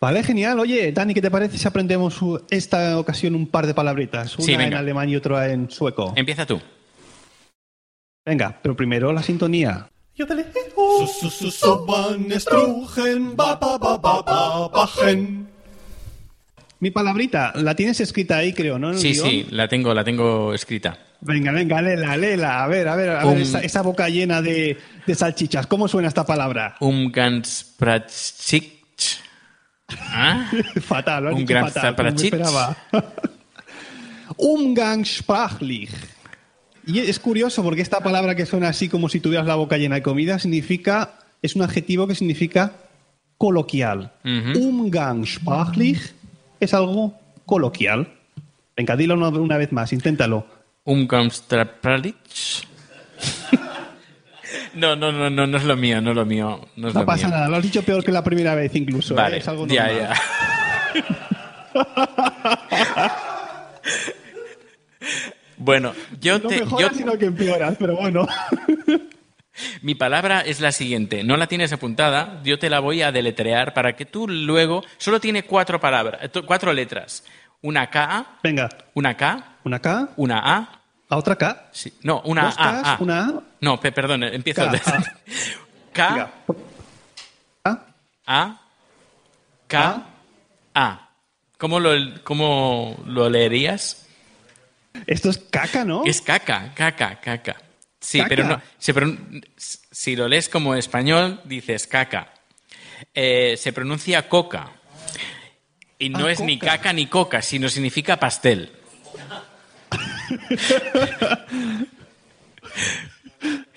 Vale, 0.00 0.22
genial. 0.22 0.60
Oye, 0.60 0.92
Dani, 0.92 1.14
¿qué 1.14 1.20
te 1.20 1.30
parece 1.30 1.58
si 1.58 1.66
aprendemos 1.66 2.20
esta 2.50 2.96
ocasión 2.98 3.34
un 3.34 3.48
par 3.48 3.66
de 3.66 3.74
palabritas? 3.74 4.36
Una 4.38 4.46
Sí, 4.46 4.52
en 4.52 4.74
alemán 4.74 5.08
y 5.08 5.16
otra 5.16 5.48
en 5.48 5.68
sueco. 5.68 6.12
Empieza 6.14 6.46
tú. 6.46 6.60
Venga, 8.28 8.58
pero 8.60 8.76
primero 8.76 9.10
la 9.10 9.22
sintonía. 9.22 9.88
Su, 10.14 10.26
su, 11.06 11.30
su, 11.30 11.50
Soban 11.50 12.30
estrujen, 12.30 13.34
ba, 13.34 13.54
ba, 13.56 13.78
ba, 13.78 13.96
ba, 13.96 14.20
ba, 14.22 14.68
bajen. 14.68 15.48
Mi 16.80 16.90
palabrita, 16.90 17.52
la 17.56 17.74
tienes 17.74 18.00
escrita 18.00 18.36
ahí, 18.36 18.52
creo, 18.52 18.78
¿no? 18.78 18.92
Sí, 18.94 19.12
guion? 19.12 19.28
sí, 19.30 19.46
la 19.50 19.66
tengo, 19.66 19.94
la 19.94 20.04
tengo 20.04 20.52
escrita. 20.52 20.98
Venga, 21.22 21.52
venga, 21.52 21.80
léela, 21.80 22.16
léela. 22.18 22.62
A 22.62 22.66
ver, 22.68 22.86
a 22.88 22.96
ver, 22.96 23.08
a 23.10 23.24
ver 23.24 23.36
Un- 23.36 23.40
esa, 23.42 23.60
esa 23.60 23.80
boca 23.80 24.10
llena 24.10 24.42
de, 24.42 24.76
de 25.06 25.14
salchichas. 25.14 25.66
¿Cómo 25.66 25.88
suena 25.88 26.08
esta 26.08 26.26
palabra? 26.26 26.76
Umgangspraxich. 26.80 28.72
¿Ah? 29.88 30.50
fatal, 30.82 31.22
lo 31.24 31.28
has 31.30 31.34
Un 31.34 31.40
dicho 31.40 31.54
gran 31.54 31.70
fatal, 31.70 31.96
como 31.96 32.08
esperaba. 32.10 32.76
Umgangssprachlich. 34.36 35.90
Y 36.88 37.00
es 37.00 37.20
curioso 37.20 37.62
porque 37.62 37.82
esta 37.82 38.00
palabra 38.00 38.34
que 38.34 38.46
suena 38.46 38.68
así 38.68 38.88
como 38.88 39.08
si 39.10 39.20
tuvieras 39.20 39.46
la 39.46 39.54
boca 39.56 39.76
llena 39.76 39.96
de 39.96 40.02
comida 40.02 40.38
significa, 40.38 41.18
es 41.42 41.54
un 41.54 41.60
adjetivo 41.62 42.06
que 42.08 42.14
significa 42.14 42.72
coloquial. 43.36 44.10
Ujú. 44.24 44.58
Umgangssprachlich 44.58 46.00
es 46.58 46.72
algo 46.72 47.12
coloquial. 47.44 48.08
Venga, 48.74 48.96
dilo 48.96 49.14
una, 49.14 49.28
una 49.28 49.58
vez 49.58 49.70
más, 49.70 49.92
inténtalo. 49.92 50.46
Umgangspraxich. 50.84 52.66
No, 54.74 54.96
no, 54.96 55.12
no, 55.12 55.28
no, 55.28 55.46
no 55.46 55.56
es 55.58 55.64
lo 55.64 55.76
mío, 55.76 56.00
no 56.00 56.10
es 56.10 56.16
lo 56.16 56.24
mío. 56.24 56.60
No, 56.76 56.88
es 56.88 56.94
No 56.94 57.00
lo 57.00 57.06
pasa 57.06 57.26
mío. 57.26 57.36
nada, 57.36 57.48
lo 57.48 57.56
has 57.56 57.62
dicho 57.62 57.82
peor 57.82 58.02
que 58.04 58.12
la 58.12 58.22
primera 58.24 58.54
vez 58.54 58.74
incluso. 58.76 59.12
¿eh? 59.12 59.16
Vale, 59.16 59.36
Es 59.38 59.48
algo 59.48 59.66
ya, 59.66 59.88
normal. 59.88 60.08
ya. 61.74 63.16
bueno, 65.58 65.94
yo 66.20 66.38
No 66.38 66.48
te, 66.48 66.60
mejoras, 66.60 66.90
yo- 66.92 66.96
sino 66.98 67.18
que 67.18 67.26
empeoras, 67.26 67.76
pero 67.78 67.96
bueno. 67.96 68.26
mi 69.82 69.94
palabra 69.94 70.40
es 70.40 70.60
la 70.60 70.72
siguiente. 70.72 71.24
No 71.24 71.36
la 71.36 71.46
tienes 71.46 71.72
apuntada, 71.72 72.40
yo 72.44 72.58
te 72.58 72.70
la 72.70 72.80
voy 72.80 73.02
a 73.02 73.12
deletrear 73.12 73.74
para 73.74 73.96
que 73.96 74.06
tú 74.06 74.28
luego. 74.28 74.84
Solo 74.98 75.20
tiene 75.20 75.42
cuatro 75.44 75.80
palabras, 75.80 76.20
eh, 76.22 76.30
cuatro 76.46 76.72
letras. 76.72 77.24
Una 77.60 77.90
K, 77.90 78.38
Venga, 78.42 78.68
una 78.94 79.16
K, 79.16 79.56
una 79.64 79.80
K, 79.80 80.10
una 80.16 80.38
A. 80.38 80.80
la 81.10 81.16
otra 81.16 81.34
K, 81.36 81.68
sí, 81.72 81.92
no, 82.02 82.20
una 82.24 82.44
dos 82.44 82.54
A, 82.56 82.70
Ks, 82.82 82.88
A. 82.88 82.96
una 83.00 83.20
A. 83.26 83.40
No, 83.60 83.80
pe- 83.80 83.90
perdón, 83.92 84.22
empiezo. 84.22 84.64
K, 84.64 84.70
de- 84.70 84.78
A. 84.78 85.02
K, 85.92 86.08
Venga. 86.14 86.30
A, 87.64 87.86
A, 88.26 88.60
K, 89.66 90.06
A. 90.74 91.08
¿Cómo 91.58 91.80
lo, 91.80 91.90
cómo 92.22 92.96
lo 93.06 93.28
leerías? 93.28 94.06
Esto 95.06 95.30
es 95.30 95.38
caca, 95.38 95.84
¿no? 95.84 96.04
Es 96.04 96.20
caca, 96.20 96.72
caca, 96.74 97.20
caca. 97.20 97.56
Sí, 98.00 98.18
¿Caca? 98.18 98.28
pero 98.28 98.44
no. 98.44 98.62
se 98.78 98.94
pron- 98.94 99.44
si 99.56 100.14
lo 100.16 100.28
lees 100.28 100.48
como 100.48 100.74
español, 100.74 101.40
dices 101.44 101.86
caca. 101.86 102.32
Eh, 103.14 103.56
se 103.58 103.72
pronuncia 103.72 104.28
coca. 104.28 104.72
Y 105.98 106.08
no 106.10 106.26
Ah, 106.26 106.32
es 106.32 106.40
ni 106.40 106.58
caca 106.58 106.92
ni 106.92 107.06
coca, 107.06 107.42
sino 107.42 107.68
significa 107.68 108.16
pastel. 108.18 108.70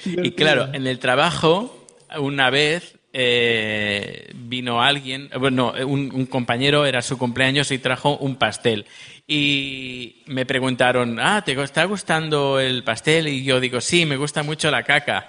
y 0.05 0.31
claro, 0.31 0.69
en 0.73 0.87
el 0.87 0.99
trabajo, 0.99 1.87
una 2.19 2.49
vez 2.49 2.95
eh, 3.13 4.30
vino 4.51 4.81
alguien, 4.81 5.29
bueno, 5.39 5.73
un, 5.87 6.11
un 6.13 6.25
compañero, 6.25 6.85
era 6.85 7.01
su 7.01 7.17
cumpleaños 7.17 7.71
y 7.71 7.79
trajo 7.79 8.17
un 8.17 8.35
pastel. 8.35 8.85
Y 9.25 10.23
me 10.25 10.45
preguntaron, 10.45 11.17
ah, 11.21 11.41
¿te 11.43 11.53
está 11.53 11.85
gustando 11.85 12.59
el 12.59 12.83
pastel? 12.83 13.29
Y 13.29 13.45
yo 13.45 13.61
digo, 13.61 13.79
sí, 13.79 14.05
me 14.05 14.17
gusta 14.17 14.43
mucho 14.43 14.69
la 14.69 14.83
caca. 14.83 15.25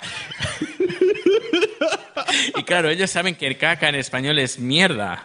y 2.56 2.64
claro, 2.64 2.90
ellos 2.90 3.10
saben 3.10 3.36
que 3.36 3.46
el 3.46 3.56
caca 3.56 3.88
en 3.88 3.94
español 3.94 4.40
es 4.40 4.58
mierda. 4.58 5.24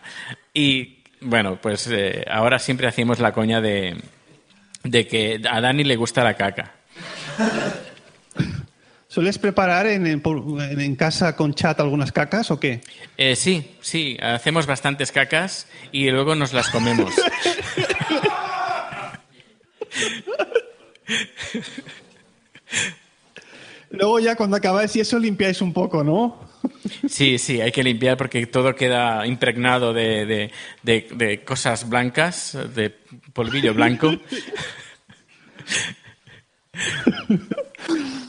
Y 0.53 0.99
bueno, 1.19 1.57
pues 1.59 1.87
eh, 1.87 2.23
ahora 2.29 2.59
siempre 2.59 2.85
hacemos 2.85 3.19
la 3.19 3.33
coña 3.33 3.61
de, 3.61 3.97
de 4.83 5.07
que 5.07 5.41
a 5.49 5.59
Dani 5.59 5.83
le 5.83 5.95
gusta 5.95 6.23
la 6.23 6.35
caca. 6.35 6.75
¿Sueles 9.17 9.39
preparar 9.39 9.87
en, 9.87 10.95
casa 10.95 11.35
con 11.35 11.55
chat 11.55 11.79
algunas 11.79 12.11
cacas 12.11 12.51
o 12.51 12.59
qué? 12.59 12.81
Eh, 13.17 13.35
sí, 13.35 13.71
sí, 13.81 14.15
hacemos 14.21 14.67
bastantes 14.67 15.11
cacas 15.11 15.65
y 15.91 16.11
luego 16.11 16.35
nos 16.35 16.53
las 16.53 16.69
comemos. 16.69 17.15
Luego 23.89 24.19
ya 24.19 24.35
cuando 24.35 24.57
acabáis 24.57 24.95
y 24.95 24.99
eso 24.99 25.17
limpiáis 25.17 25.61
un 25.61 25.73
poco, 25.73 26.03
¿no? 26.03 26.39
Sí, 27.09 27.37
sí, 27.39 27.61
hay 27.61 27.71
que 27.71 27.83
limpiar 27.83 28.17
porque 28.17 28.45
todo 28.45 28.75
queda 28.75 29.25
impregnado 29.25 29.93
de, 29.93 30.25
de- 30.25 30.51
de- 30.83 31.07
de 31.15 31.43
cosas 31.43 31.87
blancas, 31.89 32.57
de 32.75 32.89
polvillo 33.33 33.73
blanco. 33.73 34.11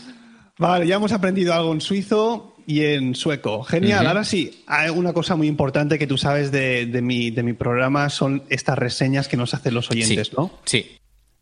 Vale, 0.58 0.86
ya 0.86 0.96
hemos 0.96 1.12
aprendido 1.12 1.54
algo 1.54 1.72
en 1.72 1.80
suizo 1.80 2.56
y 2.66 2.84
en 2.84 3.14
sueco. 3.14 3.62
Genial. 3.62 4.06
Ahora 4.06 4.24
sí, 4.24 4.62
hay 4.66 4.90
una 4.90 5.12
cosa 5.12 5.36
muy 5.36 5.46
importante 5.46 5.98
que 5.98 6.06
tú 6.06 6.18
sabes 6.18 6.50
de, 6.50 6.86
de 6.86 7.00
mi, 7.00 7.30
de 7.30 7.42
mi 7.42 7.54
programa 7.54 8.10
son 8.10 8.42
estas 8.50 8.76
reseñas 8.76 9.28
que 9.28 9.36
nos 9.36 9.54
hacen 9.54 9.72
los 9.72 9.90
oyentes, 9.90 10.28
sí, 10.28 10.34
¿no? 10.36 10.50
sí. 10.64 10.98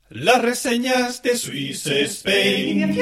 Las 0.09 0.41
reseñas 0.41 1.21
de 1.23 1.37
Swiss 1.37 1.87
Spain. 1.87 2.97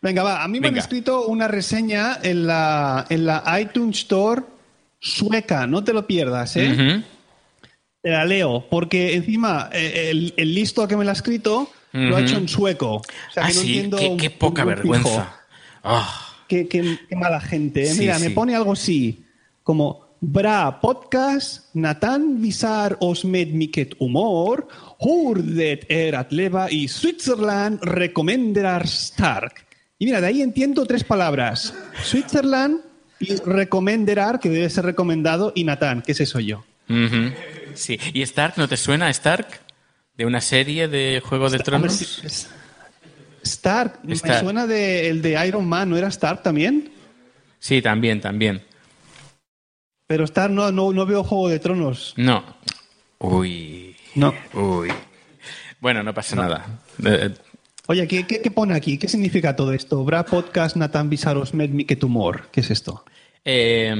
Venga, 0.00 0.22
va. 0.22 0.44
A 0.44 0.48
mí 0.48 0.60
me 0.60 0.68
han 0.68 0.76
escrito 0.76 1.26
una 1.26 1.48
reseña 1.48 2.20
en 2.22 2.46
la, 2.46 3.04
en 3.08 3.26
la 3.26 3.42
iTunes 3.60 3.98
Store 3.98 4.42
sueca. 5.00 5.66
No 5.66 5.82
te 5.82 5.92
lo 5.92 6.06
pierdas, 6.06 6.54
¿eh? 6.56 7.02
Te 8.00 8.10
la 8.10 8.24
leo, 8.24 8.64
porque 8.70 9.16
encima 9.16 9.70
eh, 9.72 10.10
el, 10.10 10.34
el 10.36 10.54
listo 10.54 10.86
que 10.86 10.96
me 10.96 11.04
la 11.04 11.10
ha 11.10 11.14
escrito 11.14 11.68
lo 11.92 12.16
ha 12.16 12.20
hecho 12.20 12.36
en 12.36 12.48
sueco. 12.48 12.96
O 12.96 13.02
sea, 13.32 13.44
Ah, 13.44 13.48
que 13.48 13.54
no 13.54 13.60
sí, 13.60 13.78
entiendo 13.78 14.16
qué, 14.18 14.30
poca 14.30 14.64
vergüenza. 14.64 15.36
Ah, 15.82 16.24
Qué, 16.48 16.66
qué- 16.66 16.98
qué 17.08 17.14
mala 17.16 17.40
gente. 17.40 17.82
¿eh? 17.82 17.92
Sí, 17.92 18.00
Mira, 18.00 18.18
me 18.18 18.30
pone 18.30 18.54
algo 18.54 18.72
así, 18.72 19.24
como 19.62 20.08
Bra 20.20 20.80
podcast, 20.80 21.66
Nathan 21.74 22.42
visar 22.42 22.96
os 23.00 23.24
med 23.24 23.48
miket 23.52 23.94
humor, 24.00 24.66
hurdet 24.98 25.86
er 25.88 26.16
at 26.16 26.32
leva 26.32 26.70
y 26.72 26.88
Switzerland 26.88 27.78
recomenderar 27.84 28.82
stark. 28.86 29.64
Y 29.98 30.06
mira, 30.06 30.20
de 30.20 30.26
ahí 30.26 30.42
entiendo 30.42 30.84
tres 30.86 31.04
palabras. 31.04 31.72
Switzerland 32.02 32.80
y 33.20 33.36
recomenderar, 33.36 34.40
que 34.40 34.48
debe 34.48 34.68
ser 34.70 34.86
recomendado, 34.86 35.52
y 35.54 35.62
Nathan, 35.64 36.02
que 36.02 36.12
ese 36.12 36.26
soy 36.26 36.46
yo. 36.46 36.64
Sí. 37.74 37.98
¿Y 38.12 38.22
Stark 38.22 38.54
no 38.56 38.66
te 38.68 38.76
suena, 38.76 39.10
Stark? 39.10 39.46
¿De 40.18 40.26
una 40.26 40.40
serie 40.42 40.88
de 40.88 41.22
Juego 41.24 41.48
de 41.48 41.58
Tronos? 41.60 42.02
es- 42.02 42.48
Stark, 43.42 44.00
me 44.02 44.14
Stark. 44.14 44.40
suena 44.40 44.66
de 44.66 45.08
el 45.08 45.22
de 45.22 45.46
Iron 45.46 45.66
Man, 45.66 45.88
¿no 45.88 45.96
era 45.96 46.08
Stark 46.08 46.42
también? 46.42 46.90
Sí, 47.60 47.80
también, 47.80 48.20
también. 48.20 48.62
Pero 50.06 50.24
Stark 50.24 50.52
no, 50.52 50.70
no, 50.72 50.92
no 50.92 51.06
veo 51.06 51.22
Juego 51.24 51.48
de 51.48 51.58
Tronos. 51.60 52.14
No. 52.16 52.44
Uy. 53.18 53.96
No. 54.16 54.34
Uy. 54.54 54.88
Bueno, 55.80 56.02
no 56.02 56.12
pasa 56.12 56.34
nada. 56.36 56.66
Eh, 57.04 57.32
Oye, 57.86 58.06
¿qué, 58.08 58.26
qué, 58.26 58.42
qué 58.42 58.50
pone 58.50 58.74
aquí? 58.74 58.98
¿Qué 58.98 59.08
significa 59.08 59.54
todo 59.56 59.72
esto? 59.72 60.04
Bra 60.04 60.24
podcast 60.26 60.76
Nathan 60.76 61.08
Visaros 61.08 61.54
med 61.54 61.70
mi 61.70 61.84
que 61.84 61.96
tumor. 61.96 62.48
¿Qué 62.50 62.60
es 62.60 62.70
esto? 62.70 63.04
Eh, 63.44 63.94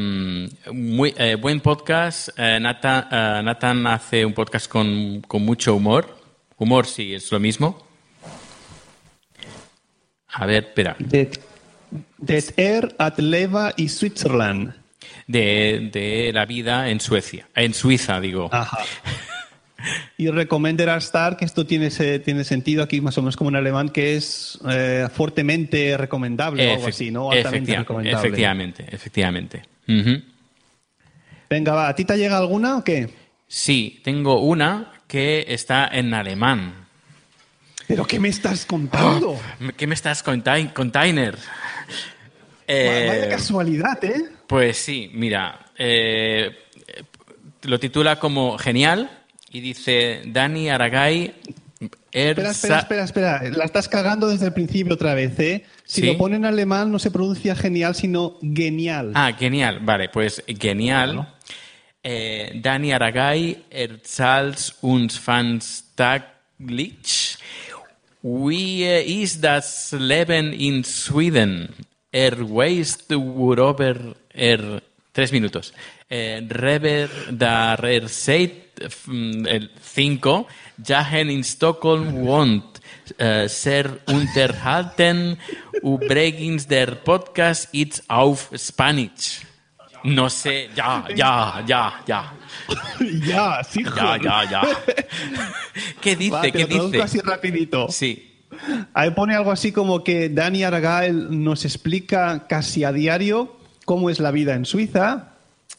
muy, 0.72 1.14
eh, 1.16 1.36
buen 1.36 1.60
podcast. 1.60 2.28
Eh, 2.36 2.58
Nathan, 2.60 3.08
eh, 3.10 3.42
Nathan 3.42 3.86
hace 3.86 4.24
un 4.24 4.32
podcast 4.32 4.68
con, 4.68 5.22
con 5.22 5.44
mucho 5.44 5.74
humor. 5.74 6.16
Humor, 6.58 6.86
sí, 6.86 7.14
es 7.14 7.30
lo 7.32 7.40
mismo. 7.40 7.86
A 10.32 10.46
ver, 10.46 10.64
espera. 10.64 10.96
Det, 10.98 11.40
det 12.16 12.52
er 12.56 12.94
at 12.98 13.18
leva 13.18 13.72
i 13.76 13.88
Switzerland. 13.88 14.72
De, 15.26 15.90
de 15.92 16.32
la 16.32 16.44
vida 16.44 16.88
en 16.90 17.00
Suecia. 17.00 17.48
En 17.54 17.74
Suiza, 17.74 18.20
digo. 18.20 18.48
Ajá. 18.52 18.78
Y 20.16 20.28
recomendar 20.28 20.88
a 20.90 20.96
Stark, 20.96 21.38
esto 21.42 21.64
tiene, 21.64 21.90
se- 21.90 22.18
tiene 22.18 22.42
sentido 22.44 22.82
aquí 22.82 23.00
más 23.00 23.16
o 23.16 23.22
menos 23.22 23.36
como 23.36 23.50
en 23.50 23.56
alemán, 23.56 23.88
que 23.90 24.16
es 24.16 24.58
eh, 24.68 25.06
fuertemente 25.14 25.96
recomendable 25.96 26.68
o 26.68 26.74
algo 26.74 26.86
así, 26.88 27.10
¿no? 27.12 27.30
Altamente 27.30 27.76
recomendable. 27.76 28.18
efectivamente, 28.28 28.84
efectivamente. 28.90 29.62
Venga, 31.48 31.72
va, 31.74 31.88
¿a 31.88 31.94
ti 31.94 32.04
te 32.04 32.16
llega 32.16 32.36
alguna 32.38 32.76
o 32.78 32.84
qué? 32.84 33.08
Sí, 33.46 34.00
tengo 34.04 34.40
una 34.42 34.92
que 35.06 35.46
está 35.48 35.88
en 35.92 36.12
alemán. 36.12 36.86
¿Pero 37.86 38.04
qué 38.04 38.18
me 38.20 38.28
estás 38.28 38.66
contando? 38.66 39.40
¿Qué 39.76 39.86
me 39.86 39.94
estás 39.94 40.22
contain- 40.24 40.72
container? 40.74 41.38
Eh, 42.66 43.06
Vaya 43.08 43.28
casualidad, 43.30 44.04
¿eh? 44.04 44.24
Pues 44.46 44.76
sí, 44.76 45.10
mira, 45.14 45.66
eh, 45.78 46.50
lo 47.62 47.78
titula 47.80 48.18
como 48.18 48.58
Genial 48.58 49.10
y 49.50 49.60
dice 49.60 50.22
Dani 50.26 50.70
Aragay. 50.70 51.34
Espera, 52.10 52.50
espera, 52.50 52.78
espera, 52.80 53.04
espera. 53.04 53.42
La 53.50 53.64
estás 53.64 53.88
cagando 53.88 54.28
desde 54.28 54.46
el 54.46 54.52
principio 54.52 54.94
otra 54.94 55.14
vez, 55.14 55.38
¿eh? 55.38 55.64
Si 55.84 56.00
¿Sí? 56.00 56.06
lo 56.06 56.18
pone 56.18 56.36
en 56.36 56.44
alemán 56.44 56.90
no 56.90 56.98
se 56.98 57.10
pronuncia 57.10 57.54
genial, 57.54 57.94
sino 57.94 58.38
genial. 58.40 59.12
Ah, 59.14 59.32
genial, 59.38 59.80
vale, 59.80 60.08
pues 60.08 60.42
genial. 60.46 61.34
Eh, 62.02 62.58
Dani 62.62 62.92
Aragay, 62.92 63.64
erzählt 63.70 64.74
uns 64.80 65.18
fanstaglich, 65.18 67.38
wie 68.22 69.22
ist 69.22 69.42
das 69.42 69.92
Leben 69.92 70.52
in 70.52 70.84
Sweden? 70.84 71.68
Er 72.10 72.38
weiß 72.38 73.06
worüber 73.10 74.16
er... 74.32 74.82
Tres 75.12 75.32
minutos. 75.32 75.72
Eh, 76.08 76.40
Rever 76.48 77.08
dar 77.30 77.84
er 77.84 78.08
seit 78.08 78.67
el 78.80 79.70
5 79.80 80.46
Jagen 80.82 81.30
in 81.30 81.44
Stockholm 81.44 82.26
wohnt. 82.26 82.78
Äh, 83.16 83.48
ser 83.48 83.98
unterhalten 84.06 85.38
übrigens 85.82 86.66
der 86.66 86.88
Podcast 86.94 87.72
ist 87.72 88.02
auf 88.08 88.50
Spanish. 88.56 89.42
No 90.04 90.28
sé, 90.28 90.68
ya, 90.76 91.04
ya, 91.14 91.64
ya, 91.66 91.92
ya. 92.06 92.32
ya, 93.26 93.64
sí, 93.64 93.82
Ya, 93.82 94.16
ya, 94.16 94.44
ya. 94.44 94.62
¿Qué 96.00 96.16
dice? 96.16 96.30
Va, 96.30 96.42
¿Qué 96.42 96.66
traduzco 96.66 97.02
así 97.02 97.18
dice? 97.18 97.26
rapidito. 97.30 97.88
Sí. 97.90 98.46
Ahí 98.94 99.10
pone 99.10 99.34
algo 99.34 99.50
así 99.50 99.72
como 99.72 100.04
que 100.04 100.28
Dani 100.28 100.64
Aragael 100.64 101.42
nos 101.42 101.64
explica 101.64 102.46
casi 102.48 102.84
a 102.84 102.92
diario 102.92 103.56
cómo 103.84 104.10
es 104.10 104.20
la 104.20 104.30
vida 104.30 104.54
en 104.54 104.64
Suiza 104.64 105.27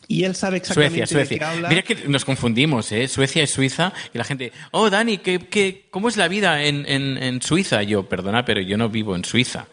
y 0.09 0.23
él 0.23 0.35
sabe 0.35 0.57
exactamente 0.57 1.05
Suecia, 1.05 1.35
de 1.35 1.39
qué 1.39 1.45
habla. 1.45 1.69
Mira 1.69 1.83
que 1.83 1.95
nos 2.07 2.25
confundimos, 2.25 2.91
¿eh? 2.91 3.07
Suecia 3.07 3.43
y 3.43 3.47
Suiza. 3.47 3.93
Y 4.11 4.17
la 4.17 4.23
gente, 4.23 4.51
oh, 4.71 4.89
Dani, 4.89 5.19
¿qué, 5.19 5.37
qué, 5.37 5.85
cómo 5.91 6.09
es 6.09 6.17
la 6.17 6.27
vida 6.27 6.63
en, 6.63 6.83
en, 6.87 7.21
en 7.21 7.41
Suiza? 7.43 7.83
Yo, 7.83 8.09
perdona, 8.09 8.43
pero 8.43 8.59
yo 8.59 8.75
no 8.75 8.89
vivo 8.89 9.15
en 9.15 9.23
Suiza. 9.23 9.67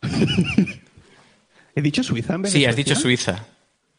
¿He 1.74 1.82
dicho 1.82 2.04
Suiza 2.04 2.34
en 2.34 2.42
vez 2.42 2.52
de 2.52 2.58
Sí, 2.60 2.64
has 2.66 2.76
dicho 2.76 2.94
Suiza. 2.94 3.44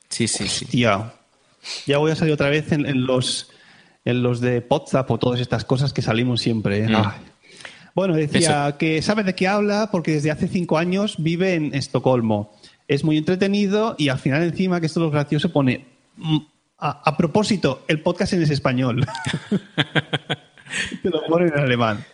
Sí, 0.07 0.29
sí, 0.29 0.47
sí. 0.47 0.65
Ya 0.79 1.97
voy 1.97 2.11
a 2.11 2.15
salir 2.15 2.33
otra 2.33 2.49
vez 2.49 2.71
en, 2.71 2.85
en 2.85 3.05
los 3.05 3.51
en 4.05 4.23
los 4.23 4.39
de 4.39 4.65
WhatsApp 4.69 5.11
o 5.11 5.17
todas 5.17 5.41
estas 5.41 5.65
cosas 5.65 5.91
que 5.91 6.01
salimos 6.01 6.39
siempre. 6.39 6.85
¿eh? 6.85 6.87
Mm. 6.87 6.95
Ay. 6.95 7.21
Bueno, 7.93 8.15
decía 8.15 8.77
que 8.79 9.01
sabe 9.01 9.23
de 9.23 9.35
qué 9.35 9.49
habla 9.49 9.89
porque 9.91 10.11
desde 10.11 10.31
hace 10.31 10.47
cinco 10.47 10.77
años 10.77 11.15
vive 11.17 11.55
en 11.55 11.75
Estocolmo. 11.75 12.55
Es 12.87 13.03
muy 13.03 13.17
entretenido 13.17 13.95
y 13.97 14.09
al 14.09 14.19
final 14.19 14.43
encima, 14.43 14.79
que 14.79 14.85
esto 14.85 14.99
es 14.99 15.03
lo 15.05 15.11
gracioso, 15.11 15.51
pone... 15.51 15.85
mm, 16.17 16.37
A, 16.79 17.01
a 17.09 17.17
propósito, 17.17 17.83
el 17.87 18.01
podcast 18.01 18.33
en 18.33 18.43
es 18.43 18.49
español. 18.51 19.05
Te 21.01 21.09
lo 21.09 21.23
pone 21.27 21.47
en 21.47 21.57
alemán. 21.57 22.05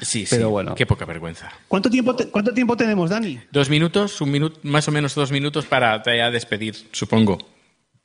Sí, 0.00 0.24
sí. 0.26 0.36
Pero 0.36 0.50
bueno. 0.50 0.74
Qué 0.74 0.86
poca 0.86 1.04
vergüenza. 1.04 1.50
¿Cuánto 1.68 1.90
tiempo, 1.90 2.14
te- 2.14 2.28
¿Cuánto 2.28 2.54
tiempo 2.54 2.76
tenemos, 2.76 3.10
Dani? 3.10 3.38
Dos 3.50 3.68
minutos, 3.68 4.20
un 4.20 4.30
minuto, 4.30 4.58
más 4.62 4.86
o 4.88 4.92
menos 4.92 5.14
dos 5.14 5.32
minutos 5.32 5.66
para 5.66 6.02
ya 6.04 6.30
despedir, 6.30 6.74
supongo. 6.92 7.38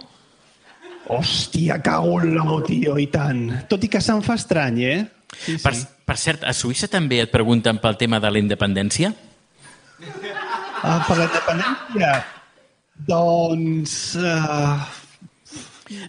Hòstia, 1.07 1.81
cago 1.81 2.19
en 2.21 2.33
l'ou, 2.35 2.59
tio, 2.67 2.97
i 2.99 3.07
tant. 3.07 3.45
Tot 3.71 3.83
i 3.85 3.87
que 3.87 4.01
se'm 4.03 4.19
fa 4.21 4.35
estrany, 4.35 4.81
eh? 4.83 4.97
Sí, 5.31 5.53
sí. 5.57 5.63
Per, 5.63 5.71
per 6.07 6.17
cert, 6.19 6.43
a 6.43 6.51
Suïssa 6.55 6.89
també 6.91 7.21
et 7.23 7.31
pregunten 7.31 7.79
pel 7.79 7.95
tema 7.99 8.19
de 8.19 8.29
la 8.31 8.39
independència? 8.39 9.13
Ah, 10.87 11.03
per 11.07 11.17
la 11.19 11.25
independència? 11.27 12.11
Doncs... 13.07 14.15
Uh, 14.15 14.79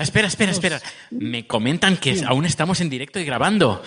Espera, 0.01 0.27
espera, 0.27 0.51
espera. 0.51 0.81
Me 1.11 1.47
comentan 1.47 1.97
que 1.99 2.25
aún 2.27 2.45
estamos 2.45 2.81
en 2.81 2.91
directo 2.91 3.21
y 3.21 3.25
grabando. 3.25 3.81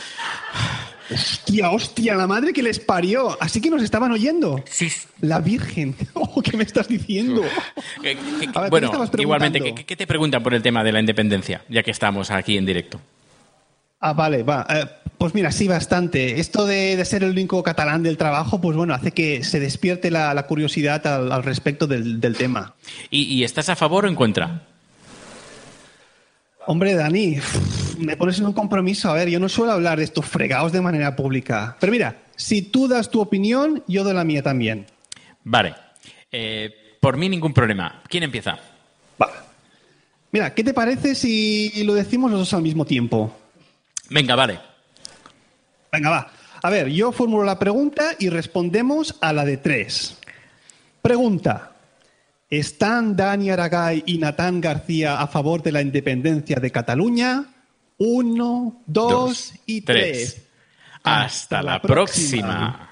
hostia, 1.14 1.70
hostia, 1.72 2.16
la 2.16 2.28
madre 2.28 2.54
que 2.54 2.64
les 2.64 2.80
parió. 2.80 3.36
Así 3.42 3.60
que 3.60 3.70
nos 3.70 3.82
estaban 3.84 4.10
oyendo. 4.12 4.64
Sí. 4.70 4.89
La 5.20 5.39
Virgen. 5.39 5.96
Oh, 6.14 6.42
¿Qué 6.42 6.56
me 6.56 6.64
estás 6.64 6.88
diciendo? 6.88 7.42
Que- 8.02 8.16
que- 8.16 8.16
que- 8.16 8.58
A 8.58 8.62
ver, 8.62 8.70
¿qué 8.70 8.70
bueno, 8.70 9.10
igualmente, 9.18 9.62
¿qué, 9.62 9.86
qué 9.86 9.96
te 9.98 10.08
preguntan 10.08 10.42
por 10.42 10.54
el 10.54 10.62
tema 10.62 10.82
de 10.82 10.94
la 10.94 11.02
independencia? 11.02 11.62
Ya 11.68 11.84
que 11.84 11.92
estamos 11.92 12.32
aquí 12.32 12.58
en 12.58 12.66
directo. 12.66 13.02
Ah, 14.00 14.14
vale, 14.14 14.44
va. 14.44 14.66
Eh, 14.70 14.86
pues 15.22 15.36
mira, 15.36 15.51
sí, 15.51 15.67
bastante. 15.67 16.39
Esto 16.39 16.65
de, 16.65 16.95
de 16.95 17.05
ser 17.05 17.24
el 17.24 17.30
único 17.30 17.61
catalán 17.61 18.01
del 18.01 18.17
trabajo, 18.17 18.59
pues 18.59 18.76
bueno, 18.76 18.95
hace 18.95 19.11
que 19.11 19.43
se 19.43 19.59
despierte 19.59 20.09
la, 20.09 20.34
la 20.34 20.47
curiosidad 20.47 21.05
al, 21.05 21.32
al 21.32 21.43
respecto 21.43 21.86
del, 21.86 22.19
del 22.19 22.36
tema. 22.36 22.74
¿Y, 23.11 23.26
y 23.26 23.43
estás 23.43 23.69
a 23.69 23.76
favor 23.76 24.05
o 24.05 24.07
en 24.07 24.15
contra? 24.15 24.63
Hombre, 26.65 26.95
Dani, 26.95 27.38
me 27.99 28.17
pones 28.17 28.39
en 28.39 28.47
un 28.47 28.53
compromiso. 28.53 29.11
A 29.11 29.13
ver, 29.13 29.30
yo 29.30 29.39
no 29.39 29.47
suelo 29.47 29.74
hablar 29.74 29.99
de 29.99 30.05
estos 30.05 30.26
fregados 30.26 30.72
de 30.72 30.82
manera 30.82 31.15
pública. 31.15 31.78
Pero 31.80 31.91
mira, 31.91 32.24
si 32.36 32.63
tú 32.63 32.88
das 32.88 33.11
tu 33.11 33.22
opinión, 33.22 33.84
yo 33.88 34.03
doy 34.03 34.15
la 34.15 34.24
mía 34.24 34.41
también. 34.41 34.88
Vale. 35.43 35.76
Eh, 36.32 36.97
por 36.99 37.17
mí 37.17 37.30
ningún 37.30 37.53
problema. 37.53 38.01
¿Quién 38.09 38.24
empieza? 38.24 38.57
Va. 39.22 39.30
Mira, 40.32 40.55
¿qué 40.55 40.63
te 40.63 40.74
parece 40.74 41.13
si 41.13 41.84
lo 41.84 41.93
decimos 41.93 42.32
los 42.32 42.39
dos 42.39 42.53
al 42.55 42.63
mismo 42.63 42.86
tiempo? 42.86 43.38
Venga, 44.09 44.36
vale. 44.36 44.70
Venga, 45.92 46.10
va. 46.10 46.32
A 46.64 46.70
ver, 46.70 46.88
yo 46.89 47.12
formulo 47.12 47.44
la 47.44 47.60
pregunta 47.60 48.12
y 48.18 48.30
respondemos 48.30 49.18
a 49.20 49.34
la 49.34 49.44
de 49.44 49.58
tres. 49.58 50.18
Pregunta. 51.02 51.72
¿Están 52.50 53.16
Dani 53.16 53.50
Aragay 53.50 54.04
y 54.06 54.18
Natán 54.18 54.62
García 54.62 55.22
a 55.22 55.28
favor 55.28 55.64
de 55.64 55.72
la 55.72 55.82
independencia 55.82 56.58
de 56.58 56.72
Cataluña? 56.72 57.46
Uno, 57.98 58.82
dos, 58.86 59.54
y 59.66 59.82
tres. 59.82 60.42
Hasta, 61.04 61.62
la 61.62 61.82
próxima. 61.82 62.91